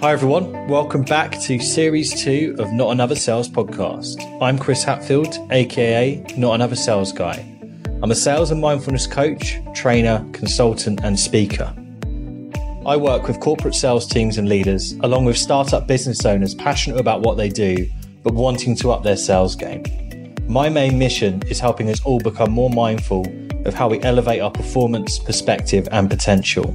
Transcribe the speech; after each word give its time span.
Hi, 0.00 0.12
everyone. 0.12 0.68
Welcome 0.68 1.04
back 1.04 1.40
to 1.40 1.58
Series 1.58 2.22
2 2.22 2.56
of 2.58 2.70
Not 2.70 2.90
Another 2.90 3.14
Sales 3.14 3.48
Podcast. 3.48 4.20
I'm 4.42 4.58
Chris 4.58 4.84
Hatfield, 4.84 5.34
aka 5.50 6.22
Not 6.36 6.54
Another 6.54 6.76
Sales 6.76 7.12
Guy. 7.12 7.38
I'm 8.02 8.10
a 8.10 8.14
sales 8.14 8.50
and 8.50 8.60
mindfulness 8.60 9.06
coach, 9.06 9.56
trainer, 9.74 10.22
consultant, 10.32 11.00
and 11.02 11.18
speaker. 11.18 11.74
I 12.84 12.98
work 12.98 13.26
with 13.26 13.40
corporate 13.40 13.74
sales 13.74 14.06
teams 14.06 14.36
and 14.36 14.50
leaders, 14.50 14.92
along 15.00 15.24
with 15.24 15.38
startup 15.38 15.86
business 15.86 16.26
owners 16.26 16.54
passionate 16.54 17.00
about 17.00 17.22
what 17.22 17.38
they 17.38 17.48
do, 17.48 17.88
but 18.22 18.34
wanting 18.34 18.76
to 18.76 18.92
up 18.92 19.02
their 19.02 19.16
sales 19.16 19.56
game. 19.56 19.82
My 20.46 20.68
main 20.68 20.98
mission 20.98 21.42
is 21.48 21.58
helping 21.58 21.88
us 21.88 22.02
all 22.02 22.20
become 22.20 22.50
more 22.50 22.70
mindful 22.70 23.26
of 23.64 23.72
how 23.72 23.88
we 23.88 24.02
elevate 24.02 24.42
our 24.42 24.50
performance, 24.50 25.18
perspective, 25.18 25.88
and 25.90 26.10
potential. 26.10 26.66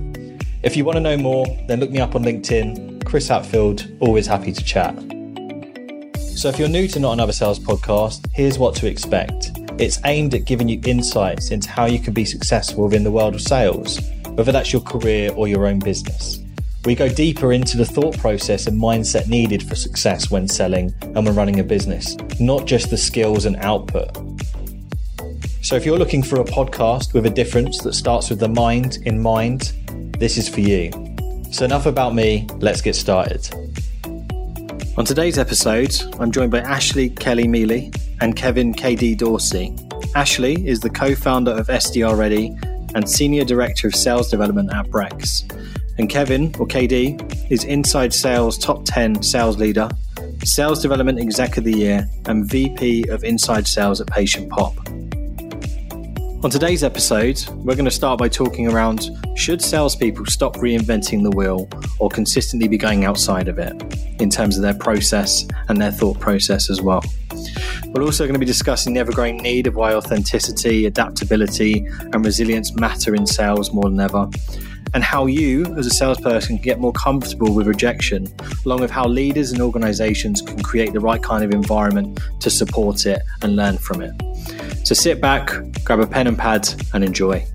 If 0.64 0.78
you 0.78 0.86
want 0.86 0.98
to 0.98 1.00
know 1.00 1.18
more, 1.18 1.48
then 1.68 1.80
look 1.80 1.90
me 1.90 2.00
up 2.00 2.14
on 2.14 2.24
LinkedIn, 2.24 3.04
Chris 3.04 3.28
Hatfield, 3.28 3.92
always 4.00 4.28
happy 4.28 4.52
to 4.52 4.64
chat. 4.64 4.94
So, 6.36 6.50
if 6.50 6.60
you're 6.60 6.70
new 6.70 6.88
to 6.90 7.00
Not 7.00 7.14
Another 7.14 7.34
Sales 7.34 7.58
podcast, 7.58 8.28
here's 8.32 8.60
what 8.60 8.76
to 8.76 8.88
expect. 8.88 9.50
It's 9.80 10.00
aimed 10.06 10.36
at 10.36 10.46
giving 10.46 10.70
you 10.70 10.80
insights 10.86 11.50
into 11.50 11.68
how 11.68 11.86
you 11.86 11.98
can 11.98 12.14
be 12.14 12.26
successful 12.26 12.84
within 12.84 13.04
the 13.04 13.10
world 13.10 13.34
of 13.34 13.42
sales, 13.42 14.00
whether 14.36 14.52
that's 14.52 14.72
your 14.72 14.84
career 14.84 15.32
or 15.34 15.48
your 15.48 15.66
own 15.66 15.80
business. 15.80 16.38
We 16.86 16.94
go 16.94 17.10
deeper 17.10 17.54
into 17.54 17.76
the 17.76 17.86
thought 17.86 18.20
process 18.20 18.68
and 18.68 18.80
mindset 18.80 19.28
needed 19.28 19.64
for 19.64 19.74
success 19.74 20.30
when 20.30 20.48
selling 20.48 20.94
and 21.02 21.26
when 21.26 21.34
running 21.34 21.60
a 21.60 21.64
business, 21.64 22.16
not 22.40 22.68
just 22.68 22.92
the 22.92 22.98
skills 22.98 23.46
and 23.46 23.56
output. 23.58 24.16
So, 25.64 25.76
if 25.76 25.88
you're 25.88 25.98
looking 25.98 26.22
for 26.22 26.40
a 26.40 26.46
podcast 26.46 27.16
with 27.16 27.26
a 27.26 27.32
difference 27.32 27.82
that 27.82 27.94
starts 27.94 28.30
with 28.30 28.40
the 28.40 28.48
mind 28.48 29.00
in 29.06 29.20
mind, 29.20 29.74
this 30.22 30.38
is 30.38 30.48
for 30.48 30.62
you. 30.62 30.92
So, 31.52 31.66
enough 31.66 31.88
about 31.88 32.14
me, 32.14 32.48
let's 32.60 32.80
get 32.80 32.96
started. 32.96 33.50
On 34.96 35.04
today's 35.04 35.40
episode, 35.40 35.92
I'm 36.20 36.32
joined 36.32 36.52
by 36.52 36.60
Ashley 36.60 37.10
Kelly 37.10 37.48
Mealy 37.48 37.92
and 38.22 38.36
Kevin 38.36 38.72
KD 38.72 39.18
Dorsey. 39.18 39.76
Ashley 40.14 40.66
is 40.68 40.80
the 40.80 40.92
co 40.92 41.16
founder 41.16 41.50
of 41.50 41.68
SDR 41.68 42.16
Ready 42.16 42.56
and 42.94 43.10
Senior 43.10 43.44
Director 43.46 43.88
of 43.88 43.96
Sales 43.96 44.30
Development 44.30 44.72
at 44.72 44.86
Brex. 44.86 45.52
And 45.98 46.08
Kevin, 46.08 46.54
or 46.60 46.68
KD, 46.68 47.52
is 47.52 47.64
Inside 47.64 48.14
Sales 48.14 48.60
Top 48.60 48.86
10 48.86 49.24
Sales 49.24 49.58
Leader, 49.58 49.90
Sales 50.44 50.84
Development 50.84 51.20
Exec 51.20 51.58
of 51.58 51.64
the 51.64 51.74
Year, 51.74 52.08
and 52.28 52.48
VP 52.48 53.08
of 53.08 53.24
Inside 53.24 53.66
Sales 53.66 54.00
at 54.00 54.06
Patient 54.08 54.52
Pop. 54.52 54.78
On 56.44 56.50
today's 56.50 56.84
episode, 56.84 57.40
we're 57.50 57.76
going 57.76 57.86
to 57.86 57.92
start 57.92 58.18
by 58.18 58.28
talking 58.28 58.68
around 58.68 59.12
should 59.36 59.62
salespeople 59.62 60.26
stop 60.26 60.56
reinventing 60.56 61.22
the 61.22 61.30
wheel 61.30 61.70
or 62.00 62.10
consistently 62.10 62.68
be 62.68 62.80
going 62.80 63.06
outside 63.06 63.48
of 63.48 63.60
it 63.60 63.80
in 64.20 64.32
terms 64.32 64.58
of 64.58 64.64
their 64.64 64.74
process 64.74 65.46
and 65.70 65.80
their 65.80 65.92
thought 65.92 66.20
process 66.20 66.72
as 66.72 66.82
well. 66.82 67.04
We're 67.90 68.02
also 68.02 68.24
going 68.24 68.34
to 68.34 68.40
be 68.40 68.46
discussing 68.48 68.96
the 68.96 69.02
ever-growing 69.02 69.38
need 69.38 69.68
of 69.68 69.76
why 69.76 69.94
authenticity, 69.94 70.88
adaptability, 70.88 71.86
and 72.12 72.26
resilience 72.26 72.74
matter 72.74 73.14
in 73.14 73.28
sales 73.28 73.72
more 73.72 73.88
than 73.88 74.00
ever, 74.00 74.28
and 74.96 75.04
how 75.04 75.28
you, 75.28 75.68
as 75.78 75.86
a 75.86 75.92
salesperson, 75.92 76.58
can 76.58 76.64
get 76.64 76.80
more 76.80 76.94
comfortable 76.94 77.54
with 77.54 77.68
rejection, 77.68 78.28
along 78.66 78.82
with 78.82 78.90
how 78.90 79.06
leaders 79.08 79.52
and 79.52 79.62
organizations 79.62 80.42
can 80.42 80.64
create 80.64 80.92
the 80.92 81.00
right 81.00 81.22
kind 81.22 81.44
of 81.44 81.52
environment 81.52 82.20
to 82.40 82.50
support 82.50 83.06
it 83.06 83.22
and 83.44 83.56
learn 83.56 83.78
from 83.78 84.02
it. 84.02 84.12
So 84.84 84.96
sit 84.96 85.22
back, 85.22 85.52
grab 85.84 86.00
a 86.00 86.08
pen 86.08 86.28
and 86.28 86.38
pad, 86.38 86.68
and 86.94 87.04
enjoy. 87.04 87.46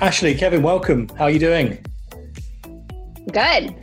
Ashley, 0.00 0.34
Kevin, 0.34 0.62
welcome. 0.62 1.08
How 1.10 1.24
are 1.24 1.30
you 1.30 1.40
doing? 1.40 1.84
Good. 3.32 3.74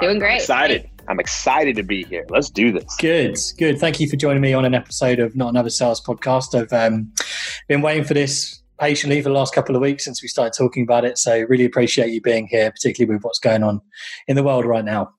Doing 0.00 0.18
great. 0.18 0.32
I'm 0.32 0.38
excited. 0.38 0.90
I'm 1.08 1.20
excited 1.20 1.76
to 1.76 1.82
be 1.82 2.04
here. 2.04 2.24
Let's 2.30 2.50
do 2.50 2.72
this. 2.72 2.96
Good, 2.98 3.36
good. 3.58 3.78
Thank 3.78 4.00
you 4.00 4.08
for 4.08 4.16
joining 4.16 4.40
me 4.40 4.54
on 4.54 4.64
an 4.64 4.74
episode 4.74 5.18
of 5.18 5.36
Not 5.36 5.50
Another 5.50 5.70
Sales 5.70 6.00
podcast. 6.00 6.54
I've 6.54 6.72
um, 6.72 7.12
been 7.68 7.82
waiting 7.82 8.04
for 8.04 8.14
this 8.14 8.62
patiently 8.80 9.20
for 9.20 9.28
the 9.28 9.34
last 9.34 9.54
couple 9.54 9.76
of 9.76 9.82
weeks 9.82 10.04
since 10.04 10.22
we 10.22 10.28
started 10.28 10.56
talking 10.56 10.82
about 10.82 11.04
it. 11.04 11.18
So, 11.18 11.42
really 11.48 11.66
appreciate 11.66 12.10
you 12.12 12.20
being 12.20 12.46
here, 12.46 12.70
particularly 12.70 13.14
with 13.14 13.24
what's 13.24 13.38
going 13.38 13.62
on 13.62 13.80
in 14.26 14.36
the 14.36 14.42
world 14.42 14.64
right 14.64 14.84
now. 14.84 15.12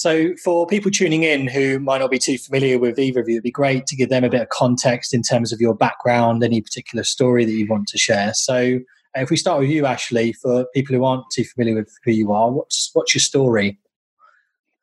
So, 0.00 0.34
for 0.42 0.66
people 0.66 0.90
tuning 0.90 1.24
in 1.24 1.46
who 1.46 1.78
might 1.78 1.98
not 1.98 2.10
be 2.10 2.18
too 2.18 2.38
familiar 2.38 2.78
with 2.78 2.98
either 2.98 3.20
of 3.20 3.28
you, 3.28 3.34
it'd 3.34 3.42
be 3.42 3.50
great 3.50 3.86
to 3.88 3.94
give 3.94 4.08
them 4.08 4.24
a 4.24 4.30
bit 4.30 4.40
of 4.40 4.48
context 4.48 5.12
in 5.12 5.20
terms 5.20 5.52
of 5.52 5.60
your 5.60 5.74
background, 5.74 6.42
any 6.42 6.62
particular 6.62 7.04
story 7.04 7.44
that 7.44 7.52
you 7.52 7.66
want 7.68 7.86
to 7.88 7.98
share. 7.98 8.32
So, 8.32 8.78
if 9.14 9.28
we 9.28 9.36
start 9.36 9.60
with 9.60 9.68
you, 9.68 9.84
Ashley, 9.84 10.32
for 10.32 10.64
people 10.72 10.96
who 10.96 11.04
aren't 11.04 11.24
too 11.30 11.44
familiar 11.44 11.74
with 11.74 11.92
who 12.02 12.12
you 12.12 12.32
are, 12.32 12.50
what's 12.50 12.88
what's 12.94 13.14
your 13.14 13.20
story? 13.20 13.78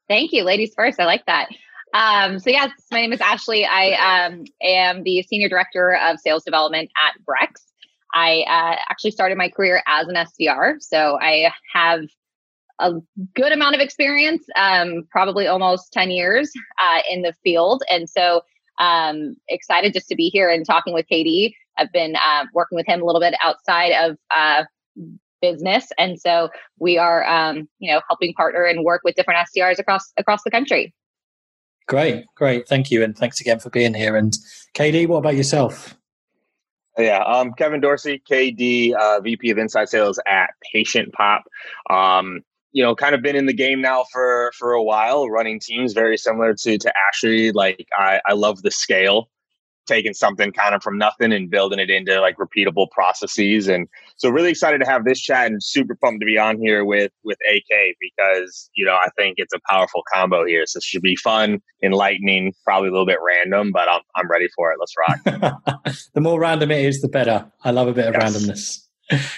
Thank 0.07 0.33
you, 0.33 0.43
ladies 0.43 0.71
first. 0.77 0.99
I 0.99 1.05
like 1.05 1.25
that. 1.25 1.49
Um, 1.95 2.37
so, 2.37 2.51
yes, 2.51 2.69
my 2.91 3.01
name 3.01 3.11
is 3.11 3.19
Ashley. 3.19 3.65
I 3.65 4.27
um, 4.27 4.43
am 4.61 5.01
the 5.01 5.23
senior 5.23 5.49
director 5.49 5.97
of 5.97 6.19
sales 6.19 6.43
development 6.43 6.91
at 7.03 7.19
Brex. 7.25 7.63
I 8.13 8.41
uh, 8.41 8.75
actually 8.87 9.11
started 9.11 9.35
my 9.35 9.49
career 9.49 9.81
as 9.87 10.07
an 10.09 10.13
SDR, 10.13 10.75
so 10.79 11.17
I 11.19 11.51
have 11.73 12.01
a 12.79 12.93
good 13.35 13.51
amount 13.51 13.75
of 13.75 13.81
experience, 13.81 14.45
um, 14.55 15.03
probably 15.11 15.47
almost 15.47 15.91
10 15.93 16.11
years 16.11 16.51
uh, 16.81 17.01
in 17.09 17.21
the 17.21 17.33
field. 17.43 17.83
And 17.89 18.09
so 18.09 18.41
um, 18.79 19.35
excited 19.49 19.93
just 19.93 20.07
to 20.09 20.15
be 20.15 20.29
here 20.29 20.49
and 20.49 20.65
talking 20.65 20.93
with 20.93 21.05
KD. 21.11 21.53
I've 21.77 21.91
been 21.91 22.15
uh, 22.15 22.45
working 22.53 22.75
with 22.75 22.87
him 22.87 23.01
a 23.01 23.05
little 23.05 23.21
bit 23.21 23.35
outside 23.43 23.91
of 23.91 24.17
uh, 24.35 24.63
business. 25.41 25.87
And 25.97 26.19
so 26.19 26.49
we 26.79 26.97
are, 26.97 27.25
um, 27.27 27.67
you 27.79 27.91
know, 27.91 28.01
helping 28.07 28.33
partner 28.33 28.63
and 28.63 28.83
work 28.83 29.01
with 29.03 29.15
different 29.15 29.47
SDRs 29.47 29.79
across 29.79 30.11
across 30.17 30.43
the 30.43 30.51
country. 30.51 30.93
Great, 31.87 32.25
great. 32.35 32.67
Thank 32.67 32.91
you. 32.91 33.03
And 33.03 33.17
thanks 33.17 33.39
again 33.39 33.59
for 33.59 33.69
being 33.69 33.93
here. 33.93 34.15
And 34.15 34.35
KD, 34.75 35.07
what 35.07 35.17
about 35.17 35.35
yourself? 35.35 35.95
Yeah, 36.97 37.19
um, 37.23 37.53
Kevin 37.53 37.79
Dorsey, 37.79 38.21
KD, 38.29 38.93
uh, 38.93 39.21
VP 39.21 39.51
of 39.51 39.59
Inside 39.59 39.87
Sales 39.87 40.19
at 40.25 40.49
Patient 40.73 41.13
Pop. 41.13 41.43
Um, 41.91 42.41
you 42.77 42.83
know, 42.83 42.93
kind 42.93 43.15
of 43.15 43.23
been 43.23 43.35
in 43.35 43.47
the 43.47 43.53
game 43.53 43.81
now 43.81 44.05
for 44.11 44.51
for 44.55 44.73
a 44.73 44.83
while, 44.83 45.27
running 45.27 45.59
teams 45.59 45.93
very 45.93 46.15
similar 46.15 46.53
to 46.53 46.77
to 46.77 46.93
Ashley. 47.09 47.51
Like 47.51 47.87
I, 47.97 48.21
I 48.27 48.33
love 48.33 48.61
the 48.61 48.69
scale, 48.69 49.31
taking 49.87 50.13
something 50.13 50.51
kind 50.51 50.75
of 50.75 50.83
from 50.83 50.95
nothing 50.95 51.33
and 51.33 51.49
building 51.49 51.79
it 51.79 51.89
into 51.89 52.21
like 52.21 52.37
repeatable 52.37 52.85
processes. 52.91 53.67
And 53.67 53.87
so 54.17 54.29
really 54.29 54.51
excited 54.51 54.77
to 54.81 54.85
have 54.85 55.05
this 55.05 55.19
chat 55.19 55.47
and 55.47 55.63
super 55.63 55.95
pumped 55.95 56.21
to 56.21 56.27
be 56.27 56.37
on 56.37 56.61
here 56.61 56.85
with 56.85 57.11
with 57.23 57.39
AK 57.51 57.95
because, 57.99 58.69
you 58.75 58.85
know, 58.85 58.93
I 58.93 59.09
think 59.17 59.37
it's 59.39 59.55
a 59.55 59.59
powerful 59.67 60.03
combo 60.13 60.45
here. 60.45 60.67
So 60.67 60.77
it 60.77 60.83
should 60.83 61.01
be 61.01 61.15
fun, 61.15 61.59
enlightening, 61.81 62.53
probably 62.63 62.89
a 62.89 62.91
little 62.91 63.07
bit 63.07 63.17
random, 63.25 63.71
but 63.71 63.89
I'm 63.89 64.01
I'm 64.15 64.29
ready 64.29 64.49
for 64.55 64.71
it. 64.71 64.77
Let's 64.79 64.93
rock. 64.99 65.81
the 66.13 66.21
more 66.21 66.39
random 66.39 66.69
it 66.69 66.85
is, 66.85 67.01
the 67.01 67.09
better. 67.09 67.51
I 67.63 67.71
love 67.71 67.87
a 67.87 67.93
bit 67.93 68.05
of 68.05 68.13
yes. 68.13 68.37
randomness. 68.37 68.83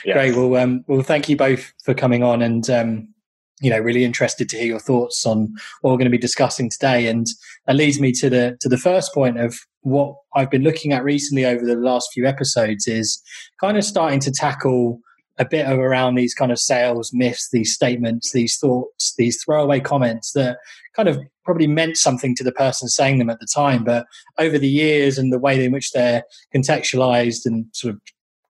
Yes. 0.03 0.15
Great. 0.15 0.35
Well, 0.35 0.55
um, 0.55 0.83
well, 0.87 1.03
thank 1.03 1.29
you 1.29 1.37
both 1.37 1.73
for 1.83 1.93
coming 1.93 2.23
on, 2.23 2.41
and 2.41 2.67
um, 2.71 3.13
you 3.61 3.69
know 3.69 3.79
really 3.79 4.03
interested 4.03 4.49
to 4.49 4.57
hear 4.57 4.67
your 4.67 4.79
thoughts 4.79 5.25
on 5.25 5.53
what 5.81 5.91
we're 5.91 5.97
going 5.97 6.05
to 6.05 6.09
be 6.09 6.17
discussing 6.17 6.69
today. 6.69 7.07
And 7.07 7.27
that 7.67 7.75
leads 7.75 7.99
me 7.99 8.11
to 8.13 8.29
the 8.29 8.57
to 8.61 8.69
the 8.69 8.77
first 8.77 9.13
point 9.13 9.39
of 9.39 9.57
what 9.81 10.13
i've 10.35 10.51
been 10.51 10.61
looking 10.61 10.91
at 10.91 11.05
recently 11.05 11.45
over 11.45 11.65
the 11.65 11.73
last 11.73 12.09
few 12.13 12.25
episodes 12.25 12.85
is 12.85 13.23
kind 13.61 13.77
of 13.77 13.85
starting 13.85 14.19
to 14.19 14.29
tackle 14.29 14.99
a 15.37 15.45
bit 15.45 15.65
of 15.65 15.79
around 15.79 16.15
these 16.15 16.33
kind 16.33 16.51
of 16.51 16.59
sales 16.59 17.11
myths 17.13 17.47
these 17.53 17.73
statements 17.73 18.33
these 18.33 18.57
thoughts 18.57 19.15
these 19.17 19.41
throwaway 19.41 19.79
comments 19.79 20.33
that 20.33 20.57
kind 20.93 21.07
of 21.07 21.17
probably 21.49 21.65
meant 21.65 21.97
something 21.97 22.35
to 22.35 22.43
the 22.43 22.51
person 22.51 22.87
saying 22.87 23.17
them 23.17 23.29
at 23.29 23.39
the 23.39 23.47
time. 23.51 23.83
But 23.83 24.05
over 24.37 24.59
the 24.59 24.69
years 24.69 25.17
and 25.17 25.33
the 25.33 25.39
way 25.39 25.65
in 25.65 25.71
which 25.71 25.91
they're 25.93 26.23
contextualized 26.53 27.43
and 27.43 27.65
sort 27.73 27.95
of 27.95 28.01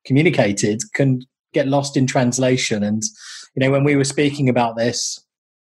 communicated 0.05 0.81
can 0.93 1.21
get 1.53 1.67
lost 1.67 1.97
in 1.97 2.05
translation 2.05 2.83
and 2.83 3.03
you 3.55 3.61
know, 3.61 3.71
when 3.71 3.83
we 3.83 3.95
were 3.95 4.05
speaking 4.05 4.49
about 4.49 4.77
this, 4.77 5.19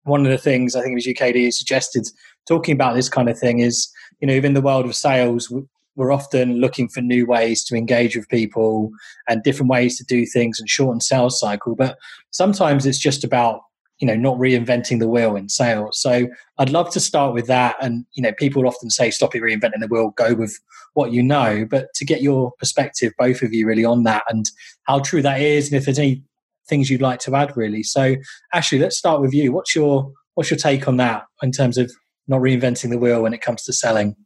one 0.05 0.25
of 0.25 0.33
the 0.33 0.39
things 0.39 0.75
I 0.75 0.83
think 0.83 0.93
it 0.93 0.95
was 0.95 1.07
UKD 1.07 1.53
suggested 1.53 2.09
talking 2.49 2.75
about 2.75 2.95
this 2.95 3.09
kind 3.09 3.29
of 3.29 3.39
thing 3.39 3.61
is, 3.61 3.91
you 4.21 4.27
know, 4.27 4.35
in 4.35 4.55
the 4.55 4.61
world 4.61 4.87
of 4.87 4.97
sales, 4.97 5.53
we're 5.97 6.13
often 6.13 6.57
looking 6.57 6.89
for 6.89 7.01
new 7.01 7.27
ways 7.27 7.65
to 7.65 7.77
engage 7.77 8.17
with 8.17 8.29
people 8.29 8.91
and 9.29 9.43
different 9.43 9.71
ways 9.71 9.97
to 9.99 10.05
do 10.05 10.25
things 10.27 10.59
and 10.59 10.69
shorten 10.69 11.01
sales 11.01 11.39
cycle. 11.39 11.75
But 11.75 11.99
sometimes 12.31 12.87
it's 12.87 12.99
just 12.99 13.25
about 13.25 13.61
you 14.01 14.07
know 14.07 14.17
not 14.17 14.39
reinventing 14.39 14.99
the 14.99 15.09
wheel 15.09 15.37
in 15.37 15.49
sales. 15.49 16.01
So 16.01 16.27
i'd 16.59 16.71
love 16.71 16.91
to 16.93 17.01
start 17.01 17.35
with 17.35 17.47
that. 17.47 17.77
And 17.81 18.05
you 18.13 18.23
know 18.23 18.33
people 18.33 18.67
often 18.67 18.91
say 18.91 19.11
stop 19.11 19.35
it 19.35 19.43
reinventing 19.43 19.81
the 19.81 19.89
wheel 19.89 20.13
go 20.17 20.35
with 20.35 20.59
what 20.95 21.13
you 21.13 21.23
know. 21.23 21.65
But 21.69 21.89
to 21.95 22.05
get 22.05 22.23
your 22.23 22.53
perspective 22.59 23.13
both 23.19 23.43
of 23.43 23.53
you 23.53 23.67
really 23.67 23.85
on 23.85 24.03
that 24.05 24.25
and 24.29 24.47
how 24.85 25.01
true 25.01 25.23
that 25.23 25.41
is 25.41 25.69
and 25.69 25.77
if 25.77 25.85
there's 25.85 25.99
any 25.99 26.25
things 26.69 26.91
you'd 26.91 27.03
like 27.03 27.21
to 27.21 27.35
add 27.35 27.57
really. 27.57 27.83
So 27.83 28.17
ashley 28.53 28.79
let's 28.79 28.97
start 28.97 29.21
with 29.21 29.35
you. 29.35 29.53
What's 29.53 29.77
your 29.77 30.13
what's 30.35 30.51
your 30.51 30.59
take 30.59 30.89
on 30.89 30.97
that 30.97 31.25
in 31.43 31.53
terms 31.53 31.77
of 31.79 31.93
not 32.27 32.41
reinventing 32.41 32.91
the 32.91 32.99
wheel 32.99 33.23
when 33.23 33.35
it 33.35 33.43
comes 33.43 33.63
to 33.65 33.73
selling? 33.73 34.17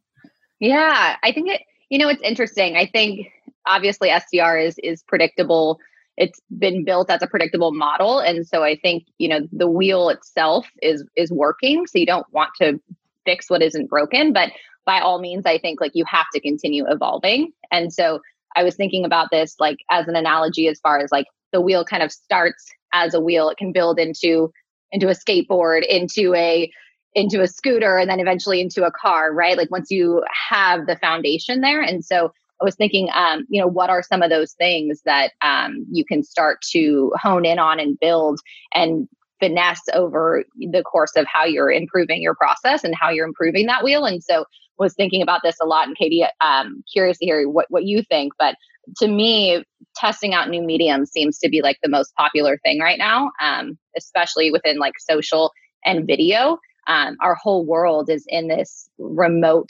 Yeah 0.59 1.17
i 1.21 1.31
think 1.31 1.49
it 1.49 1.61
you 1.89 1.99
know 1.99 2.07
it's 2.07 2.21
interesting. 2.23 2.77
I 2.77 2.85
think 2.85 3.27
obviously 3.67 4.09
sdr 4.09 4.63
is 4.63 4.75
is 4.83 5.03
predictable 5.03 5.79
it's 6.17 6.39
been 6.57 6.85
built 6.85 7.09
as 7.09 7.21
a 7.21 7.27
predictable 7.27 7.73
model. 7.73 8.19
And 8.19 8.47
so 8.47 8.63
i 8.63 8.75
think 8.75 9.05
you 9.17 9.27
know 9.27 9.41
the 9.51 9.69
wheel 9.69 10.09
itself 10.09 10.67
is 10.81 11.03
is 11.15 11.31
working. 11.31 11.87
So 11.87 11.99
you 11.99 12.05
don't 12.05 12.31
want 12.31 12.51
to 12.61 12.79
fix 13.25 13.49
what 13.49 13.61
isn't 13.61 13.89
broken. 13.89 14.33
But 14.33 14.51
by 14.85 14.99
all 14.99 15.19
means 15.19 15.45
i 15.45 15.57
think 15.57 15.81
like 15.81 15.91
you 15.95 16.05
have 16.05 16.27
to 16.33 16.39
continue 16.39 16.85
evolving. 16.87 17.51
And 17.71 17.93
so 17.93 18.19
i 18.55 18.63
was 18.63 18.75
thinking 18.75 19.05
about 19.05 19.29
this 19.31 19.55
like 19.59 19.77
as 19.89 20.07
an 20.07 20.15
analogy 20.15 20.67
as 20.67 20.79
far 20.79 20.99
as 20.99 21.11
like 21.11 21.27
the 21.51 21.61
wheel 21.61 21.85
kind 21.85 22.03
of 22.03 22.11
starts 22.11 22.65
as 22.93 23.13
a 23.13 23.19
wheel. 23.19 23.49
It 23.49 23.57
can 23.57 23.71
build 23.71 23.99
into 23.99 24.51
into 24.91 25.09
a 25.09 25.15
skateboard 25.15 25.85
into 25.85 26.33
a 26.35 26.71
into 27.13 27.41
a 27.41 27.47
scooter 27.47 27.97
and 27.97 28.09
then 28.09 28.19
eventually 28.19 28.59
into 28.59 28.85
a 28.85 28.91
car 28.91 29.33
right? 29.33 29.57
Like 29.57 29.71
once 29.71 29.89
you 29.89 30.23
have 30.49 30.85
the 30.85 30.97
foundation 30.97 31.61
there. 31.61 31.81
And 31.81 32.03
so 32.03 32.33
i 32.61 32.63
was 32.65 32.75
thinking 32.75 33.09
um, 33.13 33.45
you 33.49 33.59
know 33.59 33.67
what 33.67 33.89
are 33.89 34.03
some 34.03 34.21
of 34.21 34.29
those 34.29 34.53
things 34.53 35.01
that 35.05 35.31
um, 35.41 35.85
you 35.91 36.05
can 36.05 36.23
start 36.23 36.61
to 36.61 37.11
hone 37.21 37.45
in 37.45 37.59
on 37.59 37.79
and 37.79 37.99
build 37.99 38.39
and 38.73 39.07
finesse 39.39 39.81
over 39.93 40.43
the 40.57 40.83
course 40.83 41.11
of 41.15 41.25
how 41.31 41.43
you're 41.43 41.71
improving 41.71 42.21
your 42.21 42.35
process 42.35 42.83
and 42.83 42.95
how 42.95 43.09
you're 43.09 43.27
improving 43.27 43.65
that 43.65 43.83
wheel? 43.83 44.05
And 44.05 44.23
so 44.23 44.45
was 44.77 44.93
thinking 44.93 45.21
about 45.21 45.41
this 45.43 45.57
a 45.61 45.65
lot 45.65 45.87
and 45.87 45.97
KD 45.97 46.27
um, 46.41 46.83
curious 46.91 47.17
to 47.19 47.25
hear 47.25 47.49
what, 47.49 47.65
what 47.69 47.85
you 47.85 48.03
think 48.03 48.33
but 48.39 48.55
to 48.97 49.07
me 49.07 49.63
testing 49.95 50.33
out 50.33 50.49
new 50.49 50.61
mediums 50.61 51.11
seems 51.11 51.37
to 51.39 51.49
be 51.49 51.61
like 51.61 51.77
the 51.81 51.89
most 51.89 52.13
popular 52.15 52.57
thing 52.57 52.79
right 52.79 52.97
now 52.97 53.31
um, 53.41 53.77
especially 53.97 54.51
within 54.51 54.77
like 54.77 54.93
social 54.99 55.51
and 55.85 56.05
video. 56.05 56.57
Um, 56.87 57.15
our 57.21 57.35
whole 57.35 57.65
world 57.65 58.09
is 58.09 58.25
in 58.27 58.47
this 58.47 58.89
remote 58.97 59.69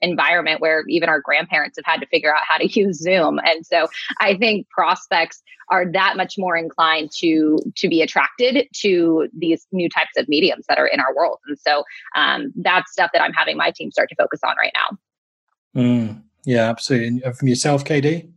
environment 0.00 0.60
where 0.60 0.84
even 0.88 1.08
our 1.08 1.20
grandparents 1.20 1.78
have 1.78 1.90
had 1.90 2.00
to 2.00 2.06
figure 2.06 2.34
out 2.34 2.42
how 2.46 2.58
to 2.58 2.66
use 2.80 2.98
zoom. 2.98 3.38
And 3.44 3.64
so 3.64 3.88
i 4.20 4.36
think 4.36 4.68
prospects 4.70 5.42
are 5.70 5.90
that 5.92 6.16
much 6.16 6.34
more 6.38 6.56
inclined 6.56 7.10
to 7.18 7.58
to 7.76 7.88
be 7.88 8.02
attracted 8.02 8.68
to 8.72 9.28
these 9.36 9.66
new 9.72 9.88
types 9.88 10.12
of 10.16 10.28
mediums 10.28 10.64
that 10.68 10.78
are 10.78 10.86
in 10.86 11.00
our 11.00 11.14
world. 11.14 11.38
And 11.46 11.58
so 11.58 11.82
um, 12.14 12.52
that's 12.56 12.92
stuff 12.92 13.10
that 13.12 13.22
i'm 13.22 13.32
having 13.32 13.56
my 13.56 13.70
team 13.70 13.90
start 13.90 14.08
to 14.10 14.14
focus 14.16 14.40
on 14.44 14.54
right 14.60 14.72
now. 14.74 15.82
Mm, 15.82 16.22
yeah 16.44 16.68
absolutely. 16.70 17.22
And 17.24 17.36
from 17.36 17.48
yourself 17.48 17.84
kd 17.84 18.30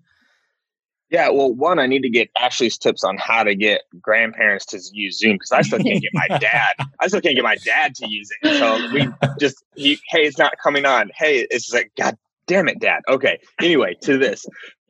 yeah, 1.09 1.29
well, 1.29 1.53
one, 1.53 1.79
I 1.79 1.87
need 1.87 2.01
to 2.03 2.09
get 2.09 2.29
Ashley's 2.39 2.77
tips 2.77 3.03
on 3.03 3.17
how 3.17 3.43
to 3.43 3.55
get 3.55 3.81
grandparents 4.01 4.65
to 4.67 4.79
use 4.91 5.17
Zoom 5.17 5.33
because 5.33 5.51
I 5.51 5.61
still 5.61 5.79
can't 5.79 6.01
get 6.01 6.11
my 6.13 6.27
dad. 6.39 6.73
I 6.99 7.07
still 7.07 7.21
can't 7.21 7.35
get 7.35 7.43
my 7.43 7.57
dad 7.65 7.95
to 7.95 8.09
use 8.09 8.29
it. 8.41 8.59
So 8.59 8.91
we 8.93 9.07
just, 9.39 9.63
he, 9.75 9.99
hey, 10.09 10.25
it's 10.25 10.37
not 10.37 10.53
coming 10.61 10.85
on. 10.85 11.09
Hey, 11.15 11.47
it's 11.49 11.73
like, 11.73 11.91
God 11.97 12.15
damn 12.47 12.67
it, 12.67 12.79
Dad. 12.79 13.01
Okay. 13.07 13.39
Anyway, 13.61 13.95
to 14.01 14.17
this. 14.17 14.45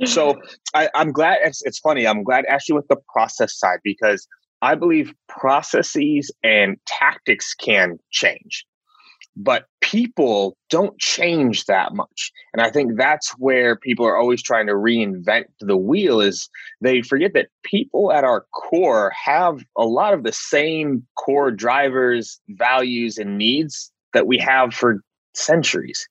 So 0.05 0.35
I, 0.73 0.89
I'm 0.95 1.11
glad. 1.11 1.39
It's, 1.43 1.61
it's 1.63 1.79
funny. 1.79 2.07
I'm 2.07 2.23
glad 2.23 2.45
Ashley 2.45 2.73
with 2.73 2.87
the 2.87 2.97
process 3.11 3.57
side 3.57 3.79
because 3.83 4.27
I 4.61 4.75
believe 4.75 5.13
processes 5.27 6.31
and 6.43 6.77
tactics 6.85 7.53
can 7.53 7.99
change 8.11 8.65
but 9.35 9.65
people 9.81 10.55
don't 10.69 10.99
change 10.99 11.65
that 11.65 11.93
much. 11.93 12.31
And 12.53 12.61
i 12.61 12.69
think 12.69 12.97
that's 12.97 13.31
where 13.37 13.75
people 13.75 14.05
are 14.05 14.17
always 14.17 14.41
trying 14.41 14.67
to 14.67 14.73
reinvent 14.73 15.45
the 15.59 15.77
wheel 15.77 16.21
is 16.21 16.49
they 16.81 17.01
forget 17.01 17.33
that 17.33 17.47
people 17.63 18.11
at 18.11 18.23
our 18.23 18.45
core 18.53 19.11
have 19.11 19.63
a 19.77 19.85
lot 19.85 20.13
of 20.13 20.23
the 20.23 20.31
same 20.31 21.05
core 21.15 21.51
drivers 21.51 22.39
values 22.49 23.17
and 23.17 23.37
needs 23.37 23.91
that 24.13 24.27
we 24.27 24.37
have 24.37 24.73
for 24.73 25.01
centuries. 25.35 26.07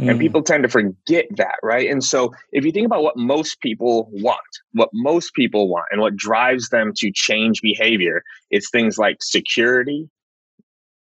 Mm. 0.00 0.10
and 0.10 0.20
people 0.20 0.42
tend 0.42 0.62
to 0.62 0.68
forget 0.68 1.26
that 1.36 1.56
right? 1.62 1.90
And 1.90 2.04
so 2.04 2.32
if 2.52 2.64
you 2.64 2.70
think 2.70 2.86
about 2.86 3.02
what 3.02 3.16
most 3.16 3.60
people 3.60 4.08
want 4.12 4.38
what 4.72 4.90
most 4.92 5.34
people 5.34 5.68
want 5.68 5.86
and 5.90 6.00
what 6.00 6.14
drives 6.14 6.68
them 6.68 6.92
to 6.96 7.10
change 7.12 7.60
behavior 7.62 8.22
it's 8.50 8.70
things 8.70 8.96
like 8.96 9.16
security 9.20 10.08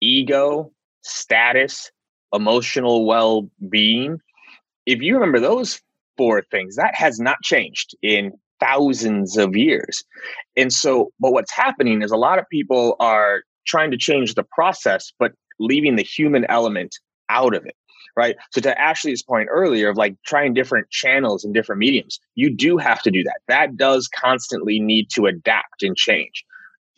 ego 0.02 0.72
status, 1.04 1.92
emotional 2.34 3.06
well 3.06 3.50
being. 3.70 4.20
If 4.86 5.02
you 5.02 5.16
remember 5.16 5.40
those 5.40 5.82
four 6.18 6.44
things, 6.50 6.76
that 6.76 6.96
has 6.96 7.20
not 7.20 7.38
changed 7.44 7.96
in 8.02 8.32
thousands 8.60 9.38
of 9.38 9.56
years. 9.56 10.04
And 10.56 10.72
so, 10.72 11.12
but 11.20 11.32
what's 11.32 11.54
happening 11.54 12.02
is 12.02 12.12
a 12.12 12.18
lot 12.18 12.40
of 12.40 12.46
people 12.52 12.96
are 13.00 13.44
trying 13.68 13.92
to 13.92 13.98
change 13.98 14.34
the 14.34 14.46
process, 14.52 15.12
but 15.20 15.34
leaving 15.60 15.96
the 15.96 16.04
human 16.04 16.46
element 16.50 16.96
out 17.30 17.56
of 17.56 17.66
it. 17.66 17.76
Right. 18.16 18.36
So, 18.52 18.62
to 18.62 18.80
Ashley's 18.82 19.22
point 19.22 19.48
earlier 19.52 19.90
of 19.90 19.98
like 19.98 20.16
trying 20.26 20.56
different 20.56 20.90
channels 20.90 21.46
and 21.46 21.54
different 21.54 21.78
mediums, 21.78 22.20
you 22.34 22.50
do 22.50 22.78
have 22.78 23.04
to 23.04 23.12
do 23.12 23.24
that. 23.24 23.42
That 23.48 23.78
does 23.78 24.08
constantly 24.08 24.80
need 24.80 25.10
to 25.12 25.28
adapt 25.28 25.84
and 25.84 25.96
change. 25.96 26.44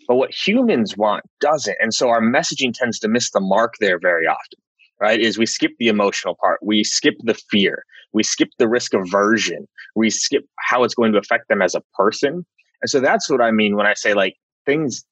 But 0.09 0.15
what 0.15 0.31
humans 0.33 0.97
want 0.97 1.23
doesn't. 1.39 1.77
And 1.79 1.93
so 1.93 2.09
our 2.09 2.19
messaging 2.19 2.73
tends 2.73 2.97
to 2.99 3.07
miss 3.07 3.29
the 3.29 3.39
mark 3.39 3.75
there 3.79 3.99
very 3.99 4.25
often, 4.25 4.59
right? 4.99 5.19
Is 5.19 5.37
we 5.37 5.45
skip 5.45 5.71
the 5.77 5.87
emotional 5.87 6.35
part, 6.41 6.59
we 6.63 6.83
skip 6.83 7.13
the 7.19 7.35
fear, 7.35 7.85
we 8.11 8.23
skip 8.23 8.49
the 8.57 8.67
risk 8.67 8.95
aversion, 8.95 9.67
we 9.95 10.09
skip 10.09 10.45
how 10.57 10.83
it's 10.83 10.95
going 10.95 11.11
to 11.11 11.19
affect 11.19 11.47
them 11.47 11.61
as 11.61 11.75
a 11.75 11.83
person. 11.93 12.43
And 12.81 12.89
so 12.89 12.99
that's 12.99 13.29
what 13.29 13.39
I 13.39 13.51
mean 13.51 13.75
when 13.75 13.85
I 13.85 13.93
say 13.93 14.15
like 14.15 14.33
things, 14.65 15.03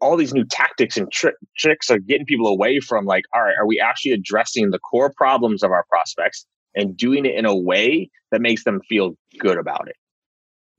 all 0.00 0.16
these 0.16 0.34
new 0.34 0.44
tactics 0.44 0.96
and 0.96 1.12
tri- 1.12 1.30
tricks 1.56 1.88
are 1.88 2.00
getting 2.00 2.26
people 2.26 2.48
away 2.48 2.80
from 2.80 3.04
like, 3.04 3.26
all 3.32 3.42
right, 3.42 3.54
are 3.56 3.66
we 3.66 3.78
actually 3.78 4.12
addressing 4.12 4.70
the 4.70 4.80
core 4.80 5.12
problems 5.16 5.62
of 5.62 5.70
our 5.70 5.84
prospects 5.88 6.44
and 6.74 6.96
doing 6.96 7.24
it 7.24 7.36
in 7.36 7.46
a 7.46 7.54
way 7.54 8.10
that 8.32 8.40
makes 8.40 8.64
them 8.64 8.80
feel 8.88 9.14
good 9.38 9.58
about 9.58 9.86
it? 9.88 9.96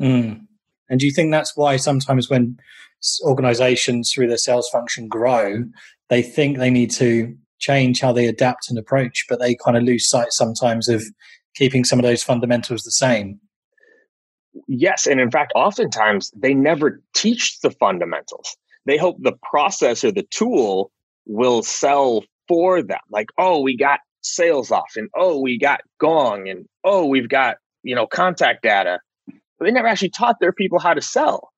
Mm. 0.03 0.47
And 0.91 0.99
do 0.99 1.05
you 1.05 1.13
think 1.13 1.31
that's 1.31 1.55
why 1.55 1.77
sometimes 1.77 2.29
when 2.29 2.57
organizations 3.23 4.11
through 4.11 4.27
their 4.27 4.37
sales 4.37 4.69
function 4.69 5.07
grow, 5.07 5.63
they 6.09 6.21
think 6.21 6.57
they 6.57 6.69
need 6.69 6.91
to 6.91 7.33
change 7.59 8.01
how 8.01 8.11
they 8.11 8.27
adapt 8.27 8.69
and 8.69 8.77
approach, 8.77 9.25
but 9.29 9.39
they 9.39 9.55
kind 9.55 9.77
of 9.77 9.83
lose 9.83 10.09
sight 10.09 10.33
sometimes 10.33 10.89
of 10.89 11.01
keeping 11.55 11.85
some 11.85 11.97
of 11.97 12.03
those 12.03 12.21
fundamentals 12.21 12.83
the 12.83 12.91
same? 12.91 13.39
Yes. 14.67 15.07
And 15.07 15.21
in 15.21 15.31
fact, 15.31 15.53
oftentimes 15.55 16.29
they 16.35 16.53
never 16.53 17.01
teach 17.15 17.61
the 17.61 17.71
fundamentals. 17.71 18.57
They 18.85 18.97
hope 18.97 19.15
the 19.21 19.37
process 19.49 20.03
or 20.03 20.11
the 20.11 20.27
tool 20.29 20.91
will 21.25 21.63
sell 21.63 22.25
for 22.49 22.83
them. 22.83 22.99
Like, 23.09 23.27
oh, 23.37 23.61
we 23.61 23.77
got 23.77 24.01
SalesLoft, 24.23 24.97
and 24.97 25.09
oh, 25.15 25.39
we 25.39 25.57
got 25.57 25.81
gong, 25.99 26.49
and 26.49 26.65
oh, 26.83 27.05
we've 27.05 27.29
got, 27.29 27.57
you 27.81 27.95
know, 27.95 28.07
contact 28.07 28.63
data 28.63 28.99
but 29.61 29.67
they 29.67 29.71
never 29.71 29.87
actually 29.87 30.09
taught 30.09 30.39
their 30.41 30.51
people 30.51 30.79
how 30.79 30.93
to 30.93 31.01
sell 31.01 31.51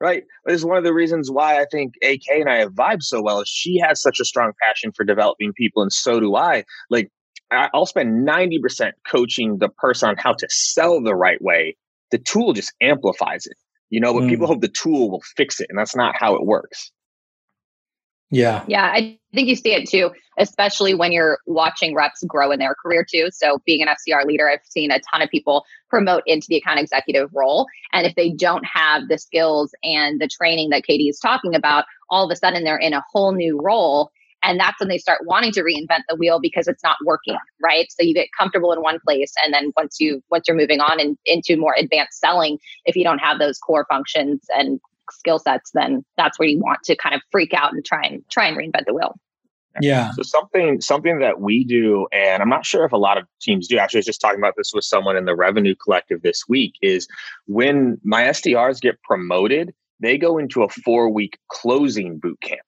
right? 0.00 0.22
This 0.44 0.54
is 0.54 0.64
one 0.64 0.76
of 0.76 0.84
the 0.84 0.94
reasons 0.94 1.30
why 1.30 1.60
i 1.60 1.64
think 1.72 1.94
ak 2.04 2.20
and 2.30 2.48
i 2.48 2.58
have 2.58 2.72
vibed 2.72 3.02
so 3.02 3.22
well 3.22 3.40
is 3.40 3.48
she 3.48 3.78
has 3.78 4.00
such 4.00 4.20
a 4.20 4.24
strong 4.24 4.52
passion 4.62 4.92
for 4.92 5.02
developing 5.04 5.52
people 5.54 5.82
and 5.82 5.92
so 5.92 6.20
do 6.20 6.36
i. 6.36 6.64
Like 6.90 7.10
i'll 7.50 7.86
spend 7.86 8.28
90% 8.28 8.92
coaching 9.10 9.58
the 9.58 9.70
person 9.70 10.10
on 10.10 10.16
how 10.18 10.34
to 10.34 10.46
sell 10.50 11.02
the 11.02 11.16
right 11.16 11.40
way. 11.40 11.76
The 12.10 12.18
tool 12.18 12.52
just 12.52 12.72
amplifies 12.80 13.46
it 13.46 13.56
you 13.90 14.00
know 14.00 14.12
but 14.12 14.24
mm. 14.24 14.28
people 14.28 14.46
hope 14.46 14.60
the 14.60 14.68
tool 14.68 15.10
will 15.10 15.22
fix 15.36 15.60
it 15.60 15.66
and 15.70 15.78
that's 15.78 15.96
not 15.96 16.14
how 16.18 16.34
it 16.34 16.44
works 16.44 16.92
yeah. 18.30 18.64
Yeah. 18.66 18.84
I 18.84 19.18
think 19.32 19.48
you 19.48 19.56
see 19.56 19.72
it 19.72 19.88
too, 19.88 20.10
especially 20.38 20.94
when 20.94 21.12
you're 21.12 21.38
watching 21.46 21.94
reps 21.94 22.22
grow 22.26 22.50
in 22.50 22.58
their 22.58 22.74
career 22.74 23.06
too. 23.08 23.28
So, 23.32 23.58
being 23.64 23.82
an 23.82 23.88
SDR 23.88 24.24
leader, 24.24 24.48
I've 24.48 24.64
seen 24.64 24.90
a 24.90 25.00
ton 25.10 25.22
of 25.22 25.30
people 25.30 25.64
promote 25.88 26.22
into 26.26 26.46
the 26.48 26.56
account 26.56 26.80
executive 26.80 27.30
role. 27.34 27.66
And 27.92 28.06
if 28.06 28.14
they 28.14 28.30
don't 28.30 28.64
have 28.64 29.08
the 29.08 29.18
skills 29.18 29.74
and 29.82 30.20
the 30.20 30.28
training 30.28 30.70
that 30.70 30.82
KD 30.82 31.08
is 31.08 31.18
talking 31.18 31.54
about, 31.54 31.84
all 32.10 32.24
of 32.24 32.30
a 32.30 32.36
sudden 32.36 32.64
they're 32.64 32.76
in 32.76 32.92
a 32.92 33.02
whole 33.12 33.32
new 33.32 33.58
role. 33.60 34.10
And 34.44 34.60
that's 34.60 34.78
when 34.78 34.88
they 34.88 34.98
start 34.98 35.22
wanting 35.24 35.50
to 35.52 35.62
reinvent 35.62 36.02
the 36.08 36.14
wheel 36.14 36.38
because 36.40 36.68
it's 36.68 36.82
not 36.84 36.96
working, 37.04 37.36
right? 37.60 37.90
So 37.90 38.04
you 38.04 38.14
get 38.14 38.28
comfortable 38.38 38.72
in 38.72 38.80
one 38.80 39.00
place, 39.04 39.32
and 39.44 39.52
then 39.52 39.72
once 39.76 39.96
you 39.98 40.22
once 40.30 40.44
you're 40.46 40.56
moving 40.56 40.80
on 40.80 41.00
and 41.00 41.18
into 41.24 41.56
more 41.56 41.74
advanced 41.76 42.20
selling, 42.20 42.58
if 42.84 42.94
you 42.94 43.02
don't 43.02 43.18
have 43.18 43.40
those 43.40 43.58
core 43.58 43.84
functions 43.90 44.42
and 44.54 44.80
skill 45.12 45.38
sets, 45.38 45.70
then 45.72 46.04
that's 46.16 46.38
where 46.38 46.48
you 46.48 46.58
want 46.58 46.82
to 46.84 46.96
kind 46.96 47.14
of 47.14 47.22
freak 47.30 47.54
out 47.54 47.72
and 47.72 47.84
try 47.84 48.02
and 48.02 48.22
try 48.30 48.46
and 48.46 48.56
reinvent 48.56 48.86
the 48.86 48.94
wheel. 48.94 49.18
Yeah. 49.80 50.10
So 50.12 50.22
something 50.22 50.80
something 50.80 51.20
that 51.20 51.40
we 51.40 51.64
do, 51.64 52.08
and 52.12 52.42
I'm 52.42 52.48
not 52.48 52.66
sure 52.66 52.84
if 52.84 52.92
a 52.92 52.96
lot 52.96 53.18
of 53.18 53.26
teams 53.40 53.68
do. 53.68 53.78
Actually, 53.78 53.98
I 53.98 54.00
was 54.00 54.06
just 54.06 54.20
talking 54.20 54.40
about 54.40 54.54
this 54.56 54.72
with 54.74 54.84
someone 54.84 55.16
in 55.16 55.24
the 55.24 55.36
Revenue 55.36 55.74
Collective 55.74 56.22
this 56.22 56.44
week. 56.48 56.74
Is 56.82 57.06
when 57.46 57.98
my 58.02 58.24
SDRs 58.24 58.80
get 58.80 59.00
promoted, 59.02 59.72
they 60.00 60.18
go 60.18 60.38
into 60.38 60.62
a 60.62 60.68
four 60.68 61.10
week 61.10 61.38
closing 61.48 62.18
boot 62.18 62.40
camp. 62.40 62.60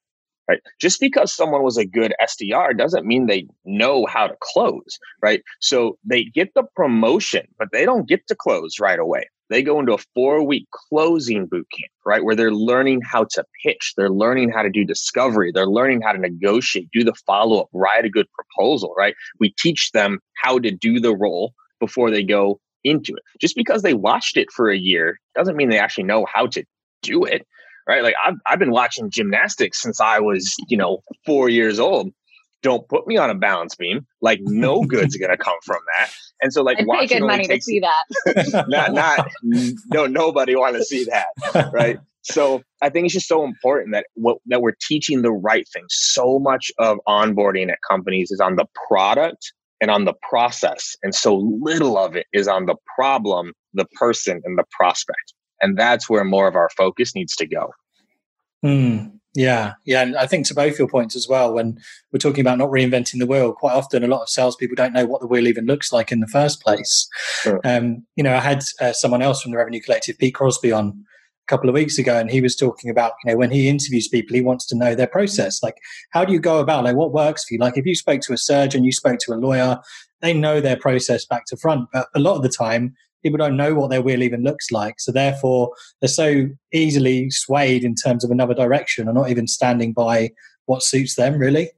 Right. 0.48 0.60
Just 0.80 0.98
because 1.00 1.32
someone 1.32 1.62
was 1.62 1.76
a 1.76 1.86
good 1.86 2.12
SDR 2.20 2.76
doesn't 2.76 3.06
mean 3.06 3.26
they 3.26 3.46
know 3.64 4.06
how 4.06 4.26
to 4.26 4.36
close. 4.40 4.98
Right. 5.22 5.42
So 5.60 5.96
they 6.04 6.24
get 6.24 6.54
the 6.54 6.64
promotion, 6.74 7.46
but 7.56 7.68
they 7.72 7.84
don't 7.84 8.08
get 8.08 8.26
to 8.26 8.34
close 8.34 8.80
right 8.80 8.98
away 8.98 9.28
they 9.50 9.62
go 9.62 9.80
into 9.80 9.92
a 9.92 9.98
four 10.14 10.42
week 10.42 10.66
closing 10.70 11.46
boot 11.46 11.66
camp, 11.76 11.92
right? 12.06 12.24
Where 12.24 12.36
they're 12.36 12.54
learning 12.54 13.02
how 13.02 13.26
to 13.32 13.44
pitch, 13.64 13.94
they're 13.96 14.08
learning 14.08 14.50
how 14.50 14.62
to 14.62 14.70
do 14.70 14.84
discovery, 14.84 15.50
they're 15.52 15.66
learning 15.66 16.00
how 16.02 16.12
to 16.12 16.18
negotiate, 16.18 16.88
do 16.92 17.04
the 17.04 17.14
follow 17.26 17.60
up, 17.60 17.68
write 17.74 18.04
a 18.04 18.10
good 18.10 18.26
proposal, 18.32 18.94
right? 18.96 19.14
We 19.38 19.52
teach 19.58 19.90
them 19.92 20.20
how 20.42 20.58
to 20.60 20.70
do 20.70 21.00
the 21.00 21.14
role 21.14 21.52
before 21.80 22.10
they 22.10 22.22
go 22.22 22.60
into 22.84 23.14
it. 23.14 23.22
Just 23.40 23.56
because 23.56 23.82
they 23.82 23.94
watched 23.94 24.36
it 24.36 24.50
for 24.54 24.70
a 24.70 24.78
year 24.78 25.18
doesn't 25.34 25.56
mean 25.56 25.68
they 25.68 25.78
actually 25.78 26.04
know 26.04 26.26
how 26.32 26.46
to 26.46 26.64
do 27.02 27.24
it. 27.24 27.46
Right. 27.88 28.04
Like 28.04 28.14
I've, 28.24 28.36
I've 28.46 28.58
been 28.60 28.70
watching 28.70 29.10
gymnastics 29.10 29.82
since 29.82 30.00
I 30.00 30.20
was, 30.20 30.54
you 30.68 30.76
know, 30.76 31.00
four 31.26 31.48
years 31.48 31.80
old. 31.80 32.10
Don't 32.62 32.86
put 32.88 33.06
me 33.06 33.16
on 33.16 33.30
a 33.30 33.34
balance 33.34 33.74
beam. 33.74 34.06
Like 34.20 34.40
no 34.42 34.82
good's 34.82 35.16
gonna 35.16 35.36
come 35.36 35.56
from 35.64 35.78
that. 35.96 36.10
And 36.42 36.52
so 36.52 36.62
like 36.62 36.78
I'd 36.78 36.86
pay 36.86 37.06
good 37.06 37.26
money 37.26 37.46
takes, 37.46 37.64
to 37.64 37.70
see 37.70 37.80
that. 37.80 38.64
not 38.68 38.92
not 38.92 39.30
no 39.86 40.06
nobody 40.06 40.54
want 40.54 40.76
to 40.76 40.84
see 40.84 41.04
that. 41.04 41.70
Right. 41.72 41.98
So 42.22 42.62
I 42.82 42.90
think 42.90 43.06
it's 43.06 43.14
just 43.14 43.28
so 43.28 43.44
important 43.44 43.92
that 43.92 44.06
what 44.14 44.38
that 44.46 44.60
we're 44.60 44.76
teaching 44.88 45.22
the 45.22 45.32
right 45.32 45.66
thing. 45.72 45.84
So 45.88 46.38
much 46.38 46.70
of 46.78 46.98
onboarding 47.08 47.70
at 47.70 47.78
companies 47.88 48.30
is 48.30 48.40
on 48.40 48.56
the 48.56 48.66
product 48.88 49.52
and 49.80 49.90
on 49.90 50.04
the 50.04 50.14
process, 50.28 50.94
and 51.02 51.14
so 51.14 51.36
little 51.36 51.96
of 51.96 52.14
it 52.14 52.26
is 52.34 52.46
on 52.46 52.66
the 52.66 52.76
problem, 52.96 53.52
the 53.72 53.86
person, 53.98 54.42
and 54.44 54.58
the 54.58 54.64
prospect. 54.70 55.32
And 55.62 55.78
that's 55.78 56.08
where 56.08 56.24
more 56.24 56.46
of 56.48 56.54
our 56.54 56.68
focus 56.76 57.14
needs 57.14 57.34
to 57.36 57.46
go. 57.46 57.70
Mm, 58.64 59.19
yeah, 59.34 59.74
yeah, 59.84 60.02
and 60.02 60.16
I 60.16 60.26
think 60.26 60.46
to 60.46 60.54
both 60.54 60.78
your 60.78 60.88
points 60.88 61.14
as 61.14 61.28
well. 61.28 61.54
When 61.54 61.78
we're 62.12 62.18
talking 62.18 62.40
about 62.40 62.58
not 62.58 62.70
reinventing 62.70 63.20
the 63.20 63.26
wheel, 63.26 63.52
quite 63.52 63.74
often 63.74 64.02
a 64.02 64.08
lot 64.08 64.22
of 64.22 64.28
salespeople 64.28 64.74
don't 64.74 64.92
know 64.92 65.06
what 65.06 65.20
the 65.20 65.28
wheel 65.28 65.46
even 65.46 65.66
looks 65.66 65.92
like 65.92 66.10
in 66.10 66.20
the 66.20 66.26
first 66.26 66.62
place. 66.62 67.08
Sure. 67.42 67.60
Um, 67.64 68.04
you 68.16 68.24
know, 68.24 68.34
I 68.34 68.40
had 68.40 68.64
uh, 68.80 68.92
someone 68.92 69.22
else 69.22 69.40
from 69.40 69.52
the 69.52 69.58
Revenue 69.58 69.80
Collective, 69.80 70.18
Pete 70.18 70.34
Crosby, 70.34 70.72
on 70.72 70.88
a 70.88 71.46
couple 71.46 71.68
of 71.68 71.74
weeks 71.74 71.98
ago 71.98 72.16
and 72.16 72.30
he 72.30 72.40
was 72.40 72.54
talking 72.54 72.90
about 72.90 73.12
you 73.24 73.30
know 73.30 73.36
when 73.36 73.50
he 73.50 73.68
interviews 73.68 74.06
people 74.06 74.36
he 74.36 74.40
wants 74.40 74.64
to 74.66 74.76
know 74.76 74.94
their 74.94 75.08
process 75.08 75.60
like 75.64 75.74
how 76.10 76.24
do 76.24 76.32
you 76.32 76.38
go 76.38 76.60
about 76.60 76.84
like 76.84 76.94
what 76.94 77.12
works 77.12 77.42
for 77.42 77.54
you 77.54 77.58
like 77.58 77.76
if 77.76 77.84
you 77.84 77.96
spoke 77.96 78.20
to 78.20 78.32
a 78.32 78.38
surgeon 78.38 78.84
you 78.84 78.92
spoke 78.92 79.18
to 79.18 79.32
a 79.32 79.34
lawyer 79.34 79.80
they 80.20 80.32
know 80.32 80.60
their 80.60 80.76
process 80.76 81.26
back 81.26 81.46
to 81.46 81.56
front 81.56 81.88
but 81.92 82.06
a 82.14 82.20
lot 82.20 82.36
of 82.36 82.44
the 82.44 82.48
time 82.48 82.94
people 83.22 83.38
don't 83.38 83.56
know 83.56 83.74
what 83.74 83.90
their 83.90 84.02
wheel 84.02 84.22
even 84.22 84.42
looks 84.42 84.70
like 84.70 84.94
so 84.98 85.12
therefore 85.12 85.72
they're 86.00 86.08
so 86.08 86.48
easily 86.72 87.30
swayed 87.30 87.84
in 87.84 87.94
terms 87.94 88.24
of 88.24 88.30
another 88.30 88.54
direction 88.54 89.08
and 89.08 89.16
not 89.16 89.30
even 89.30 89.46
standing 89.46 89.92
by 89.92 90.30
what 90.66 90.82
suits 90.82 91.16
them 91.16 91.38
really 91.38 91.70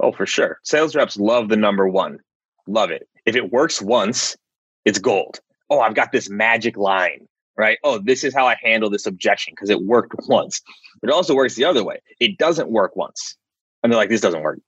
oh 0.00 0.12
for 0.12 0.26
sure 0.26 0.58
sales 0.62 0.94
reps 0.94 1.16
love 1.16 1.48
the 1.48 1.56
number 1.56 1.88
one 1.88 2.18
love 2.66 2.90
it 2.90 3.08
if 3.26 3.36
it 3.36 3.52
works 3.52 3.80
once 3.80 4.36
it's 4.84 4.98
gold 4.98 5.40
oh 5.70 5.80
i've 5.80 5.94
got 5.94 6.12
this 6.12 6.28
magic 6.30 6.76
line 6.76 7.26
right? 7.56 7.78
Oh, 7.84 7.98
this 7.98 8.24
is 8.24 8.34
how 8.34 8.46
I 8.46 8.56
handle 8.62 8.90
this 8.90 9.06
objection 9.06 9.52
because 9.54 9.70
it 9.70 9.82
worked 9.82 10.14
once. 10.28 10.60
But 11.00 11.10
it 11.10 11.14
also 11.14 11.34
works 11.34 11.54
the 11.54 11.64
other 11.64 11.84
way. 11.84 12.00
It 12.20 12.38
doesn't 12.38 12.70
work 12.70 12.96
once. 12.96 13.36
And 13.82 13.92
they're 13.92 13.98
like, 13.98 14.08
this 14.08 14.20
doesn't 14.20 14.42
work. 14.42 14.60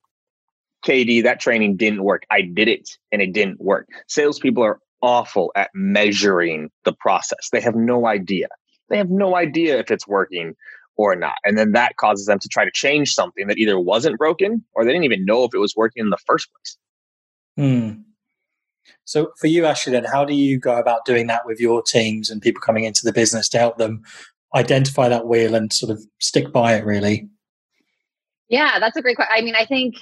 KD, 0.85 1.23
that 1.23 1.41
training 1.41 1.77
didn't 1.77 2.05
work. 2.05 2.25
I 2.31 2.43
did 2.43 2.69
it 2.69 2.89
and 3.11 3.23
it 3.23 3.33
didn't 3.33 3.61
work. 3.61 3.89
Salespeople 4.09 4.63
are 4.63 4.81
awful 5.05 5.53
at 5.55 5.71
measuring 5.75 6.71
the 6.85 6.93
process. 6.93 7.49
They 7.53 7.61
have 7.61 7.75
no 7.75 8.07
idea. 8.07 8.49
They 8.89 8.97
have 8.97 9.11
no 9.11 9.37
idea 9.37 9.79
if 9.79 9.91
it's 9.91 10.09
working 10.09 10.55
or 10.97 11.15
not. 11.17 11.35
And 11.45 11.59
then 11.59 11.73
that 11.73 11.97
causes 11.97 12.27
them 12.27 12.39
to 12.39 12.49
try 12.49 12.65
to 12.65 12.71
change 12.73 13.13
something 13.13 13.47
that 13.49 13.59
either 13.59 13.79
wasn't 13.79 14.19
broken 14.19 14.65
or 14.73 14.85
they 14.85 14.93
didn't 14.93 15.05
even 15.05 15.25
know 15.25 15.45
if 15.45 15.55
it 15.55 15.59
was 15.59 15.75
working 15.77 16.03
in 16.03 16.11
the 16.11 16.19
first 16.27 16.49
place. 16.53 16.79
Hmm. 17.57 18.01
So 19.05 19.33
for 19.39 19.47
you, 19.47 19.67
Ashley, 19.67 19.93
then 19.93 20.05
how 20.05 20.25
do 20.25 20.35
you 20.35 20.59
go 20.59 20.79
about 20.79 21.05
doing 21.05 21.27
that 21.27 21.47
with 21.47 21.61
your 21.61 21.83
teams 21.83 22.31
and 22.31 22.41
people 22.41 22.61
coming 22.61 22.85
into 22.85 23.05
the 23.05 23.13
business 23.13 23.49
to 23.51 23.59
help 23.59 23.77
them 23.77 24.03
identify 24.55 25.09
that 25.09 25.27
wheel 25.27 25.55
and 25.55 25.73
sort 25.73 25.91
of 25.91 26.03
stick 26.21 26.53
by 26.53 26.75
it 26.75 26.85
really? 26.85 27.29
Yeah, 28.49 28.79
that's 28.79 28.97
a 28.97 29.03
great 29.03 29.17
question. 29.17 29.35
I 29.37 29.43
mean, 29.43 29.57
I 29.57 29.67
think 29.67 29.97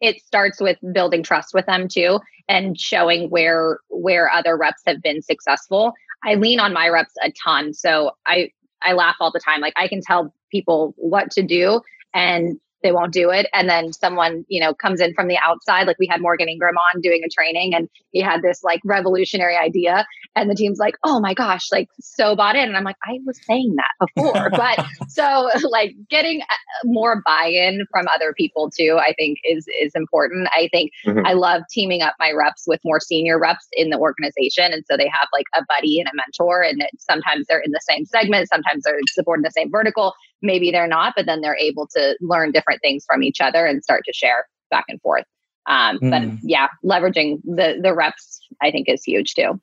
it 0.00 0.20
starts 0.20 0.60
with 0.60 0.78
building 0.92 1.22
trust 1.22 1.54
with 1.54 1.66
them 1.66 1.88
too 1.88 2.20
and 2.48 2.78
showing 2.78 3.30
where 3.30 3.78
where 3.88 4.30
other 4.30 4.56
reps 4.56 4.82
have 4.86 5.02
been 5.02 5.22
successful. 5.22 5.92
I 6.24 6.34
lean 6.34 6.60
on 6.60 6.72
my 6.72 6.88
reps 6.88 7.14
a 7.22 7.32
ton. 7.32 7.72
So 7.72 8.12
I 8.26 8.50
I 8.82 8.92
laugh 8.92 9.16
all 9.20 9.30
the 9.32 9.40
time. 9.40 9.60
Like 9.60 9.74
I 9.76 9.88
can 9.88 10.00
tell 10.02 10.34
people 10.50 10.94
what 10.96 11.30
to 11.32 11.42
do 11.42 11.80
and 12.12 12.60
they 12.84 12.92
won't 12.92 13.12
do 13.12 13.30
it. 13.30 13.46
And 13.52 13.68
then 13.68 13.92
someone, 13.92 14.44
you 14.48 14.60
know, 14.60 14.74
comes 14.74 15.00
in 15.00 15.14
from 15.14 15.26
the 15.26 15.38
outside. 15.42 15.86
Like 15.86 15.98
we 15.98 16.06
had 16.06 16.20
Morgan 16.20 16.48
Ingram 16.48 16.76
on 16.76 17.00
doing 17.00 17.22
a 17.24 17.28
training 17.28 17.74
and 17.74 17.88
he 18.12 18.20
had 18.20 18.42
this 18.42 18.62
like 18.62 18.80
revolutionary 18.84 19.56
idea. 19.56 20.06
And 20.36 20.50
the 20.50 20.54
team's 20.54 20.78
like, 20.78 20.94
oh 21.02 21.18
my 21.20 21.32
gosh, 21.32 21.72
like 21.72 21.88
so 22.00 22.36
bought 22.36 22.56
in. 22.56 22.68
And 22.68 22.76
I'm 22.76 22.84
like, 22.84 22.98
I 23.04 23.18
was 23.24 23.40
saying 23.46 23.74
that 23.76 24.08
before. 24.14 24.50
but 24.50 24.84
so 25.08 25.48
like 25.68 25.94
getting 26.10 26.42
uh, 26.42 26.44
more 26.84 27.22
buy-in 27.24 27.86
from 27.90 28.06
other 28.14 28.34
people 28.36 28.70
too, 28.70 28.98
I 29.00 29.14
think 29.18 29.38
is 29.44 29.66
is 29.80 29.92
important. 29.94 30.48
I 30.52 30.68
think 30.70 30.90
mm-hmm. 31.06 31.24
I 31.24 31.32
love 31.32 31.62
teaming 31.70 32.02
up 32.02 32.14
my 32.20 32.32
reps 32.32 32.64
with 32.66 32.80
more 32.84 33.00
senior 33.00 33.40
reps 33.40 33.66
in 33.72 33.88
the 33.88 33.98
organization. 33.98 34.72
And 34.72 34.84
so 34.90 34.98
they 34.98 35.08
have 35.08 35.28
like 35.32 35.46
a 35.56 35.64
buddy 35.68 36.00
and 36.00 36.08
a 36.08 36.12
mentor. 36.14 36.62
And 36.62 36.82
sometimes 36.98 37.46
they're 37.48 37.60
in 37.60 37.72
the 37.72 37.80
same 37.88 38.04
segment, 38.04 38.48
sometimes 38.48 38.84
they're 38.84 38.98
supporting 39.14 39.42
the 39.42 39.50
same 39.50 39.70
vertical 39.70 40.12
maybe 40.44 40.70
they're 40.70 40.86
not, 40.86 41.14
but 41.16 41.26
then 41.26 41.40
they're 41.40 41.56
able 41.56 41.88
to 41.96 42.16
learn 42.20 42.52
different 42.52 42.80
things 42.82 43.04
from 43.06 43.22
each 43.22 43.40
other 43.40 43.66
and 43.66 43.82
start 43.82 44.04
to 44.06 44.12
share 44.12 44.46
back 44.70 44.84
and 44.88 45.00
forth. 45.00 45.24
Um, 45.66 45.98
mm. 45.98 46.10
But 46.10 46.38
yeah, 46.42 46.68
leveraging 46.84 47.40
the 47.44 47.78
the 47.82 47.94
reps, 47.94 48.40
I 48.62 48.70
think, 48.70 48.88
is 48.88 49.02
huge 49.02 49.34
too. 49.34 49.60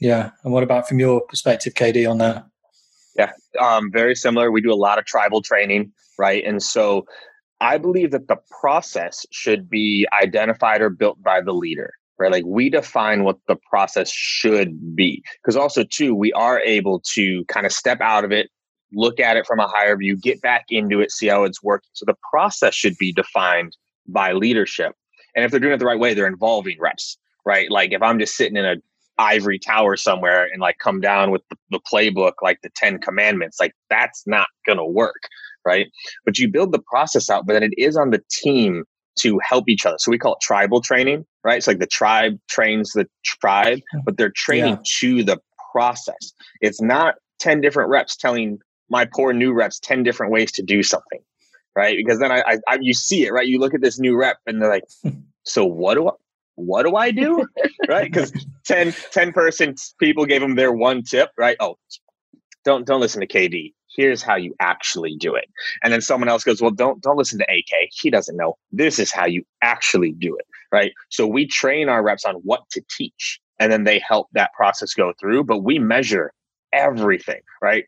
Yeah, 0.00 0.30
and 0.42 0.52
what 0.52 0.64
about 0.64 0.88
from 0.88 0.98
your 0.98 1.20
perspective, 1.20 1.74
KD, 1.74 2.10
on 2.10 2.18
that? 2.18 2.46
Yeah, 3.16 3.32
um, 3.60 3.90
very 3.92 4.14
similar. 4.14 4.50
We 4.50 4.62
do 4.62 4.72
a 4.72 4.74
lot 4.74 4.98
of 4.98 5.04
tribal 5.04 5.42
training, 5.42 5.92
right? 6.18 6.42
And 6.44 6.62
so 6.62 7.04
I 7.60 7.78
believe 7.78 8.10
that 8.10 8.26
the 8.26 8.38
process 8.60 9.24
should 9.30 9.70
be 9.70 10.06
identified 10.20 10.80
or 10.80 10.90
built 10.90 11.22
by 11.22 11.42
the 11.42 11.52
leader, 11.52 11.92
right? 12.18 12.32
Like 12.32 12.44
we 12.46 12.70
define 12.70 13.22
what 13.22 13.36
the 13.46 13.56
process 13.70 14.10
should 14.10 14.96
be. 14.96 15.22
Because 15.40 15.56
also, 15.56 15.84
too, 15.84 16.14
we 16.14 16.32
are 16.32 16.58
able 16.60 17.00
to 17.14 17.44
kind 17.46 17.66
of 17.66 17.72
step 17.72 18.00
out 18.00 18.24
of 18.24 18.32
it, 18.32 18.48
look 18.92 19.20
at 19.20 19.36
it 19.36 19.46
from 19.46 19.60
a 19.60 19.68
higher 19.68 19.96
view, 19.96 20.16
get 20.16 20.40
back 20.40 20.66
into 20.70 21.00
it, 21.00 21.10
see 21.10 21.28
how 21.28 21.44
it's 21.44 21.62
working. 21.62 21.90
So 21.92 22.04
the 22.06 22.16
process 22.30 22.74
should 22.74 22.96
be 22.98 23.12
defined 23.12 23.76
by 24.06 24.32
leadership. 24.32 24.94
And 25.34 25.44
if 25.44 25.50
they're 25.50 25.60
doing 25.60 25.72
it 25.72 25.78
the 25.78 25.86
right 25.86 25.98
way, 25.98 26.14
they're 26.14 26.26
involving 26.26 26.76
reps, 26.80 27.18
right? 27.44 27.70
Like 27.70 27.92
if 27.92 28.02
I'm 28.02 28.18
just 28.18 28.36
sitting 28.36 28.56
in 28.56 28.64
a 28.64 28.76
ivory 29.18 29.58
tower 29.58 29.96
somewhere 29.96 30.48
and 30.50 30.60
like 30.60 30.78
come 30.78 31.00
down 31.00 31.30
with 31.30 31.42
the, 31.50 31.56
the 31.70 31.80
playbook 31.92 32.32
like 32.42 32.60
the 32.62 32.70
10 32.76 32.98
commandments, 32.98 33.58
like 33.60 33.72
that's 33.90 34.26
not 34.26 34.48
going 34.66 34.78
to 34.78 34.84
work, 34.84 35.28
right? 35.64 35.86
But 36.24 36.38
you 36.38 36.50
build 36.50 36.72
the 36.72 36.80
process 36.80 37.30
out, 37.30 37.46
but 37.46 37.54
then 37.54 37.62
it 37.62 37.74
is 37.76 37.96
on 37.96 38.10
the 38.10 38.22
team 38.30 38.84
to 39.20 39.38
help 39.46 39.68
each 39.68 39.84
other. 39.84 39.96
So 39.98 40.10
we 40.10 40.18
call 40.18 40.34
it 40.34 40.40
tribal 40.40 40.80
training, 40.80 41.24
right? 41.44 41.58
It's 41.58 41.66
like 41.66 41.78
the 41.78 41.86
tribe 41.86 42.38
trains 42.48 42.92
the 42.92 43.06
tribe, 43.24 43.80
but 44.04 44.16
they're 44.16 44.32
training 44.34 44.74
yeah. 44.74 44.82
to 45.00 45.24
the 45.24 45.38
process. 45.72 46.32
It's 46.60 46.80
not 46.80 47.16
10 47.38 47.60
different 47.60 47.90
reps 47.90 48.16
telling 48.16 48.58
my 48.92 49.04
poor 49.06 49.32
new 49.32 49.52
reps 49.52 49.80
10 49.80 50.04
different 50.04 50.30
ways 50.30 50.52
to 50.52 50.62
do 50.62 50.82
something 50.82 51.20
right? 51.74 51.96
Because 51.96 52.18
then 52.18 52.30
I, 52.30 52.42
I, 52.46 52.58
I, 52.68 52.78
you 52.80 52.94
see 52.94 53.24
it 53.24 53.32
right? 53.32 53.46
You 53.46 53.58
look 53.58 53.74
at 53.74 53.80
this 53.80 53.98
new 53.98 54.16
rep 54.16 54.38
and 54.46 54.60
they're 54.60 54.68
like 54.70 54.84
so 55.44 55.64
what 55.64 55.94
do 55.94 56.08
i 56.08 56.12
what 56.56 56.82
do 56.84 56.96
i 56.96 57.10
do? 57.10 57.46
Right? 57.88 58.10
Because 58.12 58.32
10 58.64 58.94
10 59.10 59.32
person 59.32 59.74
people 59.98 60.26
gave 60.26 60.40
them 60.40 60.54
their 60.54 60.72
one 60.72 61.02
tip 61.02 61.30
right? 61.36 61.56
Oh 61.60 61.78
don't 62.64 62.86
don't 62.86 63.00
listen 63.00 63.20
to 63.20 63.26
kd 63.26 63.72
here's 63.94 64.22
how 64.22 64.36
you 64.36 64.54
actually 64.60 65.16
do 65.18 65.34
it. 65.34 65.44
And 65.82 65.92
then 65.92 66.00
someone 66.00 66.28
else 66.28 66.44
goes 66.44 66.62
well 66.62 66.70
don't 66.70 67.02
don't 67.02 67.16
listen 67.16 67.38
to 67.38 67.50
ak 67.50 67.88
he 67.90 68.10
doesn't 68.10 68.36
know. 68.36 68.56
This 68.70 68.98
is 68.98 69.12
how 69.12 69.26
you 69.26 69.44
actually 69.62 70.12
do 70.12 70.36
it 70.36 70.46
right? 70.70 70.92
So 71.10 71.26
we 71.26 71.46
train 71.46 71.88
our 71.88 72.02
reps 72.02 72.24
on 72.24 72.36
what 72.36 72.62
to 72.70 72.82
teach 72.96 73.40
and 73.58 73.70
then 73.72 73.84
they 73.84 73.98
help 73.98 74.28
that 74.32 74.52
process 74.54 74.94
go 74.94 75.12
through 75.18 75.44
but 75.44 75.58
we 75.58 75.78
measure 75.78 76.32
everything 76.72 77.40
right 77.60 77.84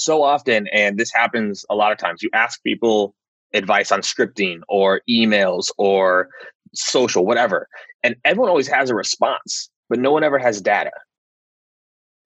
so 0.00 0.22
often, 0.22 0.66
and 0.68 0.98
this 0.98 1.12
happens 1.12 1.64
a 1.70 1.74
lot 1.74 1.92
of 1.92 1.98
times, 1.98 2.22
you 2.22 2.30
ask 2.32 2.62
people 2.62 3.14
advice 3.52 3.90
on 3.90 4.00
scripting 4.00 4.60
or 4.68 5.00
emails 5.08 5.70
or 5.78 6.28
social, 6.74 7.26
whatever, 7.26 7.68
and 8.02 8.16
everyone 8.24 8.48
always 8.48 8.68
has 8.68 8.90
a 8.90 8.94
response, 8.94 9.70
but 9.88 9.98
no 9.98 10.12
one 10.12 10.24
ever 10.24 10.38
has 10.38 10.60
data. 10.60 10.92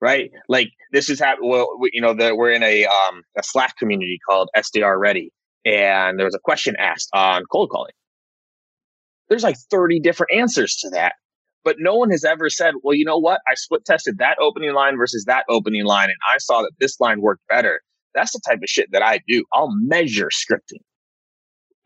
Right? 0.00 0.30
Like 0.48 0.68
this 0.92 1.08
is 1.08 1.18
happening. 1.18 1.48
Well, 1.48 1.68
you 1.92 2.00
know, 2.00 2.12
the, 2.12 2.34
we're 2.36 2.50
in 2.50 2.62
a 2.62 2.84
um, 2.84 3.22
a 3.38 3.42
Slack 3.42 3.76
community 3.78 4.18
called 4.28 4.50
SDR 4.54 4.98
Ready, 4.98 5.30
and 5.64 6.18
there 6.18 6.26
was 6.26 6.34
a 6.34 6.40
question 6.40 6.74
asked 6.78 7.08
on 7.14 7.44
cold 7.50 7.70
calling. 7.70 7.92
There's 9.30 9.42
like 9.42 9.56
30 9.70 10.00
different 10.00 10.32
answers 10.32 10.76
to 10.82 10.90
that. 10.90 11.14
But 11.64 11.76
no 11.78 11.94
one 11.96 12.10
has 12.10 12.24
ever 12.24 12.50
said, 12.50 12.74
well, 12.82 12.94
you 12.94 13.04
know 13.04 13.18
what? 13.18 13.40
I 13.48 13.54
split 13.54 13.84
tested 13.84 14.18
that 14.18 14.36
opening 14.40 14.74
line 14.74 14.96
versus 14.96 15.24
that 15.26 15.44
opening 15.48 15.84
line, 15.84 16.10
and 16.10 16.18
I 16.30 16.38
saw 16.38 16.62
that 16.62 16.72
this 16.78 17.00
line 17.00 17.20
worked 17.20 17.42
better. 17.48 17.80
That's 18.14 18.32
the 18.32 18.40
type 18.46 18.58
of 18.62 18.68
shit 18.68 18.92
that 18.92 19.02
I 19.02 19.20
do. 19.26 19.44
I'll 19.52 19.72
measure 19.72 20.28
scripting. 20.28 20.82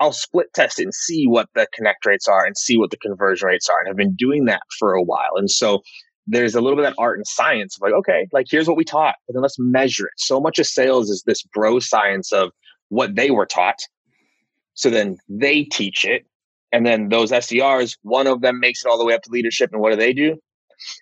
I'll 0.00 0.12
split 0.12 0.47
test 0.54 0.78
and 0.78 0.94
see 0.94 1.26
what 1.26 1.49
the 1.54 1.66
connect 1.75 2.06
rates 2.06 2.28
are 2.28 2.44
and 2.44 2.56
see 2.56 2.76
what 2.76 2.90
the 2.90 2.99
conversion 2.99 3.49
rates 3.49 3.68
are. 3.68 3.80
And 3.80 3.88
I've 3.90 3.97
been 3.97 4.14
doing 4.16 4.44
that 4.44 4.62
for 4.78 4.92
a 4.92 5.02
while. 5.02 5.37
And 5.37 5.50
so 5.50 5.80
there's 6.26 6.54
a 6.54 6.61
little 6.61 6.76
bit 6.76 6.85
of 6.85 6.92
that 6.92 7.02
art 7.02 7.18
and 7.18 7.26
science 7.26 7.76
of 7.76 7.82
like, 7.82 7.94
okay, 7.94 8.28
like 8.32 8.47
here's 8.49 8.68
what 8.68 8.76
we 8.76 8.85
taught, 8.85 9.16
but 9.26 9.32
then 9.32 9.42
let's 9.42 9.56
measure 9.58 10.06
it. 10.06 10.12
So 10.18 10.40
much 10.40 10.58
of 10.58 10.66
sales 10.66 11.08
is 11.08 11.25
this 11.26 11.42
bro 11.42 11.80
science 11.80 12.32
of 12.32 12.50
what 12.90 13.16
they 13.16 13.30
were 13.30 13.47
taught. 13.47 13.78
So 14.75 14.90
then 14.90 15.16
they 15.28 15.64
teach 15.64 16.04
it 16.04 16.26
and 16.72 16.84
then 16.84 17.08
those 17.08 17.30
SDRs, 17.30 17.96
one 18.02 18.26
of 18.26 18.40
them 18.40 18.60
makes 18.60 18.84
it 18.84 18.88
all 18.88 18.98
the 18.98 19.04
way 19.04 19.14
up 19.14 19.22
to 19.22 19.30
leadership. 19.30 19.70
And 19.72 19.80
what 19.80 19.90
do 19.90 19.96
they 19.96 20.12
do? 20.12 20.37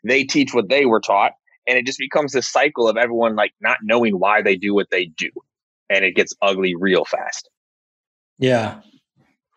They 0.05 0.25
teach 0.25 0.55
what 0.55 0.69
they 0.69 0.87
were 0.87 1.01
taught, 1.01 1.33
and 1.67 1.77
it 1.77 1.85
just 1.85 1.99
becomes 1.99 2.33
this 2.33 2.51
cycle 2.51 2.89
of 2.89 2.97
everyone 2.97 3.37
like 3.37 3.53
not 3.61 3.79
knowing 3.83 4.19
why 4.19 4.43
they 4.43 4.57
do 4.57 4.75
what 4.75 4.89
they 4.91 5.07
do, 5.07 5.31
and 5.91 6.05
it 6.05 6.15
gets 6.15 6.35
ugly 6.41 6.75
real 6.75 7.05
fast. 7.05 7.51
Yeah, 8.39 8.81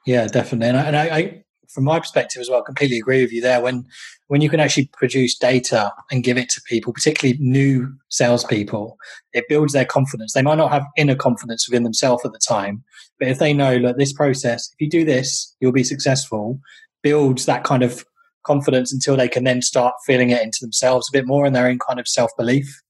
yeah, 0.06 0.28
definitely. 0.28 0.70
And 0.70 0.78
I, 0.78 0.84
and 0.84 0.96
I, 0.96 1.18
I 1.18 1.44
from 1.70 1.84
my 1.84 2.00
perspective 2.00 2.42
as 2.42 2.50
well, 2.50 2.64
completely 2.64 2.98
agree 2.98 3.22
with 3.22 3.32
you 3.32 3.42
there. 3.42 3.62
When 3.62 3.86
when 4.28 4.42
you 4.42 4.50
can 4.50 4.60
actually 4.60 4.90
produce 4.94 5.38
data 5.38 5.92
and 6.12 6.24
give 6.24 6.38
it 6.38 6.50
to 6.50 6.62
people, 6.68 6.94
particularly 6.94 7.38
new 7.40 7.92
salespeople, 8.10 8.98
it 9.34 9.46
builds 9.48 9.74
their 9.74 9.86
confidence. 9.86 10.34
They 10.34 10.42
might 10.42 10.58
not 10.58 10.72
have 10.72 10.86
inner 10.98 11.16
confidence 11.16 11.68
within 11.68 11.84
themselves 11.84 12.26
at 12.26 12.32
the 12.32 12.40
time, 12.40 12.84
but 13.20 13.28
if 13.28 13.40
they 13.40 13.54
know 13.54 13.80
that 13.82 13.98
this 13.98 14.14
process, 14.14 14.70
if 14.74 14.82
you 14.82 14.90
do 14.90 15.06
this, 15.06 15.56
you'll 15.60 15.72
be 15.72 15.84
successful, 15.84 16.60
builds 17.02 17.46
that 17.46 17.64
kind 17.64 17.84
of 17.84 18.04
confidence 18.44 18.92
until 18.92 19.16
they 19.16 19.28
can 19.28 19.44
then 19.44 19.62
start 19.62 19.94
feeling 20.06 20.32
it 20.32 20.42
into 20.42 20.60
themselves 20.62 21.08
a 21.10 21.18
bit 21.18 21.28
more 21.28 21.46
and 21.46 21.56
their 21.56 21.68
own 21.68 21.80
kind 21.80 22.00
of 22.00 22.08
self 22.08 22.32
belief. 22.38 22.82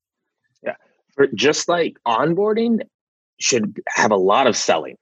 Yeah. 0.63 0.75
For 1.15 1.27
just 1.35 1.67
like 1.67 1.97
onboarding 2.07 2.81
should 3.39 3.81
have 3.89 4.11
a 4.11 4.17
lot 4.17 4.47
of 4.47 4.55
selling 4.55 4.95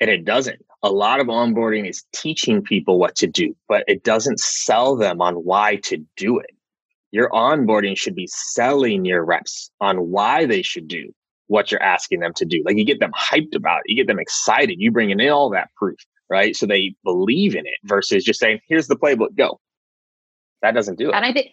and 0.00 0.10
it 0.10 0.24
doesn't 0.24 0.60
a 0.82 0.90
lot 0.90 1.20
of 1.20 1.26
onboarding 1.26 1.88
is 1.88 2.04
teaching 2.14 2.62
people 2.62 2.98
what 2.98 3.16
to 3.16 3.26
do, 3.26 3.54
but 3.68 3.84
it 3.86 4.04
doesn't 4.04 4.38
sell 4.38 4.96
them 4.96 5.20
on 5.20 5.34
why 5.34 5.76
to 5.84 5.98
do 6.16 6.38
it. 6.38 6.50
Your 7.10 7.30
onboarding 7.30 7.96
should 7.96 8.14
be 8.14 8.28
selling 8.30 9.04
your 9.04 9.24
reps 9.24 9.70
on 9.80 10.10
why 10.10 10.46
they 10.46 10.62
should 10.62 10.88
do 10.88 11.12
what 11.46 11.72
you're 11.72 11.82
asking 11.82 12.20
them 12.20 12.34
to 12.34 12.44
do. 12.44 12.62
Like 12.64 12.76
you 12.76 12.84
get 12.84 13.00
them 13.00 13.12
hyped 13.12 13.54
about 13.54 13.78
it, 13.78 13.84
you 13.86 13.96
get 13.96 14.06
them 14.06 14.20
excited, 14.20 14.76
you 14.78 14.92
bring 14.92 15.10
in 15.10 15.20
all 15.28 15.50
that 15.50 15.70
proof, 15.76 15.98
right? 16.28 16.54
So 16.54 16.66
they 16.66 16.94
believe 17.04 17.54
in 17.54 17.66
it 17.66 17.78
versus 17.84 18.22
just 18.22 18.38
saying, 18.38 18.60
here's 18.68 18.86
the 18.86 18.96
playbook, 18.96 19.34
go. 19.36 19.58
That 20.60 20.74
doesn't 20.74 20.98
do 20.98 21.10
it. 21.10 21.14
And 21.14 21.24
I 21.24 21.32
think 21.32 21.48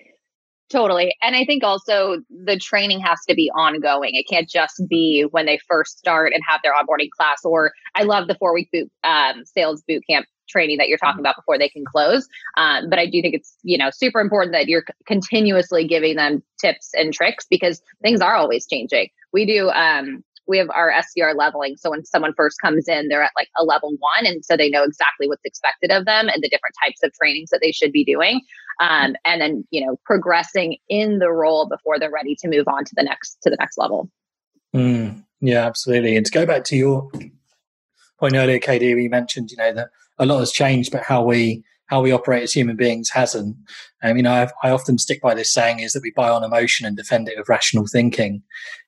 Totally. 0.70 1.16
And 1.22 1.36
I 1.36 1.46
think 1.46 1.64
also 1.64 2.22
the 2.30 2.58
training 2.58 3.00
has 3.02 3.20
to 3.30 3.36
be 3.36 3.52
ongoing. 3.56 4.16
It 4.16 4.26
can't 4.28 4.50
just 4.50 4.82
be 4.90 5.26
when 5.30 5.46
they 5.46 5.60
first 5.70 6.00
start 6.00 6.34
and 6.34 6.42
have 6.48 6.62
their 6.64 6.74
onboarding 6.74 7.10
class. 7.16 7.42
Or 7.44 7.72
I 7.94 8.04
love 8.04 8.28
the 8.28 8.36
four 8.36 8.54
week 8.54 8.70
boot 8.74 8.92
um, 9.04 9.46
sales 9.46 9.84
boot 9.88 10.04
camp 10.10 10.26
training 10.50 10.78
that 10.78 10.88
you're 10.88 10.98
talking 10.98 11.20
about 11.20 11.36
before 11.36 11.58
they 11.58 11.70
can 11.70 11.84
close. 11.86 12.28
Um, 12.58 12.90
but 12.90 12.98
I 12.98 13.06
do 13.06 13.22
think 13.22 13.36
it's 13.36 13.56
you 13.62 13.78
know 13.78 13.90
super 13.92 14.20
important 14.20 14.54
that 14.54 14.68
you're 14.68 14.86
continuously 15.06 15.88
giving 15.88 16.16
them 16.16 16.42
tips 16.60 16.92
and 16.96 17.14
tricks 17.14 17.46
because 17.48 17.82
things 18.02 18.22
are 18.22 18.36
always 18.36 18.66
changing. 18.66 19.10
We 19.34 19.46
do 19.46 19.70
um, 19.70 20.24
we 20.48 20.58
have 20.58 20.70
our 20.70 20.92
SDR 20.92 21.36
leveling. 21.36 21.76
So 21.78 21.90
when 21.92 22.06
someone 22.06 22.34
first 22.36 22.58
comes 22.62 22.88
in, 22.88 23.08
they're 23.08 23.24
at 23.24 23.32
like 23.36 23.50
a 23.58 23.64
level 23.64 23.92
one. 24.00 24.26
And 24.26 24.44
so 24.44 24.56
they 24.56 24.70
know 24.70 24.84
exactly 24.84 25.28
what's 25.28 25.44
expected 25.44 25.92
of 25.92 26.06
them 26.06 26.30
and 26.30 26.44
the 26.44 26.50
different 26.50 26.76
types 26.84 27.02
of 27.04 27.12
trainings 27.14 27.50
that 27.50 27.60
they 27.62 27.72
should 27.72 27.92
be 27.92 28.04
doing. 28.04 28.42
Um, 28.80 29.16
and 29.26 29.42
then, 29.42 29.66
you 29.72 29.86
know, 29.86 29.98
progressing 30.06 30.78
in 30.90 31.20
the 31.20 31.32
role 31.32 31.68
before 31.68 32.00
they're 32.00 32.12
ready 32.12 32.36
to 32.42 32.48
move 32.48 32.68
on 32.68 32.86
to 32.86 32.92
the 32.96 33.04
next, 33.04 33.38
to 33.44 33.50
the 33.50 33.58
next 33.60 33.78
level. 33.78 34.10
Mm, 34.76 35.24
yeah, 35.42 35.66
absolutely. 35.66 36.16
And 36.16 36.26
to 36.26 36.32
go 36.32 36.46
back 36.46 36.64
to 36.66 36.76
your 36.76 37.10
point 38.20 38.36
earlier, 38.36 38.60
KD, 38.60 38.96
we 38.96 39.08
mentioned, 39.08 39.52
you 39.52 39.58
know, 39.58 39.74
that 39.74 39.90
a 40.20 40.26
lot 40.26 40.40
has 40.40 40.52
changed, 40.52 40.92
but 40.92 41.04
how 41.04 41.24
we 41.24 41.64
how 41.88 42.02
we 42.02 42.12
operate 42.12 42.44
as 42.44 42.54
human 42.54 42.76
beings 42.76 43.10
hasn't. 43.10 43.56
Um, 44.04 44.18
you 44.18 44.24
know, 44.24 44.34
I've, 44.34 44.52
i 44.64 44.70
often 44.70 44.98
stick 44.98 45.22
by 45.22 45.34
this 45.34 45.54
saying 45.54 45.80
is 45.80 45.94
that 45.94 46.04
we 46.04 46.12
buy 46.16 46.30
on 46.30 46.44
emotion 46.44 46.86
and 46.86 46.98
defend 46.98 47.28
it 47.30 47.38
with 47.38 47.50
rational 47.50 47.86
thinking. 47.92 48.42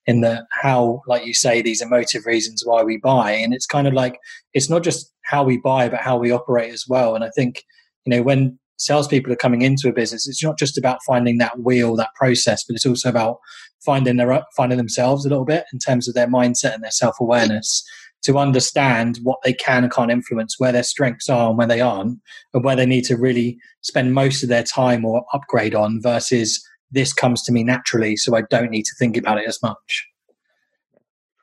In 0.06 0.22
that, 0.22 0.46
how, 0.52 1.02
like 1.06 1.26
you 1.26 1.34
say, 1.34 1.62
these 1.62 1.82
emotive 1.82 2.26
reasons 2.26 2.64
why 2.66 2.82
we 2.82 2.98
buy, 2.98 3.32
and 3.32 3.54
it's 3.54 3.66
kind 3.66 3.88
of 3.88 3.94
like 3.94 4.20
it's 4.54 4.70
not 4.70 4.82
just 4.84 5.12
how 5.26 5.44
we 5.44 5.58
buy, 5.58 5.90
but 5.90 6.00
how 6.00 6.18
we 6.18 6.32
operate 6.32 6.72
as 6.72 6.86
well. 6.88 7.14
And 7.14 7.26
I 7.26 7.30
think, 7.36 7.64
you 8.06 8.12
know, 8.12 8.22
when 8.22 8.58
salespeople 8.78 9.34
are 9.34 9.38
coming 9.38 9.64
into 9.64 9.90
a 9.90 9.94
business, 9.94 10.26
it's 10.26 10.44
not 10.44 10.58
just 10.58 10.78
about 10.78 11.00
finding 11.06 11.40
that 11.40 11.60
wheel, 11.60 11.96
that 11.98 12.14
process, 12.16 12.64
but 12.64 12.76
it's 12.76 12.86
also 12.86 13.10
about 13.10 13.40
finding 13.86 14.16
their 14.16 14.44
finding 14.56 14.78
themselves 14.78 15.26
a 15.26 15.30
little 15.30 15.46
bit 15.46 15.66
in 15.74 15.80
terms 15.80 16.08
of 16.08 16.16
their 16.16 16.28
mindset 16.28 16.74
and 16.74 16.84
their 16.84 16.92
self 16.92 17.20
awareness 17.20 17.84
to 18.28 18.38
understand 18.38 19.20
what 19.24 19.40
they 19.44 19.54
can 19.54 19.84
and 19.84 19.92
can't 19.92 20.12
influence, 20.12 20.60
where 20.60 20.72
their 20.72 20.84
strengths 20.84 21.30
are 21.30 21.50
and 21.50 21.58
where 21.58 21.68
they 21.68 21.82
aren't, 21.82 22.20
and 22.54 22.64
where 22.64 22.76
they 22.76 22.86
need 22.86 23.06
to 23.06 23.18
really 23.18 23.58
spend 23.82 24.14
most 24.14 24.44
of 24.44 24.50
their 24.50 24.64
time 24.64 25.04
or 25.04 25.26
upgrade 25.34 25.74
on 25.74 26.02
versus 26.02 26.64
this 26.92 27.14
comes 27.14 27.42
to 27.44 27.52
me 27.52 27.64
naturally, 27.64 28.16
so 28.16 28.36
I 28.36 28.42
don't 28.50 28.70
need 28.70 28.84
to 28.84 28.96
think 29.00 29.18
about 29.18 29.40
it 29.40 29.48
as 29.48 29.62
much. 29.62 30.08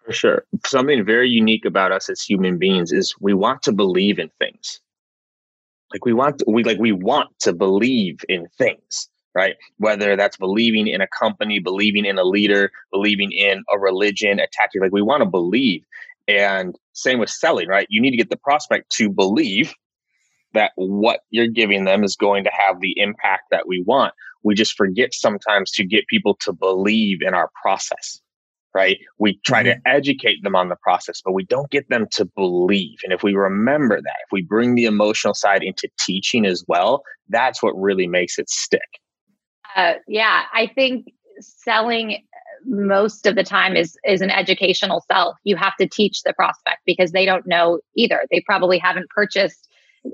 For 0.05 0.13
sure. 0.13 0.45
Something 0.67 1.05
very 1.05 1.29
unique 1.29 1.65
about 1.65 1.93
us 1.93 2.11
as 2.11 2.21
human 2.21 2.59
beings 2.59 2.93
is 2.93 3.15
we 3.21 3.33
want 3.33 3.63
to 3.63 3.73
believe 3.73 4.19
in 4.19 4.31
things. 4.39 4.81
Like 5.93 6.05
we 6.05 6.13
want 6.13 6.39
to, 6.41 6.45
we 6.49 6.65
like 6.65 6.79
we 6.79 6.93
want 6.93 7.31
to 7.41 7.53
believe 7.53 8.21
in 8.29 8.47
things, 8.59 9.09
right? 9.35 9.55
Whether 9.79 10.17
that's 10.17 10.37
believing 10.37 10.89
in 10.89 11.01
a 11.01 11.07
company, 11.07 11.59
believing 11.59 12.05
in 12.05 12.19
a 12.19 12.25
leader, 12.25 12.71
believing 12.93 13.33
in 13.33 13.63
a 13.73 13.79
religion, 13.79 14.41
a 14.41 14.47
tactic, 14.53 14.83
like 14.83 14.93
we 14.93 15.03
want 15.03 15.23
to 15.23 15.29
believe. 15.29 15.85
And 16.27 16.75
same 16.93 17.19
with 17.19 17.31
selling, 17.31 17.69
right? 17.69 17.87
You 17.91 18.01
need 18.01 18.13
to 18.13 18.17
get 18.17 18.31
the 18.31 18.37
prospect 18.37 18.91
to 18.93 19.11
believe 19.11 19.75
that 20.55 20.73
what 20.77 21.21
you're 21.31 21.49
giving 21.49 21.85
them 21.85 22.05
is 22.05 22.17
going 22.17 22.45
to 22.45 22.51
have 22.51 22.81
the 22.81 22.95
impact 22.97 23.45
that 23.51 23.67
we 23.67 23.83
want. 23.83 24.15
We 24.43 24.55
just 24.55 24.77
forget 24.77 25.13
sometimes 25.13 25.71
to 25.73 25.85
get 25.85 26.07
people 26.07 26.37
to 26.41 26.53
believe 26.53 27.23
in 27.23 27.35
our 27.35 27.51
process, 27.61 28.21
right? 28.75 28.99
We 29.19 29.41
try 29.45 29.65
mm-hmm. 29.65 29.81
to 29.83 29.91
educate 29.91 30.43
them 30.43 30.55
on 30.55 30.69
the 30.69 30.77
process, 30.77 31.21
but 31.25 31.33
we 31.33 31.45
don't 31.45 31.71
get 31.71 31.89
them 31.89 32.07
to 32.13 32.25
believe. 32.25 32.99
And 33.03 33.13
if 33.13 33.23
we 33.23 33.35
remember 33.35 34.01
that, 34.01 34.17
if 34.27 34.33
we 34.33 34.43
bring 34.43 34.75
the 34.75 34.85
emotional 34.85 35.35
side 35.35 35.63
into 35.63 35.89
teaching 36.01 36.47
as 36.47 36.65
well, 36.69 37.03
that's 37.29 37.63
what 37.63 37.73
really 37.77 38.07
makes 38.07 38.39
it 38.39 38.49
stick. 38.49 38.81
Uh, 39.75 39.95
yeah, 40.07 40.43
I 40.53 40.69
think 40.69 41.07
selling 41.41 42.23
most 42.67 43.27
of 43.27 43.35
the 43.35 43.45
time 43.45 43.77
is 43.77 43.97
is 44.05 44.21
an 44.21 44.31
educational 44.31 45.05
sell. 45.11 45.37
You 45.45 45.57
have 45.57 45.77
to 45.77 45.89
teach 45.89 46.23
the 46.23 46.33
prospect 46.33 46.79
because 46.87 47.13
they 47.13 47.25
don't 47.25 47.47
know 47.47 47.81
either. 47.97 48.25
They 48.31 48.41
probably 48.41 48.79
haven't 48.79 49.09
purchased 49.11 49.69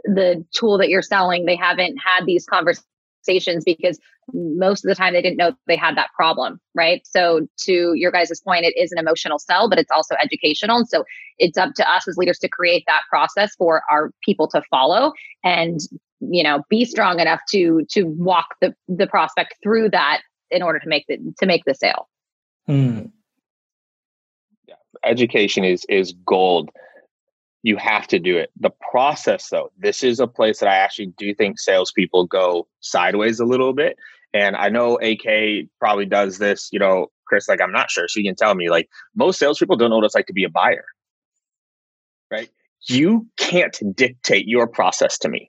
the 0.05 0.45
tool 0.55 0.79
that 0.79 0.89
you're 0.89 1.03
selling. 1.03 1.47
They 1.47 1.57
haven't 1.57 1.97
had 1.99 2.27
these 2.27 2.47
conversations 2.47 3.65
because 3.65 3.99
most 4.33 4.85
of 4.85 4.89
the 4.89 4.95
time 4.95 5.13
they 5.13 5.23
didn't 5.23 5.37
know 5.37 5.53
they 5.67 5.77
had 5.77 5.97
that 5.97 6.11
problem, 6.15 6.61
right? 6.75 7.03
So 7.05 7.49
to 7.65 7.93
your 7.95 8.13
guys' 8.13 8.41
point, 8.41 8.65
it 8.65 8.75
is 8.77 8.93
an 8.93 8.99
emotional 8.99 9.39
sell, 9.39 9.69
but 9.69 9.79
it's 9.79 9.91
also 9.91 10.15
educational. 10.23 10.79
And 10.79 10.89
So 10.89 11.05
it's 11.39 11.59
up 11.59 11.75
to 11.75 11.91
us 11.91 12.07
as 12.07 12.17
leaders 12.17 12.39
to 12.39 12.49
create 12.49 12.85
that 12.87 13.03
process 13.11 13.55
for 13.57 13.83
our 13.91 14.13
people 14.25 14.49
to 14.49 14.63
follow 14.71 15.13
and 15.43 15.81
you 16.21 16.43
know 16.43 16.63
be 16.69 16.85
strong 16.85 17.19
enough 17.19 17.41
to 17.51 17.85
to 17.91 18.05
walk 18.05 18.55
the 18.61 18.75
the 18.89 19.07
prospect 19.07 19.55
through 19.63 19.89
that 19.91 20.21
in 20.51 20.63
order 20.63 20.79
to 20.79 20.89
make 20.89 21.07
the 21.09 21.19
to 21.39 21.47
make 21.47 21.65
the 21.65 21.75
sale. 21.75 22.09
Mm. 22.71 23.11
Yeah. 24.69 24.75
Education 25.05 25.65
is 25.65 25.85
is 25.89 26.15
gold. 26.25 26.71
You 27.63 27.77
have 27.77 28.07
to 28.09 28.19
do 28.19 28.39
it. 28.39 28.51
The 28.59 28.71
process, 28.91 29.49
though, 29.49 29.71
this 29.77 30.03
is 30.03 30.21
a 30.21 30.27
place 30.27 30.61
that 30.61 30.69
I 30.69 30.77
actually 30.77 31.13
do 31.19 31.35
think 31.35 31.59
salespeople 31.59 32.27
go 32.27 32.69
sideways 32.81 33.41
a 33.41 33.45
little 33.45 33.75
bit. 33.75 33.99
And 34.33 34.57
I 34.57 34.69
know 34.69 34.99
AK 34.99 35.67
probably 35.79 36.07
does 36.07 36.39
this, 36.39 36.71
you 36.73 36.79
know, 36.79 37.09
Chris, 37.27 37.49
like 37.49 37.61
I'm 37.61 37.73
not 37.73 37.91
sure. 37.91 38.07
You 38.15 38.25
can 38.25 38.37
tell 38.37 38.55
me, 38.55 38.71
like, 38.71 38.89
most 39.15 39.39
salespeople 39.39 39.77
don't 39.77 39.91
know 39.91 39.97
what 39.97 40.05
it's 40.05 40.15
like 40.15 40.27
to 40.27 40.33
be 40.33 40.45
a 40.45 40.49
buyer. 40.49 40.85
Right? 42.31 42.49
You 42.87 43.27
can't 43.37 43.77
dictate 43.95 44.47
your 44.47 44.67
process 44.67 45.19
to 45.19 45.29
me 45.29 45.49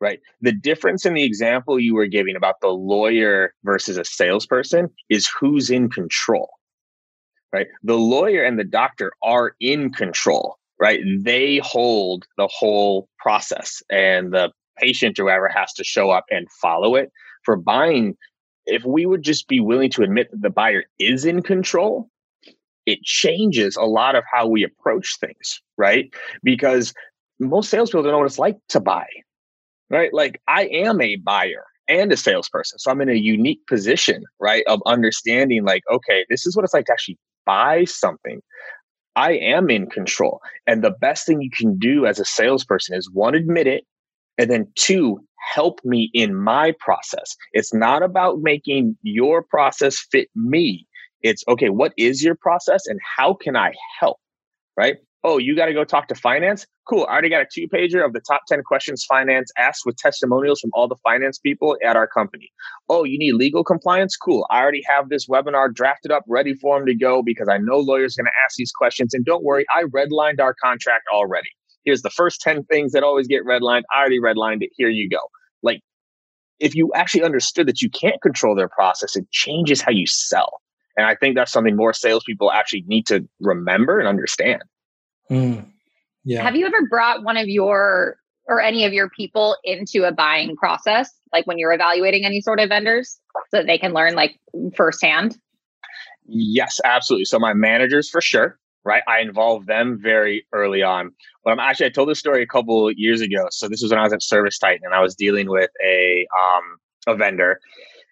right? 0.00 0.20
The 0.40 0.52
difference 0.52 1.04
in 1.04 1.14
the 1.14 1.24
example 1.24 1.78
you 1.78 1.94
were 1.94 2.06
giving 2.06 2.36
about 2.36 2.60
the 2.60 2.68
lawyer 2.68 3.52
versus 3.64 3.96
a 3.96 4.04
salesperson 4.04 4.88
is 5.08 5.28
who's 5.38 5.70
in 5.70 5.90
control, 5.90 6.48
right? 7.52 7.66
The 7.82 7.96
lawyer 7.96 8.42
and 8.44 8.58
the 8.58 8.64
doctor 8.64 9.12
are 9.22 9.54
in 9.60 9.92
control, 9.92 10.56
right? 10.80 11.00
They 11.20 11.58
hold 11.58 12.26
the 12.36 12.48
whole 12.48 13.08
process, 13.18 13.82
and 13.90 14.32
the 14.32 14.52
patient 14.78 15.18
or 15.18 15.24
whoever 15.24 15.48
has 15.48 15.72
to 15.74 15.84
show 15.84 16.10
up 16.10 16.24
and 16.30 16.46
follow 16.62 16.94
it. 16.94 17.10
For 17.44 17.56
buying, 17.56 18.16
if 18.66 18.84
we 18.84 19.06
would 19.06 19.22
just 19.22 19.48
be 19.48 19.60
willing 19.60 19.90
to 19.90 20.02
admit 20.02 20.30
that 20.30 20.42
the 20.42 20.50
buyer 20.50 20.84
is 20.98 21.24
in 21.24 21.42
control, 21.42 22.08
it 22.86 23.02
changes 23.02 23.76
a 23.76 23.84
lot 23.84 24.14
of 24.14 24.24
how 24.32 24.46
we 24.46 24.64
approach 24.64 25.18
things, 25.20 25.60
right? 25.76 26.12
Because 26.42 26.94
most 27.38 27.70
salespeople 27.70 28.02
don't 28.02 28.12
know 28.12 28.18
what 28.18 28.26
it's 28.26 28.38
like 28.38 28.56
to 28.68 28.80
buy, 28.80 29.06
right? 29.90 30.12
Like 30.12 30.40
I 30.48 30.66
am 30.66 31.00
a 31.00 31.16
buyer 31.16 31.64
and 31.88 32.12
a 32.12 32.16
salesperson. 32.16 32.78
So 32.78 32.90
I'm 32.90 33.00
in 33.00 33.08
a 33.08 33.14
unique 33.14 33.66
position, 33.66 34.24
right? 34.40 34.62
Of 34.66 34.80
understanding, 34.86 35.64
like, 35.64 35.82
okay, 35.90 36.26
this 36.28 36.46
is 36.46 36.54
what 36.54 36.64
it's 36.64 36.74
like 36.74 36.86
to 36.86 36.92
actually 36.92 37.18
buy 37.46 37.84
something. 37.84 38.40
I 39.16 39.32
am 39.32 39.70
in 39.70 39.88
control. 39.88 40.40
And 40.66 40.84
the 40.84 40.90
best 41.00 41.26
thing 41.26 41.40
you 41.40 41.50
can 41.50 41.78
do 41.78 42.06
as 42.06 42.20
a 42.20 42.24
salesperson 42.24 42.96
is 42.96 43.10
one, 43.10 43.34
admit 43.34 43.66
it. 43.66 43.84
And 44.36 44.50
then 44.50 44.68
two, 44.76 45.18
help 45.52 45.80
me 45.84 46.10
in 46.14 46.34
my 46.34 46.72
process. 46.78 47.34
It's 47.52 47.74
not 47.74 48.02
about 48.02 48.40
making 48.40 48.96
your 49.02 49.42
process 49.42 49.98
fit 50.12 50.28
me. 50.36 50.86
It's 51.22 51.42
okay, 51.48 51.70
what 51.70 51.92
is 51.96 52.22
your 52.22 52.36
process 52.36 52.86
and 52.86 53.00
how 53.16 53.34
can 53.34 53.56
I 53.56 53.72
help? 53.98 54.18
Right? 54.76 54.98
Oh, 55.24 55.38
you 55.38 55.56
got 55.56 55.66
to 55.66 55.74
go 55.74 55.82
talk 55.84 56.06
to 56.08 56.14
finance? 56.14 56.64
Cool. 56.88 57.04
I 57.08 57.12
already 57.12 57.28
got 57.28 57.42
a 57.42 57.46
two 57.52 57.66
pager 57.68 58.04
of 58.04 58.12
the 58.12 58.20
top 58.20 58.42
10 58.46 58.62
questions 58.62 59.04
finance 59.04 59.50
asked 59.58 59.82
with 59.84 59.96
testimonials 59.96 60.60
from 60.60 60.70
all 60.74 60.86
the 60.86 60.96
finance 61.02 61.38
people 61.38 61.76
at 61.84 61.96
our 61.96 62.06
company. 62.06 62.50
Oh, 62.88 63.02
you 63.02 63.18
need 63.18 63.34
legal 63.34 63.64
compliance? 63.64 64.16
Cool. 64.16 64.46
I 64.48 64.60
already 64.60 64.82
have 64.86 65.08
this 65.08 65.26
webinar 65.26 65.74
drafted 65.74 66.12
up, 66.12 66.22
ready 66.28 66.54
for 66.54 66.78
them 66.78 66.86
to 66.86 66.94
go 66.94 67.22
because 67.24 67.48
I 67.48 67.58
know 67.58 67.78
lawyers 67.78 68.14
going 68.14 68.26
to 68.26 68.32
ask 68.44 68.56
these 68.56 68.70
questions. 68.70 69.12
And 69.12 69.24
don't 69.24 69.44
worry, 69.44 69.64
I 69.70 69.84
redlined 69.84 70.40
our 70.40 70.54
contract 70.62 71.04
already. 71.12 71.48
Here's 71.84 72.02
the 72.02 72.10
first 72.10 72.40
10 72.40 72.64
things 72.64 72.92
that 72.92 73.02
always 73.02 73.26
get 73.26 73.44
redlined. 73.44 73.82
I 73.92 73.98
already 73.98 74.20
redlined 74.20 74.62
it. 74.62 74.70
Here 74.76 74.88
you 74.88 75.08
go. 75.10 75.20
Like, 75.64 75.80
if 76.60 76.76
you 76.76 76.92
actually 76.94 77.24
understood 77.24 77.66
that 77.66 77.82
you 77.82 77.90
can't 77.90 78.20
control 78.22 78.54
their 78.54 78.68
process, 78.68 79.16
it 79.16 79.28
changes 79.32 79.80
how 79.80 79.90
you 79.90 80.06
sell. 80.06 80.60
And 80.96 81.06
I 81.06 81.16
think 81.16 81.34
that's 81.34 81.52
something 81.52 81.76
more 81.76 81.92
salespeople 81.92 82.52
actually 82.52 82.84
need 82.86 83.06
to 83.06 83.28
remember 83.40 83.98
and 83.98 84.08
understand. 84.08 84.62
Mm, 85.30 85.66
yeah. 86.24 86.42
Have 86.42 86.56
you 86.56 86.66
ever 86.66 86.86
brought 86.88 87.22
one 87.22 87.36
of 87.36 87.48
your 87.48 88.16
or 88.46 88.62
any 88.62 88.84
of 88.84 88.92
your 88.94 89.10
people 89.10 89.56
into 89.62 90.04
a 90.04 90.12
buying 90.12 90.56
process, 90.56 91.10
like 91.32 91.46
when 91.46 91.58
you're 91.58 91.72
evaluating 91.72 92.24
any 92.24 92.40
sort 92.40 92.60
of 92.60 92.70
vendors, 92.70 93.20
so 93.50 93.58
that 93.58 93.66
they 93.66 93.78
can 93.78 93.92
learn 93.92 94.14
like 94.14 94.38
firsthand? 94.74 95.38
Yes, 96.26 96.80
absolutely. 96.84 97.26
So 97.26 97.38
my 97.38 97.54
managers 97.54 98.08
for 98.08 98.20
sure, 98.20 98.58
right? 98.84 99.02
I 99.06 99.20
involve 99.20 99.66
them 99.66 99.98
very 100.00 100.46
early 100.52 100.82
on. 100.82 101.10
But 101.44 101.52
I'm 101.52 101.60
actually 101.60 101.86
I 101.86 101.90
told 101.90 102.08
this 102.08 102.18
story 102.18 102.42
a 102.42 102.46
couple 102.46 102.90
years 102.92 103.20
ago. 103.20 103.46
So 103.50 103.68
this 103.68 103.82
was 103.82 103.90
when 103.90 104.00
I 104.00 104.04
was 104.04 104.12
at 104.12 104.22
Service 104.22 104.58
Titan 104.58 104.82
and 104.84 104.94
I 104.94 105.00
was 105.00 105.14
dealing 105.14 105.48
with 105.48 105.70
a 105.84 106.26
um 106.36 107.14
a 107.14 107.16
vendor. 107.16 107.60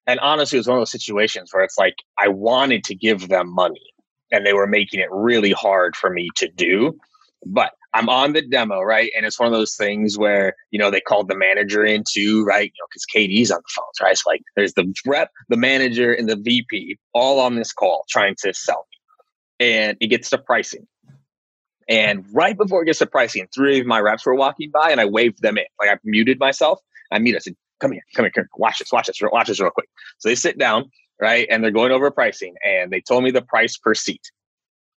And 0.07 0.21
honestly, 0.21 0.57
it 0.57 0.61
was 0.61 0.69
one 0.69 0.79
of 0.79 0.81
those 0.83 0.93
situations 0.93 1.51
where 1.53 1.65
it's 1.65 1.79
like 1.79 1.97
I 2.19 2.29
wanted 2.29 2.85
to 2.85 2.95
give 2.95 3.29
them 3.29 3.53
money 3.53 3.83
and 4.31 4.45
they 4.45 4.53
were 4.53 4.67
making 4.67 5.01
it 5.01 5.09
really 5.11 5.53
hard 5.53 5.97
for 5.97 6.11
me 6.11 6.29
to 6.37 6.49
do. 6.49 6.99
But 7.45 7.73
I'm 7.95 8.09
on 8.09 8.33
the 8.33 8.43
demo, 8.43 8.81
right? 8.81 9.11
And 9.17 9.25
it's 9.25 9.39
one 9.39 9.47
of 9.47 9.53
those 9.53 9.75
things 9.75 10.19
where, 10.19 10.55
you 10.71 10.79
know, 10.79 10.91
they 10.91 11.01
called 11.01 11.29
the 11.29 11.37
manager 11.37 11.85
in 11.85 12.05
too, 12.07 12.45
right? 12.45 12.65
You 12.65 12.83
know, 12.83 12.87
because 12.91 13.07
KD's 13.15 13.51
on 13.51 13.59
the 13.59 13.73
phone, 13.75 14.07
right? 14.07 14.13
It's 14.13 14.27
like 14.27 14.43
there's 14.55 14.75
the 14.75 14.93
rep, 15.07 15.31
the 15.49 15.57
manager, 15.57 16.13
and 16.13 16.29
the 16.29 16.37
VP 16.37 16.99
all 17.15 17.41
on 17.41 17.55
this 17.55 17.73
call 17.73 18.05
trying 18.09 18.35
to 18.43 18.53
sell 18.53 18.87
me. 18.91 19.67
And 19.69 19.97
it 20.01 20.09
gets 20.09 20.31
to 20.31 20.39
pricing. 20.39 20.87
And 21.89 22.27
right 22.33 22.57
before 22.57 22.83
it 22.83 22.87
gets 22.87 22.99
to 22.99 23.07
pricing, 23.07 23.47
three 23.55 23.81
of 23.81 23.87
my 23.87 24.01
reps 24.01 24.27
were 24.27 24.35
walking 24.35 24.71
by 24.71 24.91
and 24.91 25.01
I 25.01 25.05
waved 25.05 25.41
them 25.41 25.57
in. 25.57 25.65
Like 25.79 25.89
I 25.89 25.99
muted 26.05 26.39
myself. 26.39 26.81
I 27.13 27.19
mute. 27.21 27.37
I 27.37 27.39
said, 27.39 27.55
come 27.81 27.93
here, 27.93 28.03
come 28.15 28.25
here, 28.25 28.33
come 28.33 28.43
here. 28.43 28.49
Watch 28.57 28.79
this, 28.79 28.93
watch 28.93 29.07
this, 29.07 29.21
watch 29.23 29.47
this 29.47 29.61
real 29.61 29.71
quick. 29.71 29.89
So 30.19 30.29
they 30.29 30.35
sit 30.35 30.59
down 30.59 30.91
right? 31.21 31.47
And 31.51 31.63
they're 31.63 31.71
going 31.71 31.93
over 31.93 32.11
pricing 32.11 32.55
and 32.65 32.91
they 32.91 33.01
told 33.01 33.25
me 33.25 33.31
the 33.31 33.43
price 33.43 33.77
per 33.77 33.95
seat. 33.95 34.31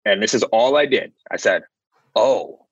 And 0.05 0.21
this 0.21 0.33
is 0.33 0.43
all 0.43 0.77
I 0.77 0.85
did. 0.85 1.11
I 1.31 1.37
said, 1.37 1.63
Oh, 2.15 2.65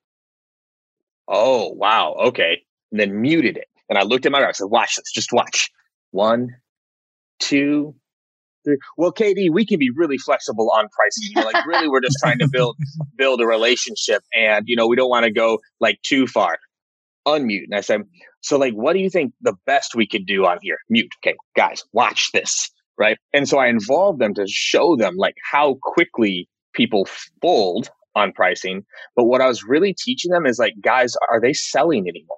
oh, 1.27 1.69
wow, 1.73 2.15
okay. 2.27 2.63
And 2.91 2.99
then 2.99 3.21
muted 3.21 3.57
it. 3.57 3.67
And 3.89 3.97
I 3.97 4.03
looked 4.03 4.25
at 4.25 4.31
my 4.31 4.45
I 4.45 4.51
said, 4.51 4.65
Watch 4.65 4.95
this, 4.95 5.11
just 5.13 5.31
watch. 5.31 5.69
One, 6.11 6.49
two, 7.39 7.95
three. 8.63 8.77
Well, 8.97 9.11
KD, 9.11 9.51
we 9.51 9.65
can 9.65 9.79
be 9.79 9.89
really 9.89 10.17
flexible 10.17 10.71
on 10.71 10.87
pricing. 10.89 11.29
You 11.29 11.41
know, 11.41 11.47
like 11.47 11.65
really, 11.65 11.89
we're 11.89 12.01
just 12.01 12.17
trying 12.21 12.39
to 12.39 12.47
build 12.51 12.77
build 13.17 13.41
a 13.41 13.45
relationship, 13.45 14.23
and 14.33 14.63
you 14.67 14.75
know, 14.75 14.87
we 14.87 14.95
don't 14.95 15.09
want 15.09 15.25
to 15.25 15.31
go 15.31 15.59
like 15.79 16.01
too 16.01 16.27
far. 16.27 16.57
Unmute. 17.27 17.65
And 17.65 17.75
I 17.75 17.81
said, 17.81 18.03
so 18.39 18.57
like, 18.57 18.73
what 18.73 18.93
do 18.93 18.99
you 18.99 19.09
think 19.09 19.33
the 19.41 19.55
best 19.65 19.95
we 19.95 20.07
could 20.07 20.25
do 20.25 20.45
on 20.45 20.59
here? 20.61 20.77
Mute. 20.89 21.11
Okay, 21.21 21.35
guys, 21.57 21.83
watch 21.91 22.29
this 22.33 22.71
right? 22.97 23.17
And 23.33 23.47
so 23.47 23.57
I 23.57 23.67
involved 23.67 24.19
them 24.19 24.33
to 24.35 24.45
show 24.47 24.95
them 24.95 25.15
like 25.17 25.35
how 25.51 25.77
quickly 25.81 26.47
people 26.73 27.07
fold 27.41 27.89
on 28.15 28.33
pricing. 28.33 28.83
But 29.15 29.25
what 29.25 29.41
I 29.41 29.47
was 29.47 29.63
really 29.63 29.93
teaching 29.93 30.31
them 30.31 30.45
is 30.45 30.59
like, 30.59 30.73
guys, 30.81 31.15
are 31.29 31.39
they 31.39 31.53
selling 31.53 32.07
anymore? 32.07 32.37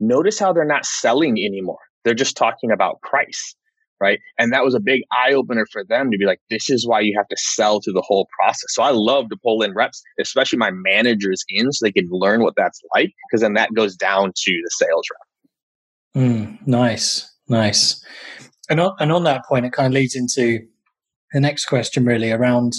Notice 0.00 0.38
how 0.38 0.52
they're 0.52 0.64
not 0.64 0.84
selling 0.84 1.32
anymore. 1.32 1.78
They're 2.04 2.14
just 2.14 2.36
talking 2.36 2.70
about 2.70 3.00
price, 3.02 3.54
right? 4.00 4.18
And 4.38 4.52
that 4.52 4.64
was 4.64 4.74
a 4.74 4.80
big 4.80 5.02
eye 5.12 5.34
opener 5.34 5.66
for 5.70 5.84
them 5.84 6.10
to 6.10 6.16
be 6.16 6.24
like, 6.24 6.40
this 6.48 6.70
is 6.70 6.86
why 6.86 7.00
you 7.00 7.14
have 7.16 7.28
to 7.28 7.36
sell 7.36 7.80
through 7.80 7.92
the 7.92 8.04
whole 8.04 8.26
process. 8.40 8.64
So 8.68 8.82
I 8.82 8.90
love 8.90 9.28
to 9.28 9.36
pull 9.42 9.62
in 9.62 9.74
reps, 9.74 10.02
especially 10.18 10.58
my 10.58 10.70
managers 10.70 11.44
in 11.50 11.70
so 11.70 11.84
they 11.84 11.92
can 11.92 12.08
learn 12.10 12.42
what 12.42 12.54
that's 12.56 12.80
like, 12.94 13.12
because 13.28 13.42
then 13.42 13.54
that 13.54 13.74
goes 13.74 13.94
down 13.94 14.32
to 14.34 14.50
the 14.50 14.70
sales 14.70 15.04
rep. 15.12 16.24
Mm, 16.24 16.66
nice, 16.66 17.30
nice. 17.48 18.04
And 18.70 18.80
on, 18.80 18.94
and 19.00 19.12
on 19.12 19.24
that 19.24 19.44
point, 19.44 19.66
it 19.66 19.72
kind 19.72 19.88
of 19.88 19.92
leads 19.92 20.14
into 20.14 20.60
the 21.32 21.40
next 21.40 21.66
question, 21.66 22.04
really, 22.04 22.32
around. 22.32 22.74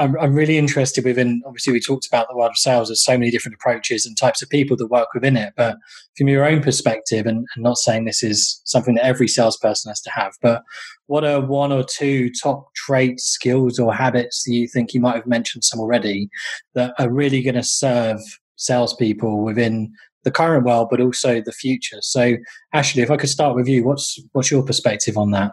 I'm, 0.00 0.32
really 0.32 0.58
interested 0.58 1.04
within. 1.04 1.42
Obviously, 1.44 1.72
we 1.72 1.80
talked 1.80 2.06
about 2.06 2.28
the 2.28 2.36
world 2.36 2.50
of 2.52 2.56
sales. 2.56 2.86
There's 2.86 3.04
so 3.04 3.18
many 3.18 3.32
different 3.32 3.56
approaches 3.56 4.06
and 4.06 4.16
types 4.16 4.42
of 4.42 4.48
people 4.48 4.76
that 4.76 4.86
work 4.86 5.08
within 5.12 5.36
it. 5.36 5.54
But 5.56 5.76
from 6.16 6.28
your 6.28 6.44
own 6.44 6.62
perspective, 6.62 7.26
and, 7.26 7.48
and 7.56 7.64
not 7.64 7.78
saying 7.78 8.04
this 8.04 8.22
is 8.22 8.60
something 8.64 8.94
that 8.94 9.04
every 9.04 9.26
salesperson 9.26 9.90
has 9.90 10.00
to 10.02 10.10
have, 10.10 10.34
but 10.40 10.62
what 11.06 11.24
are 11.24 11.44
one 11.44 11.72
or 11.72 11.82
two 11.82 12.30
top 12.40 12.72
traits, 12.76 13.24
skills, 13.24 13.80
or 13.80 13.92
habits 13.92 14.44
that 14.44 14.52
you 14.52 14.68
think 14.68 14.94
you 14.94 15.00
might 15.00 15.16
have 15.16 15.26
mentioned 15.26 15.64
some 15.64 15.80
already 15.80 16.28
that 16.74 16.94
are 17.00 17.10
really 17.10 17.42
going 17.42 17.56
to 17.56 17.64
serve 17.64 18.20
salespeople 18.54 19.42
within 19.42 19.92
the 20.28 20.32
current 20.32 20.66
world, 20.66 20.88
but 20.90 21.00
also 21.00 21.40
the 21.40 21.52
future. 21.52 21.98
So, 22.02 22.36
Ashley, 22.74 23.02
if 23.02 23.10
I 23.10 23.16
could 23.16 23.30
start 23.30 23.56
with 23.56 23.66
you, 23.66 23.82
what's 23.84 24.20
what's 24.32 24.50
your 24.50 24.62
perspective 24.62 25.16
on 25.16 25.30
that? 25.30 25.52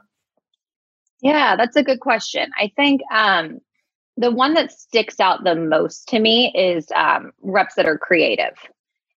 Yeah, 1.22 1.56
that's 1.56 1.78
a 1.78 1.84
good 1.84 2.02
question. 2.02 2.50
I 2.60 2.72
think 2.76 3.02
um, 3.12 3.60
the 4.18 4.32
one 4.32 4.54
that 4.56 4.72
sticks 4.72 5.20
out 5.20 5.46
the 5.46 5.56
most 5.56 6.10
to 6.10 6.20
me 6.20 6.54
is 6.56 6.88
um, 6.94 7.32
reps 7.42 7.76
that 7.76 7.86
are 7.86 7.98
creative. 7.98 8.56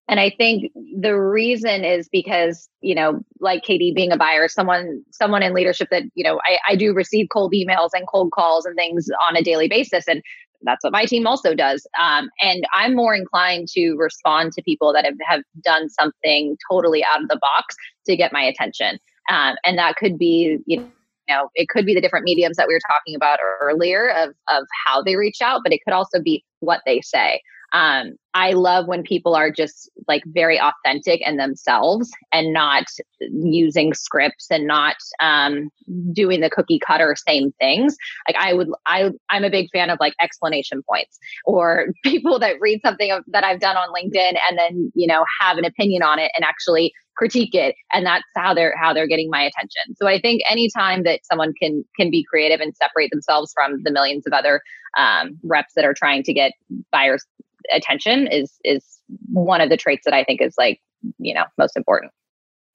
And 0.07 0.19
I 0.19 0.31
think 0.31 0.71
the 0.99 1.13
reason 1.13 1.83
is 1.85 2.09
because, 2.09 2.67
you 2.81 2.95
know, 2.95 3.19
like 3.39 3.63
KD 3.63 3.93
being 3.93 4.11
a 4.11 4.17
buyer, 4.17 4.47
someone 4.47 5.03
someone 5.11 5.43
in 5.43 5.53
leadership 5.53 5.89
that, 5.91 6.03
you 6.15 6.23
know, 6.23 6.39
I, 6.45 6.57
I 6.69 6.75
do 6.75 6.93
receive 6.93 7.27
cold 7.31 7.53
emails 7.53 7.89
and 7.93 8.07
cold 8.07 8.31
calls 8.31 8.65
and 8.65 8.75
things 8.75 9.07
on 9.27 9.35
a 9.35 9.43
daily 9.43 9.67
basis. 9.67 10.07
And 10.07 10.23
that's 10.63 10.83
what 10.83 10.93
my 10.93 11.05
team 11.05 11.25
also 11.25 11.55
does. 11.55 11.87
Um, 11.99 12.29
and 12.41 12.63
I'm 12.73 12.95
more 12.95 13.15
inclined 13.15 13.67
to 13.69 13.95
respond 13.95 14.51
to 14.53 14.63
people 14.63 14.93
that 14.93 15.05
have, 15.05 15.15
have 15.27 15.41
done 15.63 15.89
something 15.89 16.57
totally 16.69 17.03
out 17.03 17.21
of 17.21 17.29
the 17.29 17.39
box 17.39 17.75
to 18.07 18.15
get 18.15 18.33
my 18.33 18.41
attention. 18.41 18.99
Um, 19.29 19.55
and 19.65 19.77
that 19.77 19.95
could 19.95 20.17
be, 20.17 20.57
you 20.65 20.91
know, 21.27 21.49
it 21.55 21.69
could 21.69 21.85
be 21.85 21.93
the 21.93 22.01
different 22.01 22.25
mediums 22.25 22.57
that 22.57 22.67
we 22.67 22.73
were 22.73 22.81
talking 22.89 23.15
about 23.15 23.39
earlier 23.61 24.09
of, 24.09 24.29
of 24.49 24.63
how 24.85 25.01
they 25.01 25.15
reach 25.15 25.41
out, 25.41 25.61
but 25.63 25.71
it 25.71 25.79
could 25.85 25.93
also 25.93 26.21
be 26.21 26.43
what 26.59 26.81
they 26.85 27.01
say 27.01 27.41
um, 27.73 28.13
I 28.33 28.51
love 28.51 28.87
when 28.87 29.03
people 29.03 29.35
are 29.35 29.51
just 29.51 29.89
like 30.07 30.23
very 30.27 30.59
authentic 30.59 31.21
and 31.25 31.39
themselves 31.39 32.11
and 32.31 32.53
not 32.53 32.85
using 33.19 33.93
scripts 33.93 34.47
and 34.51 34.67
not 34.67 34.95
um, 35.19 35.69
doing 36.13 36.41
the 36.41 36.49
cookie 36.49 36.79
cutter 36.85 37.15
same 37.27 37.51
things. 37.59 37.95
Like 38.27 38.37
I 38.39 38.53
would, 38.53 38.69
I, 38.85 39.09
I'm 39.29 39.43
a 39.43 39.49
big 39.49 39.67
fan 39.73 39.89
of 39.89 39.99
like 39.99 40.13
explanation 40.21 40.83
points 40.87 41.17
or 41.43 41.87
people 42.03 42.39
that 42.39 42.57
read 42.59 42.81
something 42.85 43.11
of, 43.11 43.23
that 43.27 43.43
I've 43.43 43.59
done 43.59 43.77
on 43.77 43.89
LinkedIn 43.89 44.37
and 44.49 44.57
then, 44.57 44.91
you 44.95 45.07
know, 45.07 45.25
have 45.41 45.57
an 45.57 45.65
opinion 45.65 46.03
on 46.03 46.19
it 46.19 46.31
and 46.37 46.45
actually 46.45 46.93
critique 47.17 47.53
it 47.53 47.75
and 47.91 48.05
that's 48.05 48.23
how 48.37 48.53
they're 48.53 48.73
how 48.81 48.93
they're 48.93 49.05
getting 49.05 49.29
my 49.29 49.41
attention 49.41 49.93
so 49.97 50.07
i 50.07 50.17
think 50.21 50.41
anytime 50.49 51.03
that 51.03 51.19
someone 51.25 51.51
can 51.61 51.83
can 51.99 52.09
be 52.09 52.23
creative 52.23 52.61
and 52.61 52.73
separate 52.77 53.11
themselves 53.11 53.51
from 53.53 53.83
the 53.83 53.91
millions 53.91 54.25
of 54.25 54.31
other 54.31 54.61
um, 54.97 55.37
reps 55.43 55.73
that 55.75 55.83
are 55.83 55.93
trying 55.93 56.23
to 56.23 56.33
get 56.33 56.53
buyers 56.93 57.25
attention 57.71 58.27
is 58.27 58.53
is 58.63 58.83
one 59.31 59.61
of 59.61 59.69
the 59.69 59.77
traits 59.77 60.03
that 60.05 60.13
I 60.13 60.23
think 60.23 60.41
is 60.41 60.55
like 60.57 60.79
you 61.17 61.33
know 61.33 61.45
most 61.57 61.75
important. 61.75 62.11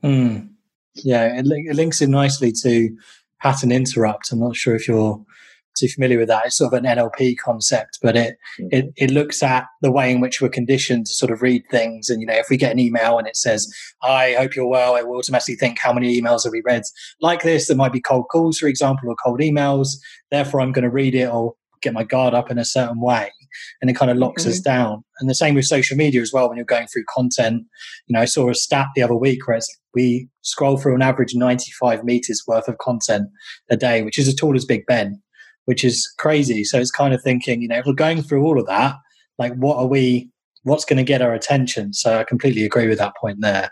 Mm. 0.03 0.51
Yeah, 0.97 1.39
it, 1.39 1.47
it 1.47 1.75
links 1.75 2.01
in 2.01 2.11
nicely 2.11 2.53
to 2.63 2.97
pattern 3.41 3.73
interrupt. 3.73 4.31
I'm 4.31 4.39
not 4.39 4.55
sure 4.55 4.77
if 4.77 4.87
you're 4.87 5.25
too 5.77 5.89
familiar 5.89 6.19
with 6.19 6.29
that. 6.29 6.47
It's 6.47 6.57
sort 6.57 6.73
of 6.73 6.85
an 6.85 6.85
NLP 6.85 7.37
concept, 7.39 7.99
but 8.01 8.17
it, 8.17 8.37
mm. 8.61 8.69
it 8.71 8.93
it 8.97 9.11
looks 9.11 9.43
at 9.43 9.67
the 9.83 9.91
way 9.91 10.11
in 10.11 10.21
which 10.21 10.41
we're 10.41 10.49
conditioned 10.49 11.07
to 11.07 11.13
sort 11.13 11.33
of 11.33 11.43
read 11.43 11.65
things. 11.71 12.09
And 12.09 12.21
you 12.21 12.27
know, 12.27 12.35
if 12.35 12.47
we 12.49 12.57
get 12.57 12.73
an 12.73 12.79
email 12.79 13.19
and 13.19 13.27
it 13.27 13.37
says, 13.37 13.73
"I 14.03 14.35
hope 14.35 14.55
you're 14.55 14.69
well," 14.69 14.97
it 14.97 15.09
will 15.09 15.19
automatically 15.19 15.57
think, 15.57 15.79
"How 15.79 15.93
many 15.93 16.21
emails 16.21 16.45
have 16.45 16.53
we 16.53 16.63
read 16.65 16.83
like 17.21 17.43
this?" 17.43 17.67
There 17.67 17.77
might 17.77 17.93
be 17.93 18.01
cold 18.01 18.27
calls, 18.31 18.59
for 18.59 18.69
example, 18.69 19.09
or 19.09 19.17
cold 19.17 19.41
emails. 19.41 19.97
Therefore, 20.31 20.61
I'm 20.61 20.73
going 20.73 20.85
to 20.85 20.91
read 20.91 21.15
it 21.15 21.29
or 21.29 21.55
get 21.83 21.93
my 21.93 22.05
guard 22.05 22.35
up 22.35 22.51
in 22.51 22.59
a 22.59 22.65
certain 22.65 23.01
way 23.01 23.31
and 23.81 23.91
it 23.91 23.95
kind 23.95 24.11
of 24.11 24.17
locks 24.17 24.43
mm-hmm. 24.43 24.51
us 24.51 24.61
down. 24.61 25.05
And 25.21 25.29
the 25.29 25.35
same 25.35 25.55
with 25.55 25.65
social 25.65 25.97
media 25.97 26.21
as 26.21 26.33
well 26.33 26.49
when 26.49 26.57
you're 26.57 26.67
going 26.67 26.87
through 26.87 27.05
content. 27.09 27.65
You 28.07 28.15
know 28.15 28.21
i 28.21 28.25
saw 28.25 28.51
a 28.51 28.55
stat 28.55 28.87
the 28.95 29.03
other 29.03 29.15
week 29.15 29.47
where 29.47 29.61
we 29.95 30.29
scroll 30.43 30.77
through 30.77 30.95
an 30.95 31.03
average 31.03 31.35
95 31.35 32.05
meters 32.05 32.43
worth 32.47 32.69
of 32.69 32.79
content 32.79 33.29
a 33.71 33.77
day 33.77 34.03
which 34.03 34.19
is 34.19 34.29
as 34.29 34.35
tall 34.35 34.57
as 34.57 34.65
big 34.65 34.85
ben 34.87 35.21
which 35.67 35.83
is 35.83 36.13
crazy. 36.19 36.63
So 36.63 36.79
it's 36.79 36.91
kind 36.91 37.15
of 37.15 37.23
thinking 37.23 37.63
you 37.63 37.69
know 37.69 37.79
if 37.79 37.87
we're 37.87 37.95
going 37.95 38.23
through 38.23 38.45
all 38.45 38.61
of 38.61 38.67
that 38.67 38.97
like 39.39 39.55
what 39.55 39.77
are 39.77 39.87
we 39.87 40.31
what's 40.63 40.85
going 40.87 40.97
to 40.97 41.05
get 41.05 41.23
our 41.23 41.35
attention? 41.35 41.93
So 41.93 42.19
i 42.19 42.25
completely 42.25 42.65
agree 42.65 42.89
with 42.89 42.99
that 42.99 43.17
point 43.21 43.39
there. 43.41 43.71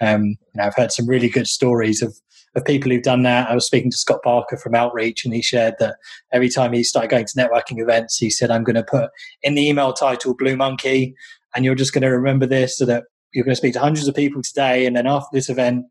Um, 0.00 0.24
you 0.24 0.36
know 0.56 0.64
i've 0.64 0.76
heard 0.76 0.92
some 0.92 1.08
really 1.08 1.28
good 1.28 1.46
stories 1.46 2.02
of 2.02 2.16
of 2.54 2.64
people 2.64 2.90
who've 2.90 3.02
done 3.02 3.22
that. 3.22 3.50
I 3.50 3.54
was 3.54 3.66
speaking 3.66 3.90
to 3.90 3.96
Scott 3.96 4.20
Barker 4.22 4.56
from 4.56 4.74
Outreach, 4.74 5.24
and 5.24 5.34
he 5.34 5.42
shared 5.42 5.74
that 5.78 5.96
every 6.32 6.48
time 6.48 6.72
he 6.72 6.84
started 6.84 7.10
going 7.10 7.26
to 7.26 7.34
networking 7.34 7.80
events, 7.80 8.18
he 8.18 8.30
said, 8.30 8.50
"I'm 8.50 8.64
going 8.64 8.76
to 8.76 8.82
put 8.82 9.10
in 9.42 9.54
the 9.54 9.66
email 9.66 9.92
title 9.92 10.34
Blue 10.34 10.56
Monkey, 10.56 11.14
and 11.54 11.64
you're 11.64 11.74
just 11.74 11.92
going 11.92 12.02
to 12.02 12.08
remember 12.08 12.46
this, 12.46 12.76
so 12.76 12.84
that 12.86 13.04
you're 13.32 13.44
going 13.44 13.52
to 13.52 13.56
speak 13.56 13.72
to 13.74 13.80
hundreds 13.80 14.08
of 14.08 14.14
people 14.14 14.42
today, 14.42 14.86
and 14.86 14.96
then 14.96 15.06
after 15.06 15.28
this 15.32 15.48
event." 15.48 15.86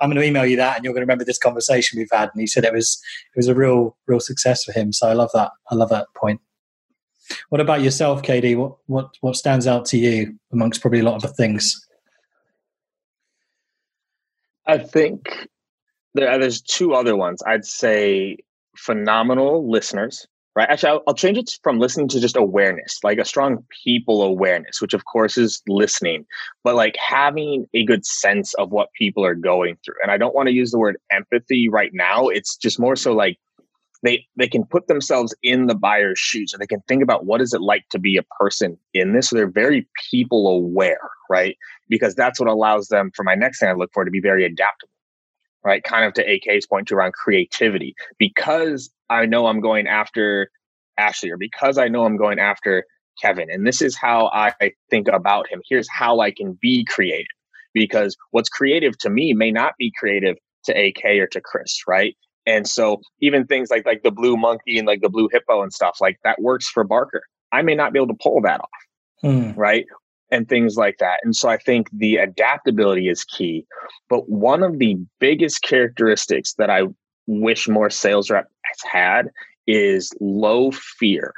I'm 0.00 0.08
going 0.08 0.22
to 0.22 0.24
email 0.24 0.46
you 0.46 0.56
that, 0.58 0.76
and 0.76 0.84
you're 0.84 0.94
going 0.94 1.00
to 1.00 1.06
remember 1.06 1.24
this 1.24 1.38
conversation 1.38 1.98
we've 1.98 2.06
had. 2.12 2.30
And 2.32 2.40
he 2.40 2.46
said 2.46 2.64
it 2.64 2.72
was 2.72 3.02
it 3.34 3.36
was 3.36 3.48
a 3.48 3.54
real 3.54 3.96
real 4.06 4.20
success 4.20 4.62
for 4.62 4.70
him. 4.70 4.92
So 4.92 5.08
I 5.08 5.12
love 5.12 5.30
that. 5.34 5.50
I 5.72 5.74
love 5.74 5.88
that 5.88 6.06
point. 6.14 6.40
What 7.48 7.60
about 7.60 7.82
yourself, 7.82 8.22
KD? 8.22 8.56
What 8.56 8.76
what 8.86 9.08
what 9.20 9.36
stands 9.36 9.66
out 9.66 9.86
to 9.86 9.98
you 9.98 10.38
amongst 10.52 10.80
probably 10.80 11.00
a 11.00 11.04
lot 11.04 11.16
of 11.16 11.22
the 11.22 11.28
things? 11.28 11.84
I 14.66 14.78
think 14.78 15.48
there, 16.18 16.30
uh, 16.30 16.38
there's 16.38 16.60
two 16.60 16.94
other 16.94 17.16
ones. 17.16 17.42
I'd 17.46 17.64
say 17.64 18.38
phenomenal 18.76 19.68
listeners, 19.70 20.26
right? 20.54 20.68
Actually, 20.68 20.90
I'll, 20.90 21.02
I'll, 21.08 21.14
change 21.14 21.38
it 21.38 21.58
from 21.62 21.78
listening 21.78 22.08
to 22.08 22.20
just 22.20 22.36
awareness, 22.36 22.98
like 23.02 23.18
a 23.18 23.24
strong 23.24 23.64
people 23.84 24.22
awareness, 24.22 24.80
which 24.80 24.94
of 24.94 25.04
course 25.04 25.36
is 25.36 25.62
listening, 25.68 26.24
but 26.64 26.74
like 26.74 26.96
having 26.96 27.66
a 27.74 27.84
good 27.84 28.04
sense 28.06 28.54
of 28.54 28.70
what 28.70 28.92
people 28.92 29.24
are 29.24 29.34
going 29.34 29.76
through. 29.84 29.96
And 30.02 30.10
I 30.10 30.16
don't 30.16 30.34
want 30.34 30.48
to 30.48 30.54
use 30.54 30.70
the 30.70 30.78
word 30.78 30.96
empathy 31.10 31.68
right 31.68 31.90
now. 31.92 32.28
It's 32.28 32.56
just 32.56 32.78
more 32.78 32.96
so 32.96 33.12
like 33.12 33.38
they 34.02 34.24
they 34.36 34.48
can 34.48 34.64
put 34.64 34.86
themselves 34.86 35.34
in 35.42 35.66
the 35.66 35.74
buyer's 35.74 36.18
shoes 36.18 36.52
and 36.52 36.60
they 36.60 36.66
can 36.66 36.80
think 36.86 37.02
about 37.02 37.26
what 37.26 37.40
is 37.40 37.52
it 37.52 37.60
like 37.60 37.88
to 37.90 37.98
be 37.98 38.16
a 38.16 38.22
person 38.40 38.78
in 38.94 39.12
this 39.12 39.28
so 39.28 39.36
they're 39.36 39.50
very 39.50 39.88
people 40.10 40.46
aware 40.46 41.10
right 41.28 41.56
because 41.88 42.14
that's 42.14 42.38
what 42.38 42.48
allows 42.48 42.88
them 42.88 43.10
for 43.14 43.24
my 43.24 43.34
next 43.34 43.58
thing 43.58 43.68
i 43.68 43.72
look 43.72 43.90
for 43.92 44.04
to 44.04 44.10
be 44.10 44.20
very 44.20 44.44
adaptable 44.44 44.92
right 45.68 45.84
kind 45.84 46.04
of 46.04 46.12
to 46.14 46.22
ak's 46.22 46.66
point 46.66 46.90
around 46.90 47.12
creativity 47.12 47.94
because 48.18 48.90
i 49.10 49.26
know 49.26 49.46
i'm 49.46 49.60
going 49.60 49.86
after 49.86 50.50
ashley 50.98 51.30
or 51.30 51.36
because 51.36 51.78
i 51.78 51.88
know 51.88 52.04
i'm 52.04 52.16
going 52.16 52.38
after 52.38 52.84
kevin 53.20 53.50
and 53.50 53.66
this 53.66 53.82
is 53.82 53.96
how 53.96 54.30
i 54.32 54.52
think 54.90 55.08
about 55.08 55.48
him 55.48 55.60
here's 55.68 55.88
how 55.88 56.20
i 56.20 56.30
can 56.30 56.58
be 56.60 56.84
creative 56.84 57.26
because 57.74 58.16
what's 58.30 58.48
creative 58.48 58.96
to 58.98 59.10
me 59.10 59.32
may 59.32 59.50
not 59.50 59.74
be 59.78 59.92
creative 59.98 60.36
to 60.64 60.76
ak 60.76 61.04
or 61.04 61.26
to 61.26 61.40
chris 61.40 61.82
right 61.86 62.16
and 62.48 62.66
so 62.66 63.00
even 63.20 63.46
things 63.46 63.70
like 63.70 63.84
like 63.84 64.02
the 64.02 64.10
blue 64.10 64.36
monkey 64.36 64.78
and 64.78 64.86
like 64.86 65.02
the 65.02 65.10
blue 65.10 65.28
hippo 65.30 65.62
and 65.62 65.72
stuff 65.72 65.98
like 66.00 66.18
that 66.24 66.40
works 66.40 66.66
for 66.66 66.82
Barker. 66.82 67.22
I 67.52 67.62
may 67.62 67.74
not 67.74 67.92
be 67.92 67.98
able 67.98 68.08
to 68.08 68.18
pull 68.22 68.40
that 68.42 68.60
off. 68.60 68.68
Hmm. 69.20 69.52
Right. 69.52 69.84
And 70.30 70.46
things 70.48 70.76
like 70.76 70.98
that. 70.98 71.20
And 71.24 71.34
so 71.34 71.48
I 71.48 71.56
think 71.56 71.88
the 71.90 72.16
adaptability 72.16 73.08
is 73.08 73.24
key. 73.24 73.64
But 74.10 74.28
one 74.28 74.62
of 74.62 74.78
the 74.78 74.96
biggest 75.20 75.62
characteristics 75.62 76.54
that 76.58 76.68
I 76.68 76.82
wish 77.26 77.68
more 77.68 77.88
sales 77.88 78.30
reps 78.30 78.48
had 78.90 79.30
is 79.66 80.12
low 80.20 80.70
fear. 80.70 81.32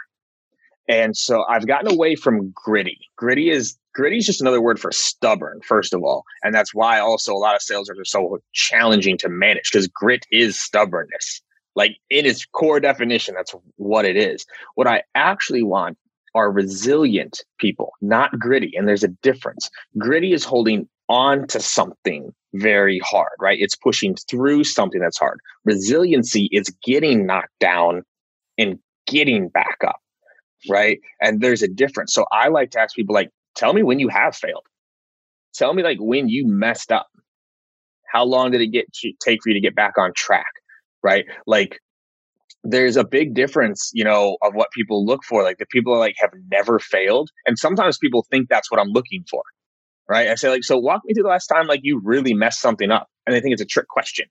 And 0.88 1.16
so 1.16 1.44
I've 1.48 1.68
gotten 1.68 1.92
away 1.92 2.16
from 2.16 2.52
gritty. 2.52 2.98
Gritty 3.16 3.50
is 3.50 3.78
gritty 3.94 4.18
is 4.18 4.26
just 4.26 4.40
another 4.40 4.60
word 4.60 4.80
for 4.80 4.90
stubborn, 4.90 5.60
first 5.64 5.94
of 5.94 6.02
all. 6.02 6.24
And 6.42 6.54
that's 6.54 6.74
why 6.74 6.98
also 6.98 7.32
a 7.32 7.38
lot 7.38 7.54
of 7.54 7.62
sales 7.62 7.88
reps 7.88 8.00
are 8.00 8.04
so 8.04 8.38
challenging 8.52 9.16
to 9.18 9.28
manage 9.28 9.70
because 9.70 9.86
grit 9.86 10.26
is 10.30 10.58
stubbornness. 10.58 11.42
Like 11.76 11.96
in 12.08 12.26
its 12.26 12.44
core 12.46 12.80
definition, 12.80 13.34
that's 13.34 13.54
what 13.76 14.04
it 14.04 14.16
is. 14.16 14.44
What 14.74 14.88
I 14.88 15.02
actually 15.14 15.62
want 15.62 15.96
are 16.34 16.50
resilient 16.50 17.42
people, 17.58 17.92
not 18.00 18.38
gritty. 18.38 18.72
And 18.76 18.86
there's 18.86 19.04
a 19.04 19.08
difference. 19.22 19.70
Gritty 19.98 20.32
is 20.32 20.44
holding 20.44 20.88
on 21.08 21.46
to 21.48 21.60
something 21.60 22.32
very 22.54 23.00
hard, 23.04 23.32
right? 23.40 23.58
It's 23.60 23.76
pushing 23.76 24.14
through 24.28 24.64
something 24.64 25.00
that's 25.00 25.18
hard. 25.18 25.40
Resiliency 25.64 26.48
is 26.52 26.72
getting 26.84 27.26
knocked 27.26 27.58
down 27.58 28.02
and 28.58 28.78
getting 29.06 29.48
back 29.48 29.78
up, 29.86 30.00
right? 30.68 31.00
And 31.20 31.40
there's 31.40 31.62
a 31.62 31.68
difference. 31.68 32.14
So 32.14 32.26
I 32.32 32.48
like 32.48 32.70
to 32.72 32.80
ask 32.80 32.94
people 32.94 33.14
like, 33.14 33.30
tell 33.56 33.72
me 33.72 33.82
when 33.82 33.98
you 33.98 34.08
have 34.08 34.36
failed. 34.36 34.66
Tell 35.54 35.74
me 35.74 35.82
like 35.82 35.98
when 36.00 36.28
you 36.28 36.46
messed 36.46 36.92
up. 36.92 37.08
How 38.12 38.24
long 38.24 38.50
did 38.50 38.60
it 38.60 38.68
get 38.68 38.92
to, 38.94 39.12
take 39.24 39.42
for 39.42 39.50
you 39.50 39.54
to 39.54 39.60
get 39.60 39.74
back 39.74 39.98
on 39.98 40.12
track? 40.14 40.52
Right? 41.02 41.24
Like 41.46 41.80
there's 42.62 42.96
a 42.96 43.04
big 43.04 43.34
difference, 43.34 43.90
you 43.94 44.04
know, 44.04 44.36
of 44.42 44.54
what 44.54 44.70
people 44.72 45.04
look 45.04 45.24
for. 45.24 45.42
Like 45.42 45.58
the 45.58 45.66
people 45.66 45.94
are 45.94 45.98
like 45.98 46.14
have 46.18 46.30
never 46.50 46.78
failed. 46.78 47.30
And 47.46 47.58
sometimes 47.58 47.98
people 47.98 48.26
think 48.30 48.48
that's 48.48 48.70
what 48.70 48.80
I'm 48.80 48.88
looking 48.88 49.24
for. 49.30 49.42
Right. 50.08 50.28
I 50.28 50.34
say 50.34 50.50
like, 50.50 50.64
so 50.64 50.76
walk 50.76 51.02
me 51.04 51.14
through 51.14 51.22
the 51.22 51.28
last 51.28 51.46
time 51.46 51.66
like 51.66 51.80
you 51.82 52.00
really 52.02 52.34
messed 52.34 52.60
something 52.60 52.90
up. 52.90 53.06
And 53.26 53.36
I 53.36 53.40
think 53.40 53.52
it's 53.52 53.62
a 53.62 53.66
trick 53.66 53.86
question. 53.88 54.26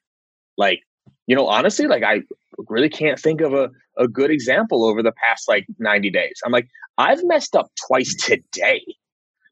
Like, 0.57 0.79
you 1.25 1.35
know, 1.35 1.47
honestly, 1.47 1.87
like 1.87 2.03
I 2.03 2.21
really 2.67 2.89
can't 2.89 3.17
think 3.17 3.39
of 3.41 3.53
a, 3.53 3.69
a 3.97 4.07
good 4.07 4.29
example 4.29 4.83
over 4.85 5.01
the 5.01 5.13
past 5.23 5.47
like 5.47 5.65
90 5.79 6.09
days. 6.11 6.41
I'm 6.45 6.51
like, 6.51 6.67
I've 6.97 7.23
messed 7.23 7.55
up 7.55 7.67
twice 7.87 8.13
today 8.15 8.83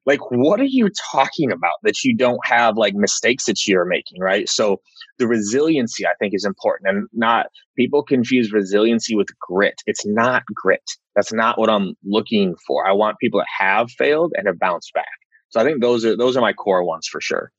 like 0.08 0.32
what 0.32 0.60
are 0.60 0.64
you 0.64 0.90
talking 1.12 1.52
about 1.52 1.76
that 1.84 2.04
you 2.04 2.16
don't 2.16 2.40
have 2.46 2.78
like 2.78 2.96
mistakes 2.96 3.46
that 3.46 3.68
you're 3.68 3.86
making 3.86 4.20
right? 4.20 4.50
So 4.50 4.82
the 5.20 5.28
resiliency 5.28 6.06
i 6.08 6.14
think 6.20 6.34
is 6.34 6.46
important 6.46 6.90
and 6.90 7.08
not 7.14 7.48
people 7.76 8.02
confuse 8.02 8.52
resiliency 8.52 9.16
with 9.16 9.28
grit. 9.40 9.82
It's 9.86 10.06
not 10.06 10.44
grit. 10.56 10.90
That's 11.16 11.34
not 11.34 11.60
what 11.60 11.70
i'm 11.70 11.94
looking 12.04 12.56
for. 12.66 12.88
I 12.88 12.94
want 12.94 13.20
people 13.20 13.40
that 13.40 13.66
have 13.66 13.92
failed 13.92 14.34
and 14.36 14.48
have 14.48 14.58
bounced 14.58 14.94
back. 14.94 15.18
So 15.50 15.60
i 15.60 15.64
think 15.64 15.82
those 15.82 16.04
are 16.06 16.18
those 16.18 16.36
are 16.36 16.42
my 16.42 16.54
core 16.54 16.84
ones 16.84 17.08
for 17.08 17.22
sure. 17.22 17.52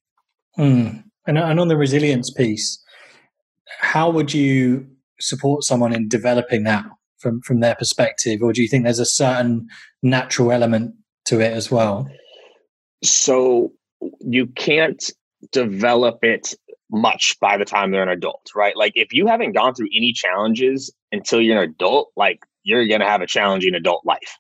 Mm. 0.59 1.05
and, 1.29 1.39
and 1.39 1.61
on 1.61 1.69
the 1.69 1.77
resilience 1.77 2.33
piece 2.33 2.83
how 3.81 4.11
would 4.11 4.35
you 4.35 4.89
support 5.21 5.63
someone 5.63 5.93
in 5.95 6.09
developing 6.09 6.65
that 6.65 6.85
from 7.19 7.41
from 7.43 7.61
their 7.61 7.75
perspective? 7.75 8.41
Or 8.43 8.53
do 8.53 8.63
you 8.63 8.69
think 8.69 8.85
there's 8.85 8.99
a 8.99 9.07
certain 9.07 9.69
natural 10.03 10.51
element 10.53 10.95
to 11.27 11.41
it 11.41 11.53
as 11.53 11.71
well 11.71 12.09
so 13.03 13.73
you 14.21 14.47
can't 14.47 15.11
develop 15.53 16.19
it 16.23 16.55
much 16.91 17.37
by 17.41 17.57
the 17.57 17.65
time 17.65 17.91
they're 17.91 18.03
an 18.03 18.09
adult, 18.09 18.51
right? 18.55 18.77
Like 18.77 18.93
if 18.95 19.13
you 19.13 19.27
haven't 19.27 19.53
gone 19.53 19.75
through 19.75 19.89
any 19.95 20.13
challenges 20.13 20.93
until 21.13 21.41
you're 21.41 21.63
an 21.63 21.71
adult, 21.71 22.11
like 22.17 22.41
you're 22.63 22.87
going 22.87 23.01
to 23.01 23.07
have 23.07 23.21
a 23.21 23.27
challenging 23.27 23.75
adult 23.75 24.05
life 24.05 24.39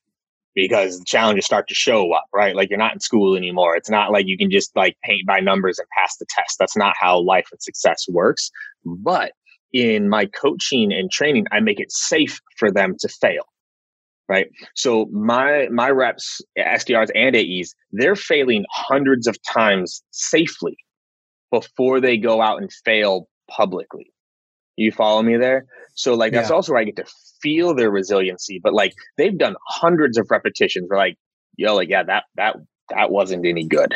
because 0.54 0.98
the 0.98 1.04
challenges 1.04 1.44
start 1.44 1.68
to 1.68 1.74
show 1.74 2.12
up, 2.12 2.24
right? 2.34 2.56
Like 2.56 2.70
you're 2.70 2.78
not 2.78 2.94
in 2.94 3.00
school 3.00 3.36
anymore. 3.36 3.76
It's 3.76 3.90
not 3.90 4.10
like 4.10 4.26
you 4.26 4.36
can 4.36 4.50
just 4.50 4.74
like 4.74 4.96
paint 5.04 5.26
by 5.26 5.40
numbers 5.40 5.78
and 5.78 5.86
pass 5.96 6.16
the 6.16 6.26
test. 6.36 6.56
That's 6.58 6.76
not 6.76 6.94
how 6.98 7.20
life 7.20 7.46
and 7.52 7.62
success 7.62 8.06
works. 8.08 8.50
But 8.84 9.32
in 9.72 10.08
my 10.08 10.26
coaching 10.26 10.92
and 10.92 11.10
training, 11.10 11.46
I 11.52 11.60
make 11.60 11.78
it 11.78 11.92
safe 11.92 12.40
for 12.56 12.72
them 12.72 12.96
to 13.00 13.08
fail 13.08 13.44
right? 14.28 14.48
So 14.74 15.06
my 15.12 15.68
my 15.70 15.90
reps, 15.90 16.40
SDRs 16.58 17.10
and 17.14 17.34
AEs, 17.34 17.74
they're 17.92 18.16
failing 18.16 18.64
hundreds 18.70 19.26
of 19.26 19.36
times 19.42 20.02
safely 20.10 20.76
before 21.50 22.00
they 22.00 22.16
go 22.16 22.40
out 22.40 22.60
and 22.60 22.70
fail 22.84 23.28
publicly. 23.50 24.12
You 24.76 24.92
follow 24.92 25.22
me 25.22 25.36
there? 25.36 25.66
So 25.94 26.14
like 26.14 26.32
that's 26.32 26.50
yeah. 26.50 26.56
also 26.56 26.72
where 26.72 26.80
I 26.80 26.84
get 26.84 26.96
to 26.96 27.06
feel 27.42 27.74
their 27.74 27.90
resiliency. 27.90 28.60
But 28.62 28.74
like 28.74 28.92
they've 29.16 29.36
done 29.36 29.56
hundreds 29.66 30.18
of 30.18 30.28
repetitions. 30.30 30.88
We're 30.88 30.98
like, 30.98 31.16
yo, 31.56 31.74
like 31.74 31.88
yeah, 31.88 32.04
that 32.04 32.24
that 32.36 32.56
that 32.90 33.10
wasn't 33.10 33.46
any 33.46 33.64
good. 33.64 33.94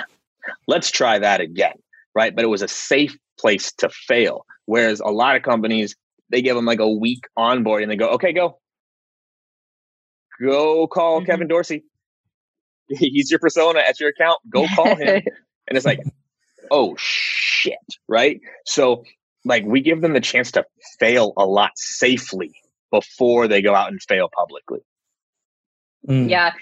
Let's 0.66 0.90
try 0.90 1.18
that 1.18 1.40
again, 1.40 1.74
right? 2.14 2.34
But 2.34 2.44
it 2.44 2.48
was 2.48 2.62
a 2.62 2.68
safe 2.68 3.16
place 3.38 3.72
to 3.78 3.88
fail. 3.90 4.44
Whereas 4.66 5.00
a 5.00 5.10
lot 5.10 5.36
of 5.36 5.42
companies, 5.42 5.94
they 6.30 6.42
give 6.42 6.56
them 6.56 6.64
like 6.64 6.80
a 6.80 6.90
week 6.90 7.24
onboard 7.36 7.82
and 7.82 7.90
they 7.90 7.96
go, 7.96 8.08
okay, 8.10 8.32
go, 8.32 8.58
go 10.40 10.86
call 10.86 11.18
mm-hmm. 11.18 11.26
Kevin 11.26 11.48
Dorsey. 11.48 11.84
He's 12.88 13.30
your 13.30 13.40
persona 13.40 13.80
at 13.80 14.00
your 14.00 14.10
account. 14.10 14.40
Go 14.48 14.66
call 14.74 14.96
him. 14.96 14.98
and 15.68 15.76
it's 15.76 15.86
like, 15.86 16.00
oh 16.70 16.94
shit, 16.98 17.78
right? 18.08 18.40
So 18.66 19.04
like 19.44 19.64
we 19.64 19.80
give 19.80 20.00
them 20.00 20.12
the 20.12 20.20
chance 20.20 20.52
to 20.52 20.64
fail 20.98 21.32
a 21.36 21.44
lot 21.44 21.72
safely 21.76 22.52
before 22.90 23.48
they 23.48 23.62
go 23.62 23.74
out 23.74 23.90
and 23.90 24.00
fail 24.02 24.28
publicly. 24.34 24.80
Mm. 26.08 26.28
Yeah. 26.28 26.52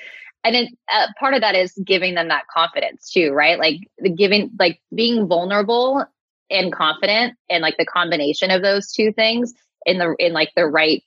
And 0.45 0.55
then 0.55 0.69
uh, 0.91 1.09
part 1.19 1.35
of 1.35 1.43
that 1.43 1.55
is 1.55 1.73
giving 1.85 2.15
them 2.15 2.29
that 2.29 2.45
confidence 2.53 3.11
too, 3.11 3.33
right? 3.33 3.59
Like 3.59 3.81
the 3.99 4.11
giving, 4.11 4.51
like 4.59 4.81
being 4.95 5.27
vulnerable 5.27 6.05
and 6.49 6.73
confident, 6.73 7.35
and 7.49 7.63
like 7.63 7.77
the 7.77 7.85
combination 7.85 8.51
of 8.51 8.63
those 8.63 8.93
two 8.93 9.13
things 9.13 9.53
in 9.85 9.99
the 9.99 10.15
in 10.19 10.33
like 10.33 10.51
the 10.57 10.67
right 10.67 11.03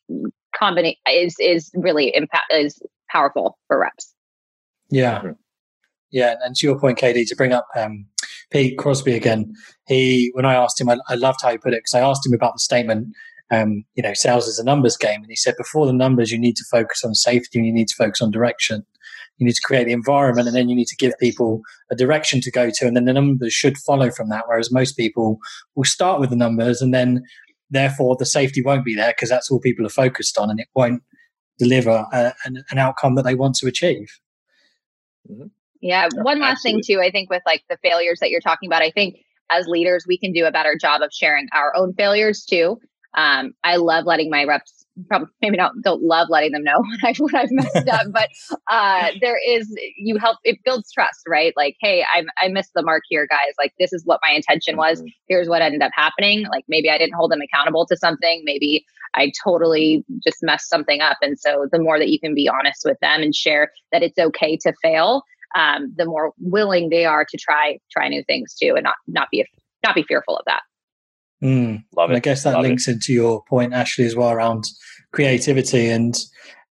combination 0.58 0.98
is 1.10 1.36
is 1.40 1.72
really 1.74 2.16
impact 2.16 2.52
is 2.52 2.82
powerful 3.10 3.58
for 3.68 3.80
reps. 3.80 4.14
Yeah. 4.90 5.20
Mm-hmm. 5.20 5.32
Yeah, 6.12 6.36
and 6.46 6.56
to 6.56 6.68
your 6.68 6.80
point, 6.80 7.00
KD, 7.00 7.28
to 7.28 7.36
bring 7.36 7.54
up 7.54 7.68
um, 7.76 8.06
Pete 8.52 8.78
Crosby 8.78 9.16
again, 9.16 9.52
he 9.88 10.30
when 10.36 10.46
I 10.46 10.54
asked 10.54 10.80
him, 10.80 10.88
I, 10.88 10.98
I 11.10 11.16
loved 11.16 11.40
how 11.42 11.50
he 11.50 11.58
put 11.58 11.74
it 11.74 11.78
because 11.80 11.96
I 11.96 12.02
asked 12.02 12.24
him 12.24 12.34
about 12.34 12.54
the 12.54 12.60
statement, 12.60 13.08
um, 13.50 13.84
you 13.96 14.04
know, 14.04 14.14
sales 14.14 14.48
is 14.48 14.60
a 14.60 14.64
numbers 14.64 14.96
game, 14.96 15.22
and 15.22 15.30
he 15.30 15.36
said 15.36 15.56
before 15.58 15.88
the 15.88 15.94
numbers, 15.94 16.32
you 16.32 16.38
need 16.38 16.56
to 16.58 16.66
focus 16.70 17.04
on 17.04 17.16
safety 17.16 17.58
and 17.58 17.66
you 17.66 17.74
need 17.74 17.88
to 17.88 17.96
focus 17.96 18.22
on 18.22 18.30
direction. 18.30 18.86
you 19.38 19.48
need 19.48 19.56
to 19.56 19.62
create 19.62 19.86
the 19.86 19.92
environment 19.92 20.48
and 20.48 20.56
then 20.56 20.70
you 20.70 20.76
need 20.76 20.88
to 20.88 20.96
give 20.96 21.14
people 21.20 21.62
a 21.92 21.96
direction 21.96 22.42
to 22.42 22.52
go 22.52 22.70
to 22.70 22.86
and 22.86 22.96
then 22.96 23.06
the 23.06 23.14
numbers 23.14 23.54
should 23.54 23.78
follow 23.78 24.12
from 24.12 24.30
that 24.30 24.44
whereas 24.48 24.72
most 24.72 24.94
people 24.94 25.40
will 25.76 25.84
start 25.84 26.20
with 26.20 26.30
the 26.30 26.36
numbers 26.36 26.82
and 26.82 26.94
then 26.94 27.24
therefore 27.70 28.16
the 28.18 28.26
safety 28.26 28.62
won't 28.62 28.86
be 28.86 28.96
there 28.96 29.12
because 29.12 29.30
that's 29.30 29.50
all 29.50 29.60
people 29.60 29.86
are 29.86 29.90
focused 29.90 30.38
on 30.38 30.50
and 30.50 30.60
it 30.60 30.68
won't 30.76 31.02
deliver 31.60 32.06
a, 32.12 32.34
an, 32.46 32.64
an, 32.70 32.78
outcome 32.78 33.16
that 33.16 33.24
they 33.24 33.36
want 33.36 33.56
to 33.56 33.68
achieve 33.68 34.20
mm-hmm. 35.30 35.48
yeah 35.82 36.08
one 36.22 36.40
last 36.40 36.64
thing 36.64 36.82
too 36.86 37.00
i 37.02 37.12
think 37.12 37.30
with 37.30 37.44
like 37.46 37.64
the 37.70 37.78
failures 37.84 38.20
that 38.20 38.30
you're 38.30 38.42
talking 38.42 38.68
about 38.68 38.82
i 38.82 38.92
think 38.92 39.16
as 39.50 39.68
leaders 39.68 40.06
we 40.08 40.18
can 40.18 40.32
do 40.32 40.46
a 40.46 40.52
better 40.52 40.78
job 40.80 41.02
of 41.02 41.12
sharing 41.14 41.48
our 41.54 41.76
own 41.76 41.94
failures 41.94 42.44
too 42.44 42.80
um, 43.16 43.54
i 43.64 43.76
love 43.76 44.06
letting 44.06 44.30
my 44.30 44.44
reps 44.44 44.83
probably 45.08 45.28
maybe 45.42 45.58
not 45.58 45.74
don't 45.84 46.04
love 46.04 46.28
letting 46.30 46.52
them 46.52 46.64
know 46.64 46.78
when 46.82 47.00
I've, 47.04 47.18
when 47.18 47.36
I've 47.36 47.52
messed 47.52 47.88
up, 47.88 48.08
but 48.12 48.30
uh, 48.70 49.12
there 49.22 49.38
is 49.48 49.74
you 49.98 50.18
help 50.18 50.38
it 50.44 50.60
builds 50.64 50.92
trust, 50.92 51.22
right? 51.28 51.54
Like, 51.56 51.76
hey, 51.80 52.04
I 52.04 52.24
I 52.40 52.48
missed 52.50 52.72
the 52.76 52.84
mark 52.84 53.04
here, 53.10 53.28
guys. 53.30 53.54
Like, 53.58 53.74
this 53.80 53.94
is 53.94 54.04
what 54.06 54.20
my 54.22 54.36
intention 54.36 54.78
was. 54.78 55.00
Mm-hmm. 55.00 55.08
Here's 55.28 55.50
what 55.50 55.62
ended 55.62 55.82
up 55.82 55.92
happening. 55.94 56.46
Like, 56.52 56.66
maybe 56.68 56.90
I 56.90 56.98
didn't 56.98 57.16
hold 57.16 57.32
them 57.32 57.42
accountable 57.42 57.86
to 57.88 57.98
something. 57.98 58.42
Maybe 58.46 58.86
I 59.16 59.32
totally 59.44 60.04
just 60.24 60.38
messed 60.42 60.70
something 60.70 61.02
up. 61.02 61.18
And 61.22 61.40
so, 61.40 61.68
the 61.72 61.80
more 61.80 62.00
that 62.00 62.10
you 62.10 62.20
can 62.20 62.36
be 62.36 62.50
honest 62.50 62.82
with 62.86 63.00
them 63.02 63.22
and 63.22 63.36
share 63.36 63.72
that 63.92 64.04
it's 64.04 64.18
okay 64.18 64.58
to 64.58 64.74
fail, 64.82 65.24
um, 65.56 65.94
the 65.96 66.06
more 66.06 66.34
willing 66.40 66.90
they 66.90 67.06
are 67.06 67.26
to 67.30 67.38
try 67.38 67.80
try 67.92 68.08
new 68.08 68.24
things 68.24 68.56
too, 68.56 68.74
and 68.76 68.84
not 68.84 68.96
not 69.08 69.30
be 69.32 69.46
not 69.84 69.96
be 69.96 70.04
fearful 70.04 70.38
of 70.38 70.46
that. 70.46 70.62
Mm. 71.44 71.84
Love 71.98 72.12
it. 72.12 72.16
I 72.16 72.20
guess 72.20 72.44
that 72.44 72.54
Love 72.54 72.64
links 72.64 72.88
it. 72.88 72.94
into 72.94 73.12
your 73.14 73.44
point, 73.44 73.74
Ashley, 73.74 74.06
as 74.06 74.16
well 74.16 74.32
around 74.32 74.64
creativity. 75.12 75.90
And 75.90 76.16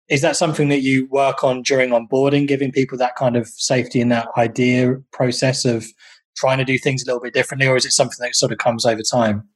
is 0.08 0.22
that 0.22 0.36
something 0.36 0.68
that 0.68 0.80
you 0.80 1.06
work 1.08 1.44
on 1.44 1.62
during 1.62 1.90
onboarding, 1.90 2.48
giving 2.48 2.72
people 2.72 2.96
that 2.98 3.16
kind 3.16 3.36
of 3.36 3.46
safety 3.48 4.00
in 4.00 4.08
that 4.08 4.28
idea 4.36 4.94
process 5.12 5.64
of 5.64 5.86
trying 6.36 6.58
to 6.58 6.64
do 6.64 6.78
things 6.78 7.02
a 7.02 7.06
little 7.06 7.20
bit 7.20 7.34
differently, 7.34 7.66
or 7.66 7.76
is 7.76 7.84
it 7.84 7.92
something 7.92 8.16
that 8.20 8.34
sort 8.34 8.52
of 8.52 8.58
comes 8.58 8.86
over 8.86 9.02
time? 9.02 9.46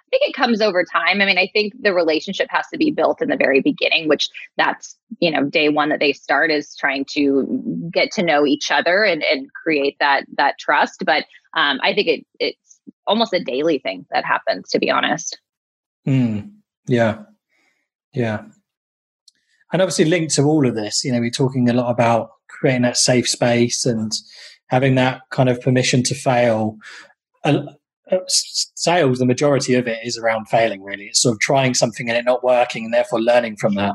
I 0.00 0.16
think 0.16 0.30
it 0.30 0.34
comes 0.34 0.62
over 0.62 0.84
time. 0.84 1.20
I 1.20 1.26
mean, 1.26 1.36
I 1.36 1.50
think 1.52 1.74
the 1.82 1.92
relationship 1.92 2.46
has 2.50 2.66
to 2.72 2.78
be 2.78 2.90
built 2.90 3.20
in 3.20 3.28
the 3.28 3.36
very 3.36 3.60
beginning, 3.60 4.08
which 4.08 4.30
that's, 4.56 4.96
you 5.20 5.30
know, 5.30 5.44
day 5.44 5.68
one 5.68 5.90
that 5.90 6.00
they 6.00 6.14
start 6.14 6.50
is 6.50 6.74
trying 6.76 7.04
to 7.10 7.90
get 7.92 8.10
to 8.12 8.22
know 8.22 8.46
each 8.46 8.70
other 8.70 9.04
and, 9.04 9.22
and 9.22 9.52
create 9.52 9.96
that 10.00 10.24
that 10.38 10.58
trust. 10.58 11.02
But 11.04 11.24
um, 11.54 11.78
I 11.82 11.92
think 11.92 12.08
it 12.08 12.26
it's 12.40 12.67
almost 13.06 13.32
a 13.32 13.42
daily 13.42 13.78
thing 13.78 14.06
that 14.10 14.24
happens, 14.24 14.68
to 14.70 14.78
be 14.78 14.90
honest. 14.90 15.38
Mm, 16.06 16.52
yeah. 16.86 17.22
Yeah. 18.12 18.42
And 19.72 19.82
obviously, 19.82 20.06
linked 20.06 20.34
to 20.34 20.44
all 20.44 20.66
of 20.66 20.74
this, 20.74 21.04
you 21.04 21.12
know, 21.12 21.20
we're 21.20 21.30
talking 21.30 21.68
a 21.68 21.74
lot 21.74 21.90
about 21.90 22.30
creating 22.48 22.82
that 22.82 22.96
safe 22.96 23.28
space 23.28 23.84
and 23.84 24.12
having 24.68 24.94
that 24.94 25.22
kind 25.30 25.48
of 25.48 25.60
permission 25.60 26.02
to 26.04 26.14
fail. 26.14 26.76
Uh, 28.10 28.18
sales, 28.26 29.18
the 29.18 29.26
majority 29.26 29.74
of 29.74 29.86
it 29.86 29.98
is 30.02 30.16
around 30.16 30.46
failing, 30.46 30.82
really. 30.82 31.06
It's 31.06 31.20
sort 31.20 31.34
of 31.34 31.40
trying 31.40 31.74
something 31.74 32.08
and 32.08 32.16
it 32.16 32.24
not 32.24 32.44
working 32.44 32.84
and 32.84 32.94
therefore 32.94 33.20
learning 33.20 33.56
from 33.56 33.74
that. 33.74 33.94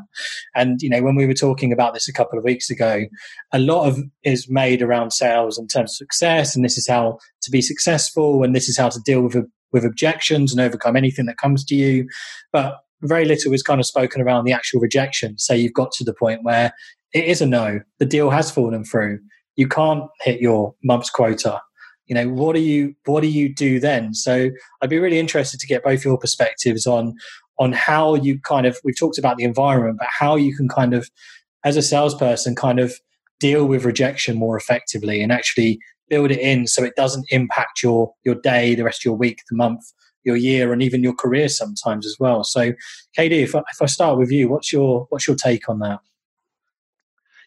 And, 0.56 0.82
you 0.82 0.89
know, 0.89 1.02
when 1.02 1.15
we 1.15 1.26
were 1.26 1.34
talking 1.34 1.71
about 1.71 1.93
this 1.93 2.08
a 2.08 2.13
couple 2.13 2.38
of 2.38 2.45
weeks 2.45 2.69
ago, 2.69 3.06
a 3.52 3.60
lot 3.60 3.88
of 3.88 3.99
is 4.23 4.47
made 4.49 4.82
around 4.82 5.12
sales 5.12 5.58
in 5.58 5.67
terms 5.67 5.93
of 5.93 5.95
success. 5.95 6.56
And 6.56 6.63
this 6.63 6.78
is 6.78 6.88
how 6.88 7.17
to 7.41 7.52
be 7.52 7.62
successful. 7.62 8.43
And 8.43 8.56
this 8.56 8.69
is 8.69 8.78
how 8.78 8.89
to 8.89 8.99
deal 8.99 9.21
with, 9.21 9.36
with 9.71 9.86
objections 9.86 10.52
and 10.52 10.62
overcome 10.62 10.95
anything 10.95 11.26
that 11.26 11.38
comes 11.38 11.65
to 11.65 11.76
you. 11.76 12.08
But 12.52 12.78
very 13.02 13.26
little 13.26 13.54
is 13.54 13.63
kind 13.63 13.80
of 13.80 13.86
spoken 13.86 14.21
around 14.21 14.45
the 14.45 14.54
actual 14.54 14.80
rejection. 14.80 15.38
So 15.39 15.54
you've 15.54 15.73
got 15.73 15.91
to 15.93 16.04
the 16.04 16.13
point 16.13 16.43
where 16.43 16.71
it 17.13 17.26
is 17.26 17.41
a 17.41 17.45
no. 17.45 17.80
The 17.99 18.06
deal 18.06 18.30
has 18.30 18.52
fallen 18.52 18.86
through. 18.86 19.19
You 19.56 19.67
can't 19.67 20.06
hit 20.21 20.39
your 20.41 20.73
month's 20.84 21.10
quota 21.10 21.62
you 22.08 22.16
know 22.16 22.30
what 22.30 22.56
do 22.56 22.62
you 22.62 22.96
what 23.06 23.22
do 23.22 23.28
you 23.28 23.54
do 23.54 23.80
then? 23.80 24.13
So 24.13 24.50
i'd 24.82 24.89
be 24.89 25.00
really 25.00 25.20
interested 25.20 25.60
to 25.60 25.68
get 25.68 25.84
both 25.84 26.04
your 26.04 26.18
perspectives 26.18 26.86
on 26.86 27.16
on 27.60 27.72
how 27.72 28.16
you 28.16 28.39
kind 28.42 28.66
of 28.66 28.78
we've 28.84 28.98
talked 28.98 29.18
about 29.18 29.38
the 29.38 29.44
environment 29.44 29.98
but 30.00 30.08
how 30.10 30.36
you 30.36 30.56
can 30.56 30.68
kind 30.68 30.94
of 30.94 31.10
as 31.63 31.78
a 31.78 31.82
salesperson 31.82 32.56
kind 32.56 32.80
of 32.80 32.94
deal 33.39 33.66
with 33.66 33.86
rejection 33.86 34.38
more 34.38 34.58
effectively 34.58 35.22
and 35.22 35.32
actually 35.32 35.80
build 36.10 36.32
it 36.32 36.39
in 36.39 36.68
so 36.68 36.84
it 36.84 36.96
doesn't 36.96 37.26
impact 37.30 37.82
your 37.84 38.13
your 38.24 38.36
day 38.36 38.76
the 38.76 38.84
rest 38.84 39.02
of 39.02 39.06
your 39.06 39.16
week 39.16 39.42
the 39.50 39.56
month 39.56 39.82
your 40.24 40.36
year 40.36 40.72
and 40.72 40.82
even 40.82 41.04
your 41.04 41.13
career 41.13 41.50
sometimes 41.50 42.06
as 42.06 42.16
well. 42.20 42.44
So 42.44 42.74
kd 43.18 43.32
if 43.32 43.56
I, 43.56 43.60
if 43.60 43.82
I 43.82 43.86
start 43.86 44.18
with 44.18 44.32
you 44.32 44.50
what's 44.50 44.72
your 44.72 45.06
what's 45.10 45.28
your 45.28 45.36
take 45.36 45.70
on 45.70 45.80
that 45.80 46.00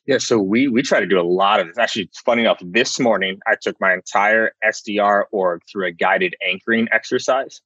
yeah, 0.07 0.19
so 0.19 0.39
we 0.39 0.69
we 0.69 0.83
try 0.83 1.01
to 1.01 1.07
do 1.07 1.19
a 1.19 1.23
lot 1.23 1.59
of 1.59 1.67
this. 1.67 1.79
Actually, 1.79 2.05
it's 2.05 2.21
funny 2.21 2.43
enough. 2.43 2.59
This 2.63 3.01
morning, 3.01 3.41
I 3.47 3.57
took 3.61 3.77
my 3.81 3.93
entire 3.93 4.53
SDR 4.65 5.25
org 5.33 5.63
through 5.71 5.87
a 5.87 5.93
guided 5.93 6.35
anchoring 6.47 6.87
exercise. 6.93 7.61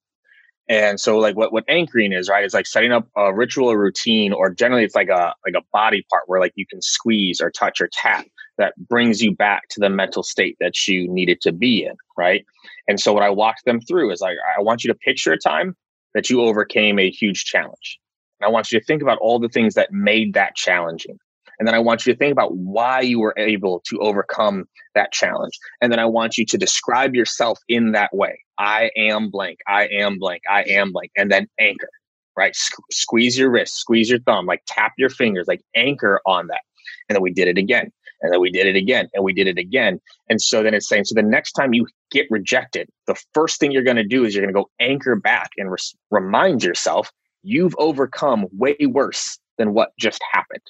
And 0.67 0.99
so, 0.99 1.19
like, 1.19 1.35
what 1.35 1.53
what 1.53 1.65
anchoring 1.67 2.13
is, 2.13 2.29
right? 2.29 2.43
Is 2.43 2.53
like 2.55 2.65
setting 2.65 2.91
up 2.91 3.07
a 3.15 3.31
ritual 3.33 3.71
or 3.71 3.77
routine, 3.77 4.33
or 4.33 4.49
generally, 4.49 4.83
it's 4.83 4.95
like 4.95 5.09
a 5.09 5.35
like 5.45 5.53
a 5.55 5.63
body 5.71 6.03
part 6.09 6.23
where 6.25 6.39
like 6.39 6.53
you 6.55 6.65
can 6.65 6.81
squeeze 6.81 7.41
or 7.41 7.51
touch 7.51 7.79
or 7.79 7.89
tap 7.93 8.25
that 8.57 8.73
brings 8.87 9.21
you 9.21 9.35
back 9.35 9.67
to 9.69 9.79
the 9.79 9.89
mental 9.89 10.23
state 10.23 10.57
that 10.59 10.87
you 10.87 11.07
needed 11.07 11.41
to 11.41 11.51
be 11.51 11.83
in, 11.83 11.95
right? 12.17 12.43
And 12.87 12.99
so, 12.99 13.13
what 13.13 13.23
I 13.23 13.29
walked 13.29 13.65
them 13.65 13.81
through 13.81 14.11
is 14.11 14.21
like, 14.21 14.37
I 14.57 14.61
want 14.61 14.83
you 14.83 14.87
to 14.87 14.97
picture 14.97 15.31
a 15.31 15.37
time 15.37 15.75
that 16.15 16.29
you 16.29 16.41
overcame 16.41 16.97
a 16.97 17.11
huge 17.11 17.45
challenge. 17.45 17.99
And 18.39 18.47
I 18.47 18.49
want 18.49 18.71
you 18.71 18.79
to 18.79 18.85
think 18.85 19.03
about 19.03 19.19
all 19.19 19.37
the 19.37 19.49
things 19.49 19.75
that 19.75 19.91
made 19.91 20.33
that 20.33 20.55
challenging. 20.55 21.19
And 21.61 21.67
then 21.67 21.75
I 21.75 21.79
want 21.79 22.07
you 22.07 22.11
to 22.11 22.17
think 22.17 22.31
about 22.31 22.55
why 22.55 23.01
you 23.01 23.19
were 23.19 23.35
able 23.37 23.83
to 23.85 23.99
overcome 23.99 24.65
that 24.95 25.11
challenge. 25.11 25.53
And 25.79 25.91
then 25.91 25.99
I 25.99 26.05
want 26.05 26.35
you 26.35 26.43
to 26.43 26.57
describe 26.57 27.13
yourself 27.13 27.59
in 27.67 27.91
that 27.91 28.11
way. 28.15 28.39
I 28.57 28.89
am 28.97 29.29
blank. 29.29 29.59
I 29.67 29.85
am 29.89 30.17
blank. 30.17 30.41
I 30.49 30.63
am 30.63 30.91
blank. 30.91 31.11
And 31.15 31.31
then 31.31 31.47
anchor, 31.59 31.91
right? 32.35 32.55
squeeze 32.89 33.37
your 33.37 33.51
wrist, 33.51 33.75
squeeze 33.75 34.09
your 34.09 34.21
thumb, 34.21 34.47
like 34.47 34.63
tap 34.65 34.93
your 34.97 35.11
fingers, 35.11 35.47
like 35.47 35.61
anchor 35.75 36.19
on 36.25 36.47
that. 36.47 36.61
And 37.07 37.15
then 37.15 37.21
we 37.21 37.31
did 37.31 37.47
it 37.47 37.59
again. 37.59 37.91
And 38.23 38.33
then 38.33 38.41
we 38.41 38.49
did 38.49 38.65
it 38.65 38.75
again. 38.75 39.07
And 39.13 39.23
we 39.23 39.31
did 39.31 39.45
it 39.45 39.59
again. 39.59 40.01
And 40.31 40.41
so 40.41 40.63
then 40.63 40.73
it's 40.73 40.89
saying, 40.89 41.03
so 41.03 41.13
the 41.13 41.21
next 41.21 41.51
time 41.51 41.75
you 41.75 41.85
get 42.09 42.25
rejected, 42.31 42.89
the 43.05 43.21
first 43.35 43.59
thing 43.59 43.71
you're 43.71 43.83
going 43.83 43.97
to 43.97 44.03
do 44.03 44.25
is 44.25 44.33
you're 44.33 44.43
going 44.43 44.53
to 44.53 44.59
go 44.59 44.71
anchor 44.79 45.15
back 45.15 45.51
and 45.59 45.69
res- 45.69 45.93
remind 46.09 46.63
yourself 46.63 47.11
you've 47.43 47.75
overcome 47.77 48.47
way 48.51 48.75
worse 48.81 49.37
than 49.59 49.75
what 49.75 49.91
just 49.99 50.23
happened 50.31 50.63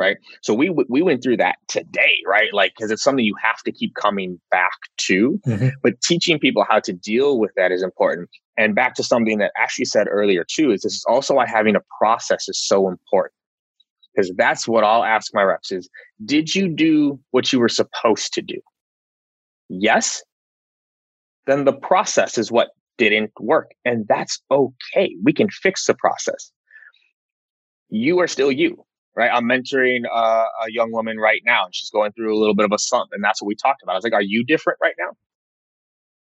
right? 0.00 0.16
So 0.42 0.54
we 0.54 0.70
we 0.88 1.02
went 1.02 1.22
through 1.22 1.36
that 1.36 1.56
today, 1.68 2.22
right? 2.26 2.52
Like 2.52 2.72
because 2.76 2.90
it's 2.90 3.02
something 3.02 3.24
you 3.24 3.36
have 3.40 3.62
to 3.64 3.70
keep 3.70 3.94
coming 3.94 4.40
back 4.50 4.72
to. 4.96 5.38
Mm-hmm. 5.46 5.68
But 5.82 6.00
teaching 6.00 6.38
people 6.38 6.64
how 6.68 6.80
to 6.80 6.92
deal 6.92 7.38
with 7.38 7.52
that 7.56 7.70
is 7.70 7.82
important. 7.82 8.30
And 8.56 8.74
back 8.74 8.94
to 8.94 9.04
something 9.04 9.38
that 9.38 9.52
Ashley 9.56 9.84
said 9.84 10.08
earlier 10.10 10.44
too 10.44 10.72
is 10.72 10.80
this 10.80 10.94
is 10.94 11.04
also 11.06 11.34
why 11.34 11.46
having 11.46 11.76
a 11.76 11.80
process 12.00 12.48
is 12.48 12.58
so 12.58 12.88
important. 12.88 13.34
Because 14.14 14.32
that's 14.36 14.66
what 14.66 14.82
I'll 14.82 15.04
ask 15.04 15.32
my 15.32 15.42
reps 15.42 15.70
is, 15.70 15.88
did 16.24 16.52
you 16.54 16.68
do 16.68 17.20
what 17.30 17.52
you 17.52 17.60
were 17.60 17.68
supposed 17.68 18.32
to 18.34 18.42
do? 18.42 18.60
Yes. 19.68 20.22
Then 21.46 21.64
the 21.64 21.72
process 21.72 22.36
is 22.36 22.50
what 22.50 22.70
didn't 22.98 23.30
work. 23.38 23.70
And 23.84 24.06
that's 24.08 24.40
okay. 24.50 25.14
We 25.22 25.32
can 25.32 25.48
fix 25.48 25.86
the 25.86 25.94
process. 25.94 26.50
You 27.88 28.18
are 28.20 28.26
still 28.26 28.50
you 28.50 28.84
right? 29.16 29.30
I'm 29.32 29.44
mentoring 29.44 30.02
uh, 30.12 30.44
a 30.66 30.70
young 30.70 30.92
woman 30.92 31.18
right 31.18 31.42
now, 31.44 31.66
and 31.66 31.74
she's 31.74 31.90
going 31.90 32.12
through 32.12 32.36
a 32.36 32.38
little 32.38 32.54
bit 32.54 32.64
of 32.64 32.72
a 32.72 32.78
slump, 32.78 33.10
and 33.12 33.22
that's 33.22 33.42
what 33.42 33.48
we 33.48 33.54
talked 33.54 33.82
about. 33.82 33.92
I 33.92 33.96
was 33.96 34.04
like, 34.04 34.12
"Are 34.12 34.22
you 34.22 34.44
different 34.44 34.78
right 34.82 34.94
now? 34.98 35.12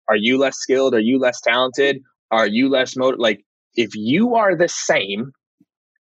Are 0.08 0.15
you 0.15 0.38
less 0.38 0.58
skilled? 0.58 0.94
Are 0.94 1.00
you 1.00 1.20
less 1.20 1.39
talented? 1.42 2.02
Are 2.32 2.48
you 2.48 2.70
less 2.70 2.96
motivated? 2.96 3.22
Like, 3.22 3.46
if 3.76 3.92
you 3.96 4.36
are 4.36 4.56
the 4.56 4.68
same, 4.68 5.32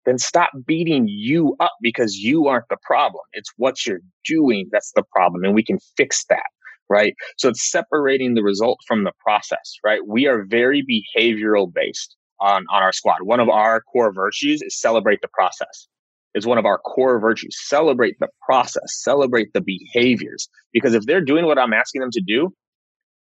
then 0.05 0.19
stop 0.19 0.51
beating 0.67 1.07
you 1.09 1.57
up 1.61 1.73
because 1.81 2.17
you 2.17 2.47
aren't 2.47 2.69
the 2.69 2.77
problem. 2.83 3.23
It's 3.33 3.51
what 3.57 3.87
you're 3.87 4.01
doing 4.27 4.69
that's 4.71 4.93
the 4.95 5.05
problem, 5.13 5.45
and 5.45 5.55
we 5.55 5.65
can 5.65 5.79
fix 5.97 6.25
that." 6.31 6.47
Right. 6.89 7.15
So 7.37 7.49
it's 7.49 7.69
separating 7.69 8.35
the 8.35 8.45
result 8.45 8.79
from 8.87 9.03
the 9.03 9.11
process, 9.19 9.77
right? 9.85 10.07
We 10.07 10.27
are 10.29 10.45
very 10.45 10.85
behavioral 10.85 11.73
based 11.73 12.15
on, 12.41 12.65
on 12.71 12.81
our 12.81 12.93
squad. 12.93 13.23
One 13.23 13.41
of 13.41 13.49
our 13.49 13.81
core 13.81 14.13
virtues 14.13 14.63
is 14.63 14.81
celebrate 14.81 15.21
the 15.21 15.29
process 15.35 15.89
is 16.37 16.47
one 16.47 16.59
of 16.59 16.67
our 16.67 16.79
core 16.79 17.19
virtues. 17.19 17.57
Celebrate 17.59 18.21
the 18.21 18.29
process, 18.45 18.85
celebrate 19.03 19.53
the 19.55 19.63
behaviors. 19.63 20.49
Because 20.73 20.95
if 20.95 21.05
they're 21.07 21.25
doing 21.25 21.47
what 21.47 21.59
I'm 21.59 21.73
asking 21.73 22.03
them 22.03 22.11
to 22.13 22.23
do, 22.25 22.53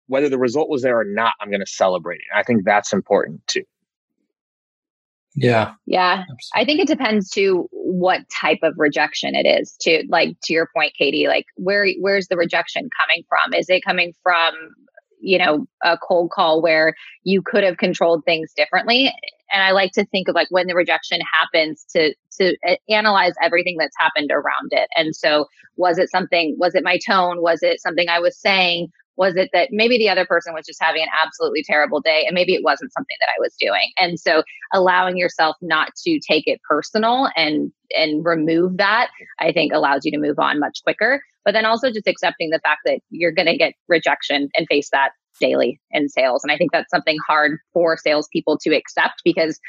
whether 0.06 0.28
the 0.28 0.38
result 0.38 0.70
was 0.70 0.82
there 0.82 0.98
or 0.98 1.04
not, 1.04 1.34
I'm 1.40 1.50
going 1.50 1.60
to 1.60 1.66
celebrate 1.66 2.20
it. 2.20 2.34
I 2.34 2.42
think 2.44 2.64
that's 2.64 2.92
important 2.92 3.46
too. 3.46 3.64
Yeah. 5.34 5.74
Yeah. 5.86 6.22
Absolutely. 6.22 6.38
I 6.54 6.64
think 6.64 6.80
it 6.80 6.88
depends 6.88 7.30
to 7.30 7.68
what 7.72 8.22
type 8.30 8.58
of 8.62 8.74
rejection 8.76 9.34
it 9.34 9.46
is. 9.46 9.76
To 9.82 10.04
like 10.08 10.36
to 10.44 10.52
your 10.52 10.68
point, 10.74 10.92
KD, 11.00 11.28
like 11.28 11.46
where 11.56 11.86
where's 12.00 12.28
the 12.28 12.36
rejection 12.36 12.88
coming 13.00 13.24
from? 13.28 13.54
Is 13.58 13.66
it 13.68 13.84
coming 13.84 14.12
from 14.22 14.54
you 15.20 15.38
know, 15.38 15.66
a 15.84 15.98
cold 15.98 16.30
call 16.30 16.62
where 16.62 16.94
you 17.24 17.42
could 17.42 17.64
have 17.64 17.76
controlled 17.76 18.24
things 18.24 18.52
differently. 18.56 19.12
And 19.52 19.62
I 19.62 19.72
like 19.72 19.92
to 19.92 20.04
think 20.06 20.28
of 20.28 20.34
like 20.34 20.48
when 20.50 20.66
the 20.66 20.74
rejection 20.74 21.20
happens 21.32 21.84
to 21.90 22.14
to 22.38 22.56
eh, 22.64 22.76
analyze 22.88 23.34
everything 23.42 23.76
that's 23.78 23.96
happened 23.98 24.30
around 24.30 24.70
it. 24.70 24.88
And 24.96 25.14
so 25.14 25.46
was 25.76 25.98
it 25.98 26.10
something 26.10 26.56
was 26.58 26.74
it 26.74 26.84
my 26.84 26.98
tone? 27.06 27.42
Was 27.42 27.62
it 27.62 27.80
something 27.80 28.08
I 28.08 28.20
was 28.20 28.38
saying? 28.38 28.88
Was 29.20 29.36
it 29.36 29.50
that 29.52 29.68
maybe 29.70 29.98
the 29.98 30.08
other 30.08 30.24
person 30.24 30.54
was 30.54 30.64
just 30.64 30.82
having 30.82 31.02
an 31.02 31.08
absolutely 31.22 31.62
terrible 31.62 32.00
day 32.00 32.24
and 32.26 32.34
maybe 32.34 32.54
it 32.54 32.64
wasn't 32.64 32.90
something 32.94 33.16
that 33.20 33.28
I 33.28 33.38
was 33.38 33.54
doing? 33.60 33.92
And 33.98 34.18
so 34.18 34.42
allowing 34.72 35.18
yourself 35.18 35.56
not 35.60 35.90
to 36.06 36.18
take 36.26 36.44
it 36.46 36.58
personal 36.66 37.28
and 37.36 37.70
and 37.90 38.24
remove 38.24 38.78
that, 38.78 39.10
I 39.38 39.52
think 39.52 39.74
allows 39.74 40.06
you 40.06 40.10
to 40.12 40.18
move 40.18 40.38
on 40.38 40.58
much 40.58 40.78
quicker. 40.84 41.22
But 41.44 41.52
then 41.52 41.66
also 41.66 41.90
just 41.90 42.06
accepting 42.06 42.48
the 42.48 42.60
fact 42.62 42.80
that 42.86 43.00
you're 43.10 43.30
going 43.30 43.48
to 43.48 43.58
get 43.58 43.74
rejection 43.88 44.48
and 44.56 44.66
face 44.70 44.88
that 44.90 45.10
daily 45.38 45.78
in 45.90 46.08
sales. 46.08 46.42
And 46.42 46.50
I 46.50 46.56
think 46.56 46.72
that's 46.72 46.90
something 46.90 47.18
hard 47.28 47.58
for 47.74 47.98
salespeople 47.98 48.58
to 48.62 48.74
accept 48.74 49.20
because 49.22 49.60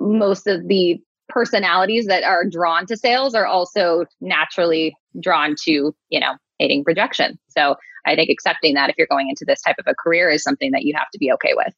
most 0.00 0.46
of 0.46 0.68
the 0.68 1.00
personalities 1.28 2.06
that 2.06 2.22
are 2.22 2.44
drawn 2.48 2.86
to 2.86 2.96
sales 2.96 3.34
are 3.34 3.46
also 3.46 4.04
naturally 4.20 4.94
drawn 5.20 5.56
to, 5.64 5.94
you 6.10 6.20
know, 6.20 6.34
hating 6.58 6.84
rejection. 6.86 7.38
So 7.48 7.76
I 8.06 8.14
think 8.14 8.30
accepting 8.30 8.74
that 8.74 8.90
if 8.90 8.96
you're 8.98 9.06
going 9.06 9.28
into 9.28 9.44
this 9.46 9.62
type 9.62 9.76
of 9.78 9.86
a 9.86 9.94
career 9.94 10.28
is 10.28 10.42
something 10.42 10.72
that 10.72 10.82
you 10.82 10.94
have 10.96 11.10
to 11.12 11.18
be 11.18 11.32
okay 11.32 11.52
with. 11.54 11.74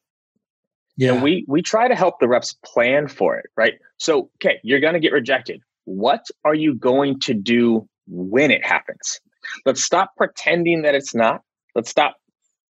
Yeah. 0.96 1.12
And 1.12 1.22
we 1.22 1.44
we 1.46 1.62
try 1.62 1.88
to 1.88 1.94
help 1.94 2.20
the 2.20 2.28
reps 2.28 2.56
plan 2.64 3.08
for 3.08 3.36
it, 3.36 3.46
right? 3.56 3.74
So, 3.98 4.30
okay, 4.36 4.58
you're 4.62 4.80
going 4.80 4.94
to 4.94 5.00
get 5.00 5.12
rejected. 5.12 5.60
What 5.84 6.26
are 6.44 6.54
you 6.54 6.74
going 6.74 7.20
to 7.20 7.34
do 7.34 7.86
when 8.06 8.50
it 8.50 8.64
happens? 8.64 9.20
Let's 9.64 9.84
stop 9.84 10.12
pretending 10.16 10.82
that 10.82 10.94
it's 10.94 11.14
not. 11.14 11.42
Let's 11.74 11.90
stop 11.90 12.16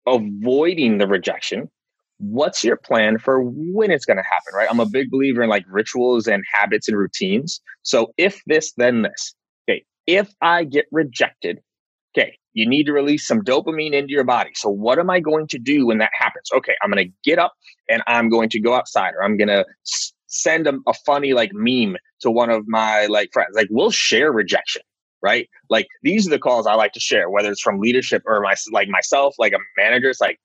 avoiding 0.06 0.98
the 0.98 1.06
rejection. 1.06 1.68
What's 2.18 2.62
your 2.62 2.76
plan 2.76 3.18
for 3.18 3.42
when 3.42 3.90
it's 3.90 4.04
going 4.04 4.16
to 4.16 4.22
happen, 4.22 4.54
right? 4.54 4.68
I'm 4.70 4.80
a 4.80 4.86
big 4.86 5.10
believer 5.10 5.42
in 5.42 5.50
like 5.50 5.64
rituals 5.68 6.28
and 6.28 6.44
habits 6.54 6.86
and 6.86 6.96
routines. 6.96 7.60
So, 7.82 8.14
if 8.16 8.40
this, 8.46 8.72
then 8.76 9.02
this. 9.02 9.34
Okay, 9.68 9.84
if 10.06 10.32
I 10.40 10.62
get 10.62 10.86
rejected, 10.92 11.58
okay, 12.14 12.36
you 12.54 12.68
need 12.68 12.84
to 12.84 12.92
release 12.92 13.26
some 13.26 13.42
dopamine 13.42 13.92
into 13.92 14.12
your 14.12 14.24
body. 14.24 14.50
So, 14.54 14.68
what 14.68 14.98
am 14.98 15.10
I 15.10 15.20
going 15.20 15.46
to 15.48 15.58
do 15.58 15.86
when 15.86 15.98
that 15.98 16.10
happens? 16.18 16.50
Okay, 16.54 16.74
I'm 16.82 16.90
going 16.90 17.06
to 17.06 17.12
get 17.24 17.38
up 17.38 17.54
and 17.88 18.02
I'm 18.06 18.28
going 18.28 18.48
to 18.50 18.60
go 18.60 18.74
outside, 18.74 19.14
or 19.14 19.24
I'm 19.24 19.36
going 19.36 19.48
to 19.48 19.64
send 20.26 20.66
a, 20.66 20.74
a 20.86 20.94
funny 21.06 21.32
like 21.32 21.50
meme 21.52 21.96
to 22.20 22.30
one 22.30 22.50
of 22.50 22.66
my 22.68 23.06
like 23.06 23.30
friends. 23.32 23.54
Like, 23.54 23.68
we'll 23.70 23.90
share 23.90 24.32
rejection, 24.32 24.82
right? 25.22 25.48
Like, 25.70 25.86
these 26.02 26.26
are 26.26 26.30
the 26.30 26.38
calls 26.38 26.66
I 26.66 26.74
like 26.74 26.92
to 26.92 27.00
share, 27.00 27.30
whether 27.30 27.50
it's 27.50 27.62
from 27.62 27.80
leadership 27.80 28.22
or 28.26 28.40
my 28.40 28.54
like 28.70 28.88
myself, 28.88 29.34
like 29.38 29.52
a 29.52 29.58
manager. 29.80 30.10
It's 30.10 30.20
like, 30.20 30.38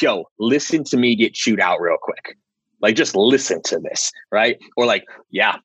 yo, 0.00 0.24
listen 0.38 0.84
to 0.84 0.96
me 0.96 1.16
get 1.16 1.34
chewed 1.34 1.60
out 1.60 1.80
real 1.80 1.98
quick. 2.00 2.36
Like, 2.80 2.96
just 2.96 3.14
listen 3.14 3.62
to 3.64 3.78
this, 3.78 4.10
right? 4.32 4.56
Or 4.76 4.86
like, 4.86 5.04
yeah, 5.30 5.56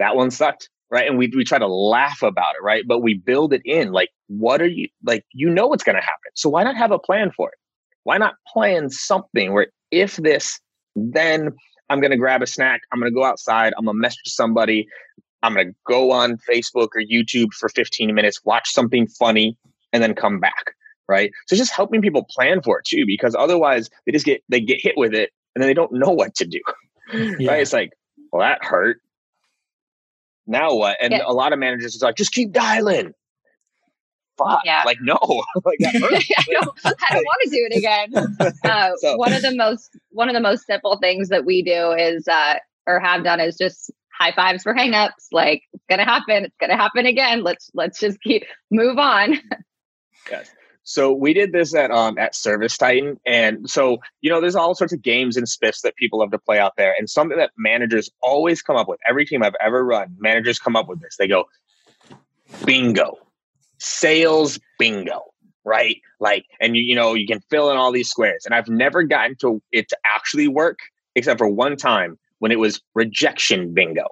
that 0.00 0.16
one 0.16 0.32
sucked 0.32 0.68
right? 0.90 1.08
And 1.08 1.18
we 1.18 1.32
we 1.34 1.44
try 1.44 1.58
to 1.58 1.66
laugh 1.66 2.22
about 2.22 2.54
it, 2.54 2.62
right? 2.62 2.84
But 2.86 3.00
we 3.00 3.14
build 3.14 3.52
it 3.52 3.62
in. 3.64 3.92
Like, 3.92 4.10
what 4.28 4.60
are 4.60 4.66
you 4.66 4.88
like? 5.04 5.24
You 5.32 5.50
know 5.50 5.66
what's 5.66 5.84
going 5.84 5.96
to 5.96 6.02
happen, 6.02 6.30
so 6.34 6.48
why 6.48 6.64
not 6.64 6.76
have 6.76 6.90
a 6.90 6.98
plan 6.98 7.30
for 7.30 7.48
it? 7.48 7.58
Why 8.04 8.18
not 8.18 8.34
plan 8.52 8.90
something 8.90 9.52
where 9.52 9.68
if 9.90 10.16
this, 10.16 10.60
then 10.94 11.50
I'm 11.90 12.00
going 12.00 12.10
to 12.10 12.16
grab 12.16 12.42
a 12.42 12.46
snack. 12.46 12.82
I'm 12.92 13.00
going 13.00 13.10
to 13.10 13.14
go 13.14 13.24
outside. 13.24 13.72
I'm 13.76 13.84
going 13.84 13.96
to 13.96 14.00
message 14.00 14.26
somebody. 14.26 14.86
I'm 15.42 15.54
going 15.54 15.68
to 15.68 15.74
go 15.86 16.10
on 16.10 16.38
Facebook 16.48 16.88
or 16.94 17.02
YouTube 17.02 17.52
for 17.52 17.68
15 17.68 18.14
minutes, 18.14 18.44
watch 18.44 18.70
something 18.72 19.06
funny, 19.06 19.56
and 19.92 20.02
then 20.02 20.14
come 20.14 20.40
back. 20.40 20.74
Right. 21.08 21.30
So 21.46 21.54
just 21.54 21.72
helping 21.72 22.02
people 22.02 22.26
plan 22.28 22.62
for 22.62 22.80
it 22.80 22.84
too, 22.84 23.04
because 23.06 23.36
otherwise 23.36 23.88
they 24.04 24.12
just 24.12 24.26
get 24.26 24.42
they 24.48 24.60
get 24.60 24.80
hit 24.80 24.94
with 24.96 25.14
it 25.14 25.30
and 25.54 25.62
then 25.62 25.68
they 25.68 25.74
don't 25.74 25.92
know 25.92 26.10
what 26.10 26.34
to 26.36 26.46
do. 26.46 26.60
Yeah. 27.12 27.52
Right. 27.52 27.62
It's 27.62 27.72
like, 27.72 27.92
well, 28.32 28.42
that 28.42 28.64
hurt 28.64 29.00
now 30.46 30.74
what? 30.74 30.96
And 31.00 31.12
yeah. 31.12 31.22
a 31.26 31.32
lot 31.32 31.52
of 31.52 31.58
managers 31.58 32.00
are 32.02 32.06
like, 32.06 32.16
just 32.16 32.32
keep 32.32 32.52
dialing. 32.52 33.12
Fuck. 34.38 34.60
Yeah. 34.64 34.82
Like, 34.84 34.98
no. 35.00 35.18
like, 35.64 35.78
I 35.84 36.44
don't, 36.50 36.78
I 36.84 37.14
don't 37.14 37.24
want 37.24 37.42
to 37.44 37.50
do 37.50 37.68
it 37.70 37.76
again. 37.76 38.36
Uh, 38.64 38.90
so. 38.96 39.16
One 39.16 39.32
of 39.32 39.42
the 39.42 39.54
most 39.54 39.96
one 40.10 40.28
of 40.28 40.34
the 40.34 40.40
most 40.40 40.66
simple 40.66 40.98
things 40.98 41.28
that 41.28 41.44
we 41.44 41.62
do 41.62 41.92
is 41.92 42.26
uh, 42.26 42.54
or 42.86 42.98
have 43.00 43.22
done 43.22 43.40
is 43.40 43.56
just 43.56 43.90
high 44.18 44.32
fives 44.32 44.62
for 44.62 44.74
hangups. 44.74 45.28
Like 45.30 45.62
it's 45.72 45.84
gonna 45.88 46.04
happen. 46.04 46.44
It's 46.44 46.56
gonna 46.60 46.76
happen 46.76 47.06
again. 47.06 47.42
Let's 47.42 47.70
let's 47.74 48.00
just 48.00 48.20
keep 48.22 48.44
move 48.70 48.98
on. 48.98 49.38
yes. 50.30 50.50
So 50.88 51.12
we 51.12 51.34
did 51.34 51.50
this 51.50 51.74
at 51.74 51.90
um 51.90 52.16
at 52.16 52.34
ServiceTitan, 52.34 53.16
and 53.26 53.68
so 53.68 53.98
you 54.20 54.30
know, 54.30 54.40
there's 54.40 54.54
all 54.54 54.72
sorts 54.76 54.92
of 54.92 55.02
games 55.02 55.36
and 55.36 55.44
spiffs 55.44 55.80
that 55.82 55.96
people 55.96 56.20
love 56.20 56.30
to 56.30 56.38
play 56.38 56.60
out 56.60 56.74
there, 56.76 56.94
and 56.96 57.10
something 57.10 57.36
that 57.38 57.50
managers 57.58 58.08
always 58.22 58.62
come 58.62 58.76
up 58.76 58.88
with. 58.88 59.00
Every 59.06 59.26
team 59.26 59.42
I've 59.42 59.56
ever 59.60 59.84
run, 59.84 60.14
managers 60.16 60.60
come 60.60 60.76
up 60.76 60.88
with 60.88 61.00
this. 61.00 61.16
They 61.18 61.26
go, 61.26 61.46
bingo, 62.64 63.18
sales 63.78 64.60
bingo, 64.78 65.22
right? 65.64 65.96
Like, 66.20 66.44
and 66.60 66.76
you 66.76 66.84
you 66.84 66.94
know, 66.94 67.14
you 67.14 67.26
can 67.26 67.40
fill 67.50 67.72
in 67.72 67.76
all 67.76 67.90
these 67.90 68.08
squares, 68.08 68.46
and 68.46 68.54
I've 68.54 68.68
never 68.68 69.02
gotten 69.02 69.34
to 69.40 69.60
it 69.72 69.88
to 69.88 69.98
actually 70.08 70.46
work 70.46 70.78
except 71.16 71.38
for 71.38 71.48
one 71.48 71.76
time 71.76 72.16
when 72.38 72.52
it 72.52 72.60
was 72.60 72.80
rejection 72.94 73.74
bingo 73.74 74.06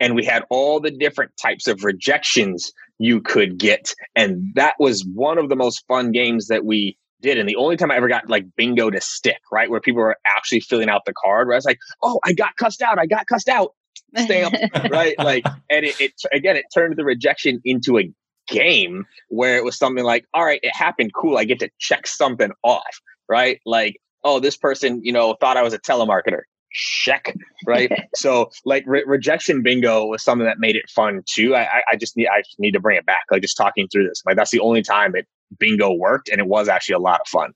and 0.00 0.14
we 0.14 0.24
had 0.24 0.44
all 0.50 0.80
the 0.80 0.90
different 0.90 1.32
types 1.36 1.66
of 1.66 1.84
rejections 1.84 2.72
you 2.98 3.20
could 3.20 3.58
get. 3.58 3.92
And 4.14 4.52
that 4.54 4.74
was 4.78 5.04
one 5.14 5.38
of 5.38 5.48
the 5.48 5.56
most 5.56 5.84
fun 5.86 6.12
games 6.12 6.48
that 6.48 6.64
we 6.64 6.96
did. 7.20 7.38
And 7.38 7.48
the 7.48 7.56
only 7.56 7.76
time 7.76 7.90
i 7.90 7.96
ever 7.96 8.08
got 8.08 8.28
like 8.28 8.44
bingo 8.56 8.90
to 8.90 9.00
stick 9.00 9.40
right 9.50 9.70
where 9.70 9.80
people 9.80 10.02
were 10.02 10.16
actually 10.26 10.60
filling 10.60 10.88
out 10.88 11.06
the 11.06 11.14
card 11.14 11.46
where 11.46 11.54
i 11.54 11.56
was 11.56 11.64
like 11.64 11.78
oh 12.02 12.20
i 12.24 12.32
got 12.32 12.56
cussed 12.56 12.82
out. 12.82 12.98
I 12.98 13.06
got 13.06 13.26
cussed 13.26 13.48
out. 13.48 13.72
Stamp 14.16 14.54
right? 14.90 15.14
Like 15.18 15.44
and 15.70 15.84
it, 15.84 16.00
it 16.00 16.12
again 16.32 16.56
it 16.56 16.66
turned 16.72 16.96
the 16.96 17.04
rejection 17.04 17.60
into 17.64 17.98
a 17.98 18.12
game 18.48 19.04
where 19.28 19.56
it 19.56 19.64
was 19.64 19.76
something 19.76 20.04
like 20.04 20.26
all 20.34 20.44
right 20.44 20.60
it 20.62 20.74
happened. 20.74 21.12
Cool. 21.14 21.38
I 21.38 21.44
get 21.44 21.58
to 21.60 21.70
check 21.78 22.06
something 22.06 22.50
off. 22.62 23.00
Right? 23.28 23.60
Like 23.64 23.96
oh 24.24 24.40
this 24.40 24.56
person 24.56 25.00
you 25.02 25.12
know 25.12 25.36
thought 25.40 25.56
i 25.56 25.62
was 25.62 25.72
a 25.72 25.78
telemarketer 25.78 26.42
check 26.76 27.34
right? 27.66 27.90
So 28.16 28.50
like 28.64 28.84
re- 28.86 29.04
rejection 29.06 29.62
bingo 29.62 30.06
was 30.06 30.22
something 30.22 30.46
that 30.46 30.58
made 30.58 30.76
it 30.76 30.88
fun 30.88 31.22
too. 31.26 31.54
I, 31.54 31.82
I 31.90 31.96
just 31.96 32.16
need 32.16 32.28
i 32.28 32.40
just 32.40 32.58
need 32.58 32.72
to 32.72 32.80
bring 32.80 32.96
it 32.96 33.04
back 33.04 33.24
like 33.30 33.42
just 33.42 33.56
talking 33.56 33.88
through 33.88 34.08
this. 34.08 34.22
Like 34.24 34.36
that's 34.36 34.50
the 34.50 34.60
only 34.60 34.82
time 34.82 35.12
that 35.12 35.24
bingo 35.58 35.92
worked 35.92 36.28
and 36.28 36.40
it 36.40 36.46
was 36.46 36.68
actually 36.68 36.94
a 36.94 36.98
lot 36.98 37.20
of 37.20 37.28
fun. 37.28 37.52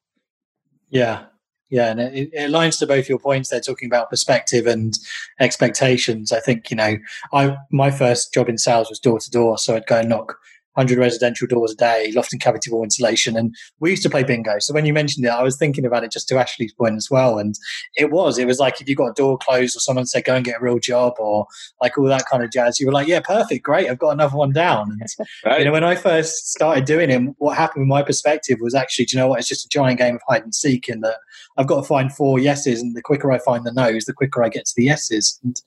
Yeah. 0.88 1.24
Yeah 1.70 1.90
and 1.90 2.00
it, 2.00 2.30
it 2.32 2.50
aligns 2.50 2.78
to 2.80 2.86
both 2.86 3.08
your 3.08 3.18
points 3.18 3.48
they're 3.48 3.60
talking 3.60 3.86
about 3.86 4.10
perspective 4.10 4.66
and 4.66 4.98
expectations. 5.38 6.32
I 6.32 6.40
think 6.40 6.70
you 6.70 6.76
know 6.76 6.96
i 7.32 7.56
my 7.70 7.90
first 7.90 8.34
job 8.34 8.48
in 8.48 8.58
sales 8.58 8.88
was 8.90 8.98
door 8.98 9.18
to 9.18 9.30
door 9.30 9.56
so 9.58 9.76
i'd 9.76 9.86
go 9.86 9.98
and 9.98 10.08
knock 10.08 10.36
100 10.74 10.98
residential 10.98 11.46
doors 11.46 11.72
a 11.72 11.76
day, 11.76 12.12
loft 12.14 12.32
and 12.32 12.40
cavity 12.40 12.70
wall 12.70 12.84
insulation. 12.84 13.36
And 13.36 13.54
we 13.80 13.90
used 13.90 14.02
to 14.04 14.10
play 14.10 14.22
bingo. 14.22 14.58
So 14.60 14.72
when 14.72 14.86
you 14.86 14.92
mentioned 14.92 15.26
it, 15.26 15.30
I 15.30 15.42
was 15.42 15.56
thinking 15.56 15.84
about 15.84 16.04
it 16.04 16.12
just 16.12 16.28
to 16.28 16.38
Ashley's 16.38 16.72
point 16.72 16.96
as 16.96 17.08
well. 17.10 17.38
And 17.38 17.54
it 17.96 18.10
was, 18.10 18.38
it 18.38 18.46
was 18.46 18.58
like 18.58 18.80
if 18.80 18.88
you 18.88 18.94
got 18.94 19.10
a 19.10 19.14
door 19.14 19.36
closed 19.38 19.76
or 19.76 19.80
someone 19.80 20.06
said, 20.06 20.24
go 20.24 20.34
and 20.34 20.44
get 20.44 20.60
a 20.60 20.64
real 20.64 20.78
job 20.78 21.14
or 21.18 21.46
like 21.80 21.98
all 21.98 22.04
that 22.04 22.26
kind 22.30 22.42
of 22.42 22.52
jazz, 22.52 22.78
you 22.78 22.86
were 22.86 22.92
like, 22.92 23.08
yeah, 23.08 23.20
perfect, 23.20 23.64
great. 23.64 23.90
I've 23.90 23.98
got 23.98 24.10
another 24.10 24.36
one 24.36 24.52
down. 24.52 24.90
And, 24.92 25.02
right. 25.44 25.58
you 25.58 25.64
know, 25.64 25.72
when 25.72 25.84
I 25.84 25.96
first 25.96 26.52
started 26.52 26.84
doing 26.84 27.10
it, 27.10 27.34
what 27.38 27.56
happened 27.56 27.82
with 27.82 27.88
my 27.88 28.02
perspective 28.02 28.58
was 28.60 28.74
actually, 28.74 29.06
do 29.06 29.16
you 29.16 29.22
know 29.22 29.28
what? 29.28 29.40
It's 29.40 29.48
just 29.48 29.66
a 29.66 29.68
giant 29.68 29.98
game 29.98 30.16
of 30.16 30.22
hide 30.28 30.42
and 30.42 30.54
seek 30.54 30.88
in 30.88 31.00
that 31.00 31.18
I've 31.56 31.66
got 31.66 31.80
to 31.80 31.86
find 31.86 32.12
four 32.12 32.38
yeses. 32.38 32.80
And 32.80 32.96
the 32.96 33.02
quicker 33.02 33.32
I 33.32 33.38
find 33.38 33.64
the 33.64 33.72
no's, 33.72 34.04
the 34.04 34.12
quicker 34.12 34.44
I 34.44 34.48
get 34.48 34.66
to 34.66 34.74
the 34.76 34.84
yeses. 34.84 35.38
And, 35.42 35.60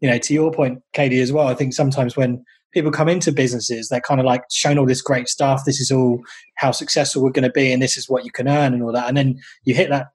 you 0.00 0.10
know, 0.10 0.18
to 0.18 0.34
your 0.34 0.52
point, 0.52 0.82
KD, 0.94 1.22
as 1.22 1.32
well, 1.32 1.48
I 1.48 1.54
think 1.54 1.72
sometimes 1.72 2.16
when, 2.16 2.44
people 2.72 2.90
come 2.90 3.08
into 3.08 3.32
businesses, 3.32 3.88
they're 3.88 4.00
kind 4.00 4.20
of 4.20 4.26
like 4.26 4.42
shown 4.50 4.78
all 4.78 4.86
this 4.86 5.02
great 5.02 5.28
stuff. 5.28 5.64
This 5.64 5.80
is 5.80 5.90
all 5.90 6.22
how 6.56 6.70
successful 6.70 7.22
we're 7.22 7.30
going 7.30 7.44
to 7.44 7.50
be, 7.50 7.72
and 7.72 7.82
this 7.82 7.96
is 7.96 8.08
what 8.08 8.24
you 8.24 8.30
can 8.30 8.48
earn, 8.48 8.74
and 8.74 8.82
all 8.82 8.92
that. 8.92 9.08
And 9.08 9.16
then 9.16 9.40
you 9.64 9.74
hit 9.74 9.90
that 9.90 10.08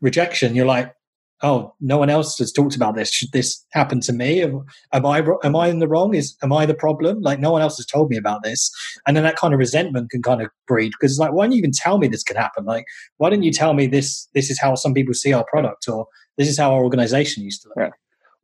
rejection. 0.00 0.54
You're 0.54 0.66
like, 0.66 0.94
oh, 1.42 1.74
no 1.80 1.98
one 1.98 2.08
else 2.08 2.38
has 2.38 2.52
talked 2.52 2.76
about 2.76 2.94
this. 2.94 3.10
Should 3.10 3.32
this 3.32 3.64
happen 3.72 4.00
to 4.02 4.12
me? 4.12 4.42
Am, 4.42 4.64
I 4.92 5.22
am 5.44 5.56
I 5.56 5.68
in 5.68 5.80
the 5.80 5.88
wrong? 5.88 6.14
Is 6.14 6.36
am 6.42 6.52
I 6.52 6.66
the 6.66 6.74
problem? 6.74 7.20
Like 7.20 7.40
no 7.40 7.52
one 7.52 7.62
else 7.62 7.76
has 7.76 7.86
told 7.86 8.10
me 8.10 8.16
about 8.16 8.42
this, 8.42 8.70
and 9.06 9.16
then 9.16 9.24
that 9.24 9.36
kind 9.36 9.52
of 9.52 9.58
resentment 9.58 10.10
can 10.10 10.22
kind 10.22 10.40
of 10.40 10.48
breed 10.66 10.92
because 10.92 11.12
it's 11.12 11.20
like, 11.20 11.32
why 11.32 11.44
didn't 11.44 11.54
you 11.54 11.58
even 11.58 11.72
tell 11.72 11.98
me 11.98 12.08
this 12.08 12.22
could 12.22 12.36
happen? 12.36 12.64
Like, 12.64 12.86
why 13.18 13.30
didn't 13.30 13.44
you 13.44 13.52
tell 13.52 13.74
me 13.74 13.86
this? 13.86 14.28
This 14.34 14.50
is 14.50 14.60
how 14.60 14.74
some 14.74 14.94
people 14.94 15.14
see 15.14 15.32
our 15.32 15.44
product, 15.44 15.88
or 15.88 16.06
this 16.38 16.48
is 16.48 16.58
how 16.58 16.72
our 16.72 16.82
organization 16.82 17.42
used 17.42 17.62
to 17.62 17.70
look. 17.76 17.92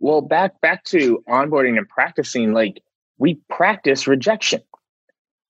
Well, 0.01 0.21
back 0.21 0.61
back 0.61 0.85
to 0.85 1.23
onboarding 1.29 1.77
and 1.79 1.89
practicing, 1.89 2.53
like 2.53 2.83
we 3.19 3.41
practice 3.51 4.07
rejection. 4.07 4.63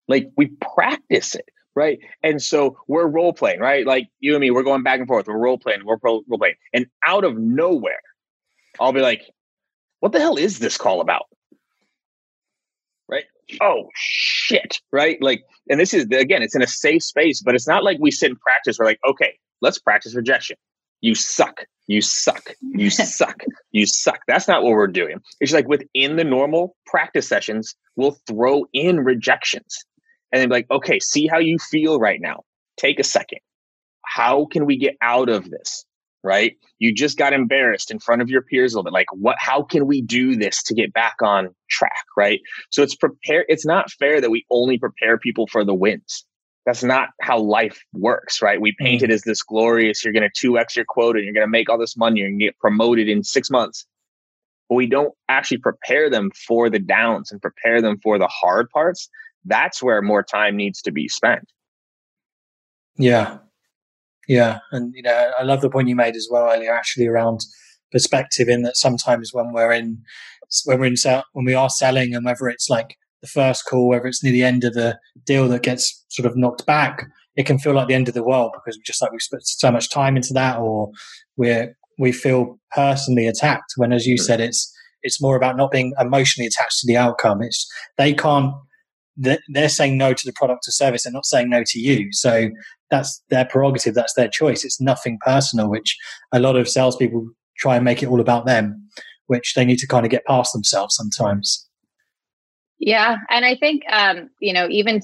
Like 0.09 0.31
we 0.37 0.53
practice 0.75 1.35
it, 1.35 1.49
right? 1.75 1.99
And 2.23 2.43
so 2.43 2.79
we're 2.89 3.07
role 3.07 3.33
playing, 3.33 3.61
right? 3.61 3.87
Like 3.87 4.09
you 4.21 4.35
and 4.35 4.41
me, 4.41 4.51
we're 4.51 4.63
going 4.63 4.83
back 4.83 4.99
and 4.99 5.09
forth. 5.09 5.27
We're 5.27 5.39
role 5.39 5.59
playing. 5.59 5.85
We're 5.85 5.99
role 6.03 6.25
playing, 6.31 6.57
and 6.73 6.87
out 7.07 7.25
of 7.25 7.37
nowhere, 7.37 8.01
I'll 8.81 8.93
be 8.93 9.01
like, 9.01 9.23
"What 10.01 10.13
the 10.13 10.21
hell 10.21 10.37
is 10.37 10.59
this 10.59 10.77
call 10.79 11.01
about?" 11.01 11.27
Right? 13.09 13.25
oh 13.61 13.89
shit, 13.95 14.81
right? 14.93 15.21
Like, 15.21 15.43
and 15.69 15.81
this 15.81 15.95
is 15.95 16.05
again, 16.05 16.43
it's 16.43 16.55
in 16.55 16.63
a 16.63 16.67
safe 16.67 17.03
space, 17.03 17.43
but 17.43 17.55
it's 17.55 17.69
not 17.69 17.85
like 17.85 17.99
we 18.01 18.11
sit 18.11 18.31
and 18.31 18.41
practice. 18.41 18.79
We're 18.79 18.87
like, 18.87 19.01
okay, 19.09 19.35
let's 19.61 19.79
practice 19.79 20.15
rejection. 20.15 20.57
You 21.01 21.15
suck. 21.15 21.65
You 21.87 22.03
suck. 22.03 22.55
You 22.61 22.91
suck. 22.91 23.43
You 23.73 23.87
suck. 23.87 24.21
That's 24.27 24.49
not 24.49 24.63
what 24.63 24.73
we're 24.73 24.87
doing. 24.87 25.21
It's 25.41 25.53
like 25.53 25.69
within 25.69 26.17
the 26.17 26.25
normal 26.25 26.77
practice 26.87 27.29
sessions, 27.29 27.75
we'll 27.97 28.17
throw 28.27 28.67
in 28.73 29.01
rejections 29.01 29.85
and 30.33 30.41
then 30.41 30.49
be 30.49 30.55
like, 30.55 30.71
okay, 30.71 31.01
see 31.01 31.27
how 31.27 31.39
you 31.39 31.59
feel 31.59 31.99
right 31.99 32.21
now. 32.21 32.45
Take 32.77 32.99
a 32.99 33.05
second. 33.05 33.41
How 34.05 34.47
can 34.47 34.67
we 34.67 34.77
get 34.77 34.97
out 35.03 35.29
of 35.29 35.51
this? 35.51 35.85
Right? 36.25 36.57
You 36.79 36.93
just 36.93 37.17
got 37.17 37.33
embarrassed 37.33 37.91
in 37.91 38.01
front 38.01 38.23
of 38.23 38.29
your 38.29 38.43
peers 38.43 38.75
a 38.75 38.77
little 38.77 38.91
bit. 38.91 38.93
Like, 38.93 39.07
what 39.13 39.37
how 39.39 39.63
can 39.63 39.87
we 39.87 40.03
do 40.03 40.37
this 40.37 40.63
to 40.65 40.75
get 40.75 40.93
back 40.93 41.15
on 41.23 41.55
track? 41.71 42.05
Right. 42.17 42.41
So 42.71 42.83
it's 42.83 42.97
prepare, 42.97 43.45
it's 43.49 43.65
not 43.65 43.91
fair 43.93 44.21
that 44.21 44.31
we 44.31 44.45
only 44.51 44.79
prepare 44.79 45.17
people 45.17 45.47
for 45.47 45.65
the 45.65 45.75
wins. 45.75 46.25
That's 46.69 46.85
not 46.85 47.09
how 47.23 47.41
life 47.41 47.83
works, 47.95 48.43
right? 48.43 48.61
We 48.61 48.75
paint 48.79 49.03
it 49.03 49.09
mm. 49.09 49.15
as 49.15 49.23
this 49.23 49.43
glorious, 49.43 50.05
you're 50.05 50.13
gonna 50.13 50.29
2x 50.29 50.77
your 50.77 50.85
quota, 50.87 51.19
and 51.19 51.25
you're 51.25 51.35
gonna 51.35 51.49
make 51.49 51.71
all 51.71 51.79
this 51.79 51.97
money, 51.97 52.21
you're 52.21 52.29
gonna 52.29 52.39
get 52.39 52.59
promoted 52.59 53.09
in 53.09 53.25
six 53.25 53.51
months. 53.51 53.87
But 54.69 54.75
we 54.75 54.87
don't 54.87 55.15
actually 55.31 55.59
prepare 55.59 56.11
them 56.11 56.31
for 56.47 56.69
the 56.69 56.79
downs 56.79 57.33
and 57.33 57.41
prepare 57.41 57.81
them 57.81 57.99
for 58.03 58.19
the 58.19 58.29
hard 58.29 58.69
parts 58.69 59.09
that's 59.45 59.83
where 59.83 60.03
more 60.03 60.23
time 60.23 60.57
needs 60.57 60.83
to 60.83 60.93
be 60.93 61.09
spent. 61.09 61.51
Yeah. 62.97 63.39
Yeah. 64.27 64.59
And, 64.73 64.93
you 64.95 65.03
know, 65.03 65.33
I 65.39 65.43
love 65.43 65.63
the 65.63 65.71
point 65.71 65.89
you 65.89 65.97
made 65.97 66.17
as 66.17 66.29
well 66.31 66.51
earlier, 66.51 66.75
actually, 66.75 67.07
around 67.07 67.41
perspective 67.91 68.49
in 68.49 68.63
that 68.63 68.77
sometimes 68.77 69.31
when 69.33 69.53
we're 69.53 69.73
in, 69.73 70.03
when 70.65 70.81
we're 70.81 70.87
in, 70.87 71.23
when 71.33 71.47
we 71.47 71.55
are 71.55 71.71
selling 71.71 72.15
and 72.15 72.25
whether 72.25 72.49
it's 72.49 72.69
like 72.69 72.97
the 73.21 73.29
first 73.29 73.65
call, 73.67 73.89
whether 73.89 74.07
it's 74.07 74.23
near 74.23 74.33
the 74.33 74.43
end 74.43 74.65
of 74.65 74.75
the 74.75 74.99
deal 75.25 75.49
that 75.49 75.63
gets 75.63 76.05
sort 76.09 76.27
of 76.27 76.37
knocked 76.37 76.67
back, 76.67 77.05
it 77.37 77.47
can 77.47 77.59
feel 77.59 77.73
like 77.73 77.89
the 77.89 77.95
end 77.95 78.09
of 78.09 78.15
the 78.15 78.25
world 78.25 78.53
because 78.55 78.77
we 78.77 78.83
just 78.85 79.01
like 79.01 79.13
we've 79.13 79.23
spent 79.23 79.47
so 79.47 79.71
much 79.71 79.91
time 79.91 80.17
into 80.17 80.33
that 80.35 80.59
or 80.59 80.91
we're, 81.37 81.77
we 81.99 82.13
feel 82.13 82.59
personally 82.73 83.27
attacked 83.27 83.73
when, 83.77 83.93
as 83.93 84.07
you 84.07 84.17
mm. 84.17 84.21
said, 84.21 84.41
it's, 84.41 84.73
it's 85.03 85.23
more 85.23 85.37
about 85.37 85.57
not 85.57 85.71
being 85.71 85.93
emotionally 86.01 86.47
attached 86.47 86.79
to 86.81 86.87
the 86.87 86.97
outcome. 86.97 87.43
It's, 87.43 87.69
they 87.97 88.13
can't 88.13 88.53
they're 89.19 89.69
saying 89.69 89.99
no 89.99 90.13
to 90.15 90.27
the 90.27 90.33
product 90.33 90.69
or 90.69 90.71
service. 90.71 91.03
They're 91.03 91.13
not 91.13 91.27
saying 91.27 91.51
no 91.51 91.65
to 91.67 91.79
you. 91.79 92.13
So 92.13 92.51
that's 92.91 93.23
their 93.31 93.45
prerogative. 93.45 93.95
That's 93.95 94.15
their 94.15 94.29
choice. 94.29 94.65
It's 94.65 94.81
nothing 94.81 95.19
personal, 95.25 95.69
which 95.69 95.97
a 96.33 96.39
lot 96.39 96.57
of 96.57 96.69
salespeople 96.69 97.29
try 97.59 97.77
and 97.77 97.85
make 97.85 98.03
it 98.03 98.09
all 98.09 98.21
about 98.21 98.47
them, 98.47 98.89
which 99.27 99.55
they 99.55 99.65
need 99.65 99.79
to 99.79 99.87
kind 99.87 100.07
of 100.07 100.11
get 100.11 100.25
past 100.27 100.53
themselves 100.53 100.95
sometimes. 100.95 101.68
Yeah. 102.79 103.17
And 103.31 103.45
I 103.45 103.57
think, 103.57 103.83
um, 103.91 104.31
you 104.41 104.53
know, 104.53 104.69
even 104.71 105.01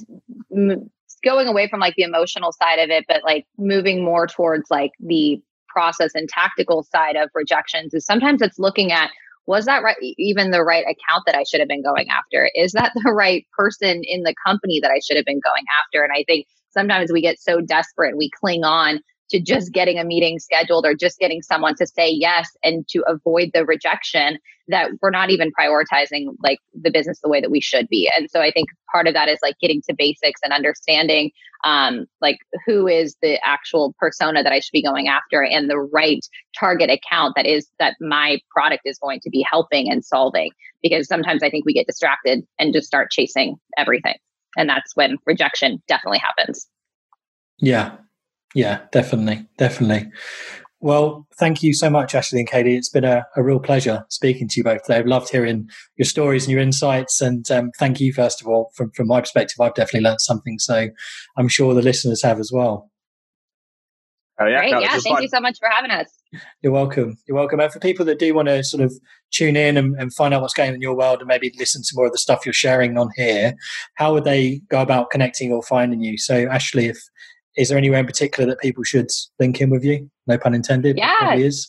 m- 0.54 0.90
going 1.24 1.48
away 1.48 1.68
from 1.68 1.80
like 1.80 1.94
the 1.96 2.02
emotional 2.04 2.52
side 2.52 2.78
of 2.78 2.90
it, 2.90 3.04
but 3.08 3.24
like 3.24 3.46
moving 3.58 4.04
more 4.04 4.26
towards 4.26 4.70
like 4.70 4.92
the 5.00 5.40
process 5.68 6.12
and 6.14 6.28
tactical 6.28 6.84
side 6.84 7.16
of 7.16 7.30
rejections 7.34 7.94
is 7.94 8.06
sometimes 8.06 8.40
it's 8.42 8.58
looking 8.58 8.92
at 8.92 9.10
was 9.46 9.66
that 9.66 9.82
right 9.82 9.96
even 10.00 10.52
the 10.52 10.62
right 10.62 10.84
account 10.84 11.24
that 11.26 11.34
I 11.34 11.42
should 11.42 11.60
have 11.60 11.68
been 11.68 11.82
going 11.82 12.08
after? 12.08 12.50
Is 12.54 12.72
that 12.72 12.92
the 12.94 13.12
right 13.14 13.44
person 13.56 14.02
in 14.04 14.22
the 14.22 14.34
company 14.46 14.80
that 14.80 14.90
I 14.90 15.00
should 15.04 15.16
have 15.16 15.26
been 15.26 15.40
going 15.44 15.64
after? 15.82 16.02
And 16.02 16.12
I 16.14 16.24
think 16.26 16.46
sometimes 16.70 17.12
we 17.12 17.20
get 17.20 17.38
so 17.40 17.60
desperate, 17.60 18.16
we 18.16 18.30
cling 18.40 18.64
on 18.64 19.00
to 19.30 19.40
just 19.40 19.72
getting 19.72 19.98
a 19.98 20.04
meeting 20.04 20.38
scheduled 20.38 20.84
or 20.84 20.94
just 20.94 21.18
getting 21.18 21.42
someone 21.42 21.74
to 21.76 21.86
say 21.86 22.08
yes 22.10 22.50
and 22.62 22.86
to 22.88 23.02
avoid 23.06 23.50
the 23.54 23.64
rejection 23.64 24.38
that 24.68 24.90
we're 25.02 25.10
not 25.10 25.30
even 25.30 25.50
prioritizing 25.58 26.28
like 26.42 26.58
the 26.80 26.90
business 26.90 27.20
the 27.22 27.28
way 27.28 27.40
that 27.40 27.50
we 27.50 27.60
should 27.60 27.88
be. 27.88 28.10
And 28.16 28.30
so 28.30 28.40
i 28.40 28.50
think 28.50 28.68
part 28.92 29.06
of 29.06 29.14
that 29.14 29.28
is 29.28 29.38
like 29.42 29.58
getting 29.60 29.82
to 29.88 29.94
basics 29.96 30.40
and 30.42 30.52
understanding 30.52 31.30
um, 31.64 32.04
like 32.20 32.38
who 32.66 32.86
is 32.86 33.16
the 33.22 33.38
actual 33.44 33.94
persona 33.98 34.42
that 34.42 34.52
i 34.52 34.60
should 34.60 34.72
be 34.72 34.82
going 34.82 35.08
after 35.08 35.42
and 35.42 35.68
the 35.68 35.78
right 35.78 36.26
target 36.58 36.90
account 36.90 37.34
that 37.36 37.46
is 37.46 37.68
that 37.78 37.96
my 38.00 38.38
product 38.50 38.82
is 38.84 38.98
going 38.98 39.20
to 39.20 39.30
be 39.30 39.44
helping 39.50 39.90
and 39.90 40.04
solving. 40.04 40.50
Because 40.82 41.08
sometimes 41.08 41.42
i 41.42 41.50
think 41.50 41.64
we 41.64 41.72
get 41.72 41.86
distracted 41.86 42.46
and 42.58 42.72
just 42.72 42.86
start 42.86 43.10
chasing 43.10 43.56
everything. 43.76 44.16
And 44.56 44.68
that's 44.68 44.94
when 44.94 45.16
rejection 45.26 45.82
definitely 45.88 46.18
happens. 46.18 46.68
Yeah 47.58 47.96
yeah, 48.54 48.80
definitely, 48.92 49.46
definitely. 49.58 50.10
Well, 50.84 51.26
thank 51.38 51.62
you 51.62 51.72
so 51.72 51.88
much, 51.88 52.14
Ashley 52.14 52.40
and 52.40 52.50
KD. 52.50 52.76
It's 52.76 52.90
been 52.90 53.04
a, 53.04 53.24
a 53.36 53.42
real 53.42 53.58
pleasure 53.58 54.04
speaking 54.10 54.48
to 54.48 54.60
you 54.60 54.64
both 54.64 54.82
today. 54.82 54.98
I've 54.98 55.06
loved 55.06 55.30
hearing 55.30 55.70
your 55.96 56.04
stories 56.04 56.44
and 56.44 56.52
your 56.52 56.60
insights. 56.60 57.22
And 57.22 57.50
um, 57.50 57.70
thank 57.78 58.00
you, 58.00 58.12
first 58.12 58.42
of 58.42 58.48
all, 58.48 58.70
from, 58.74 58.90
from 58.90 59.06
my 59.06 59.20
perspective. 59.20 59.58
I've 59.60 59.72
definitely 59.72 60.02
learned 60.02 60.20
something. 60.20 60.58
So 60.58 60.90
I'm 61.38 61.48
sure 61.48 61.72
the 61.72 61.80
listeners 61.80 62.22
have 62.22 62.38
as 62.38 62.50
well. 62.52 62.90
Oh, 64.38 64.46
yeah. 64.46 64.58
Great. 64.58 64.72
No, 64.72 64.80
yeah. 64.80 64.90
Thank 64.90 65.04
fun. 65.04 65.22
you 65.22 65.28
so 65.28 65.40
much 65.40 65.58
for 65.58 65.70
having 65.70 65.90
us. 65.90 66.08
You're 66.60 66.72
welcome. 66.72 67.16
You're 67.26 67.36
welcome. 67.36 67.60
And 67.60 67.72
for 67.72 67.78
people 67.78 68.04
that 68.04 68.18
do 68.18 68.34
want 68.34 68.48
to 68.48 68.62
sort 68.62 68.82
of 68.82 68.92
tune 69.32 69.56
in 69.56 69.78
and, 69.78 69.94
and, 69.98 70.12
find 70.12 70.34
out 70.34 70.42
what's 70.42 70.54
going 70.54 70.70
on 70.70 70.74
in 70.74 70.82
your 70.82 70.96
world 70.96 71.20
and 71.20 71.28
maybe 71.28 71.50
listen 71.58 71.82
to 71.82 71.92
more 71.94 72.06
of 72.06 72.12
the 72.12 72.18
stuff 72.18 72.44
you're 72.44 72.52
sharing 72.52 72.98
on 72.98 73.08
here, 73.16 73.54
how 73.94 74.12
would 74.12 74.24
they 74.24 74.60
go 74.68 74.82
about 74.82 75.10
connecting 75.10 75.50
or 75.52 75.62
finding 75.62 76.02
you? 76.02 76.18
So, 76.18 76.46
Ashley, 76.48 76.86
if 76.86 76.98
is 77.56 77.68
there 77.68 77.78
anywhere 77.78 78.00
in 78.00 78.06
particular 78.06 78.48
that 78.48 78.60
people 78.60 78.84
should 78.84 79.10
link 79.38 79.60
in 79.60 79.70
with 79.70 79.84
you? 79.84 80.10
No 80.26 80.38
pun 80.38 80.54
intended. 80.54 80.96
Yeah. 80.96 81.34
Is. 81.34 81.68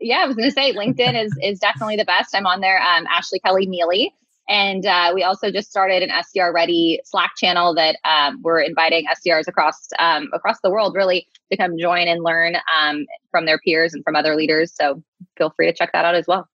Yeah, 0.00 0.18
I 0.18 0.26
was 0.26 0.36
going 0.36 0.48
to 0.48 0.54
say 0.54 0.72
LinkedIn 0.72 1.24
is 1.24 1.32
is 1.42 1.58
definitely 1.58 1.96
the 1.96 2.04
best. 2.04 2.34
I'm 2.34 2.46
on 2.46 2.60
there. 2.60 2.80
Um, 2.80 3.06
Ashley 3.08 3.40
Kelly 3.40 3.66
Neely. 3.66 4.14
And 4.48 4.86
uh, 4.86 5.12
we 5.14 5.22
also 5.22 5.50
just 5.50 5.68
started 5.68 6.02
an 6.02 6.08
SDR 6.08 6.54
Ready 6.54 7.00
Slack 7.04 7.32
channel 7.36 7.74
that 7.74 7.98
um, 8.04 8.40
we're 8.42 8.60
inviting 8.60 9.04
SDRs 9.04 9.46
across 9.46 9.88
um, 9.98 10.28
across 10.32 10.56
the 10.62 10.70
world, 10.70 10.94
really, 10.94 11.26
to 11.52 11.58
come 11.58 11.76
join 11.78 12.08
and 12.08 12.24
learn 12.24 12.56
um, 12.74 13.04
from 13.30 13.44
their 13.44 13.58
peers 13.58 13.92
and 13.92 14.02
from 14.04 14.16
other 14.16 14.34
leaders. 14.34 14.72
So 14.74 15.02
feel 15.36 15.52
free 15.54 15.66
to 15.66 15.72
check 15.74 15.92
that 15.92 16.06
out 16.06 16.14
as 16.14 16.26
well. 16.26 16.48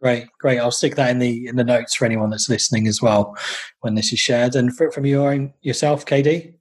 Great, 0.00 0.28
great. 0.38 0.58
I'll 0.58 0.70
stick 0.70 0.94
that 0.94 1.10
in 1.10 1.18
the 1.18 1.48
in 1.48 1.56
the 1.56 1.64
notes 1.64 1.94
for 1.96 2.04
anyone 2.04 2.30
that's 2.30 2.48
listening 2.48 2.86
as 2.86 3.02
well 3.02 3.36
when 3.80 3.96
this 3.96 4.12
is 4.12 4.20
shared. 4.20 4.54
And 4.54 4.74
for, 4.74 4.92
from 4.92 5.04
your 5.04 5.32
own 5.32 5.52
yourself, 5.62 6.06
KD. 6.06 6.54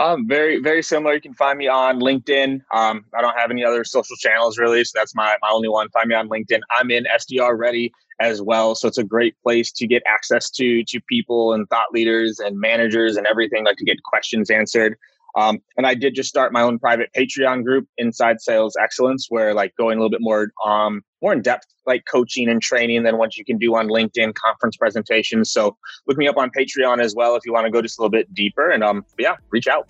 Um, 0.00 0.26
very, 0.26 0.60
very 0.62 0.82
similar. 0.82 1.14
You 1.14 1.20
can 1.20 1.34
find 1.34 1.58
me 1.58 1.68
on 1.68 2.00
LinkedIn. 2.00 2.62
Um, 2.72 3.04
I 3.14 3.20
don't 3.20 3.38
have 3.38 3.50
any 3.50 3.62
other 3.62 3.84
social 3.84 4.16
channels 4.16 4.56
really, 4.56 4.82
so 4.82 4.98
that's 4.98 5.14
my, 5.14 5.36
my 5.42 5.50
only 5.52 5.68
one. 5.68 5.90
Find 5.90 6.08
me 6.08 6.14
on 6.14 6.30
LinkedIn. 6.30 6.60
I'm 6.74 6.90
in 6.90 7.04
SDR 7.04 7.58
Ready 7.58 7.92
as 8.18 8.40
well, 8.40 8.74
so 8.74 8.88
it's 8.88 8.96
a 8.96 9.04
great 9.04 9.34
place 9.42 9.70
to 9.72 9.86
get 9.86 10.02
access 10.08 10.48
to 10.52 10.82
to 10.84 11.00
people 11.02 11.52
and 11.52 11.68
thought 11.68 11.92
leaders 11.92 12.38
and 12.38 12.58
managers 12.58 13.18
and 13.18 13.26
everything, 13.26 13.64
like 13.66 13.76
to 13.76 13.84
get 13.84 14.02
questions 14.02 14.50
answered. 14.50 14.96
Um, 15.36 15.58
and 15.76 15.86
I 15.86 15.94
did 15.94 16.14
just 16.14 16.28
start 16.28 16.52
my 16.52 16.62
own 16.62 16.78
private 16.78 17.10
Patreon 17.16 17.64
group, 17.64 17.86
Inside 17.98 18.40
Sales 18.40 18.76
Excellence, 18.80 19.26
where 19.28 19.54
like 19.54 19.74
going 19.76 19.98
a 19.98 20.00
little 20.00 20.10
bit 20.10 20.20
more 20.20 20.50
um, 20.64 21.02
more 21.22 21.32
in 21.32 21.42
depth, 21.42 21.66
like 21.86 22.04
coaching 22.10 22.48
and 22.48 22.62
training 22.62 23.02
than 23.02 23.18
what 23.18 23.36
you 23.36 23.44
can 23.44 23.58
do 23.58 23.74
on 23.76 23.88
LinkedIn 23.88 24.34
conference 24.34 24.76
presentations. 24.76 25.52
So 25.52 25.76
look 26.06 26.16
me 26.16 26.28
up 26.28 26.36
on 26.36 26.50
Patreon 26.50 27.02
as 27.02 27.14
well 27.14 27.36
if 27.36 27.44
you 27.44 27.52
want 27.52 27.66
to 27.66 27.70
go 27.70 27.82
just 27.82 27.98
a 27.98 28.02
little 28.02 28.10
bit 28.10 28.32
deeper. 28.34 28.70
And 28.70 28.82
um, 28.82 29.04
yeah, 29.18 29.36
reach 29.50 29.68
out. 29.68 29.88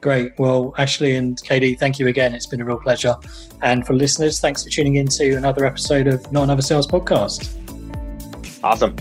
Great. 0.00 0.38
Well, 0.38 0.74
Ashley 0.76 1.16
and 1.16 1.36
KD, 1.38 1.78
thank 1.78 1.98
you 1.98 2.06
again. 2.06 2.34
It's 2.34 2.46
been 2.46 2.60
a 2.60 2.64
real 2.64 2.78
pleasure. 2.78 3.16
And 3.62 3.86
for 3.86 3.94
listeners, 3.94 4.40
thanks 4.40 4.62
for 4.62 4.70
tuning 4.70 4.96
in 4.96 5.08
to 5.08 5.34
another 5.34 5.64
episode 5.64 6.06
of 6.06 6.30
Not 6.30 6.44
Another 6.44 6.62
Sales 6.62 6.86
Podcast. 6.86 7.52
Awesome. 8.62 8.94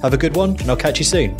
have 0.01 0.13
a 0.13 0.17
good 0.17 0.37
one, 0.37 0.51
and 0.61 0.69
I'll 0.69 0.77
catch 0.77 0.99
you 0.99 1.05
soon. 1.05 1.35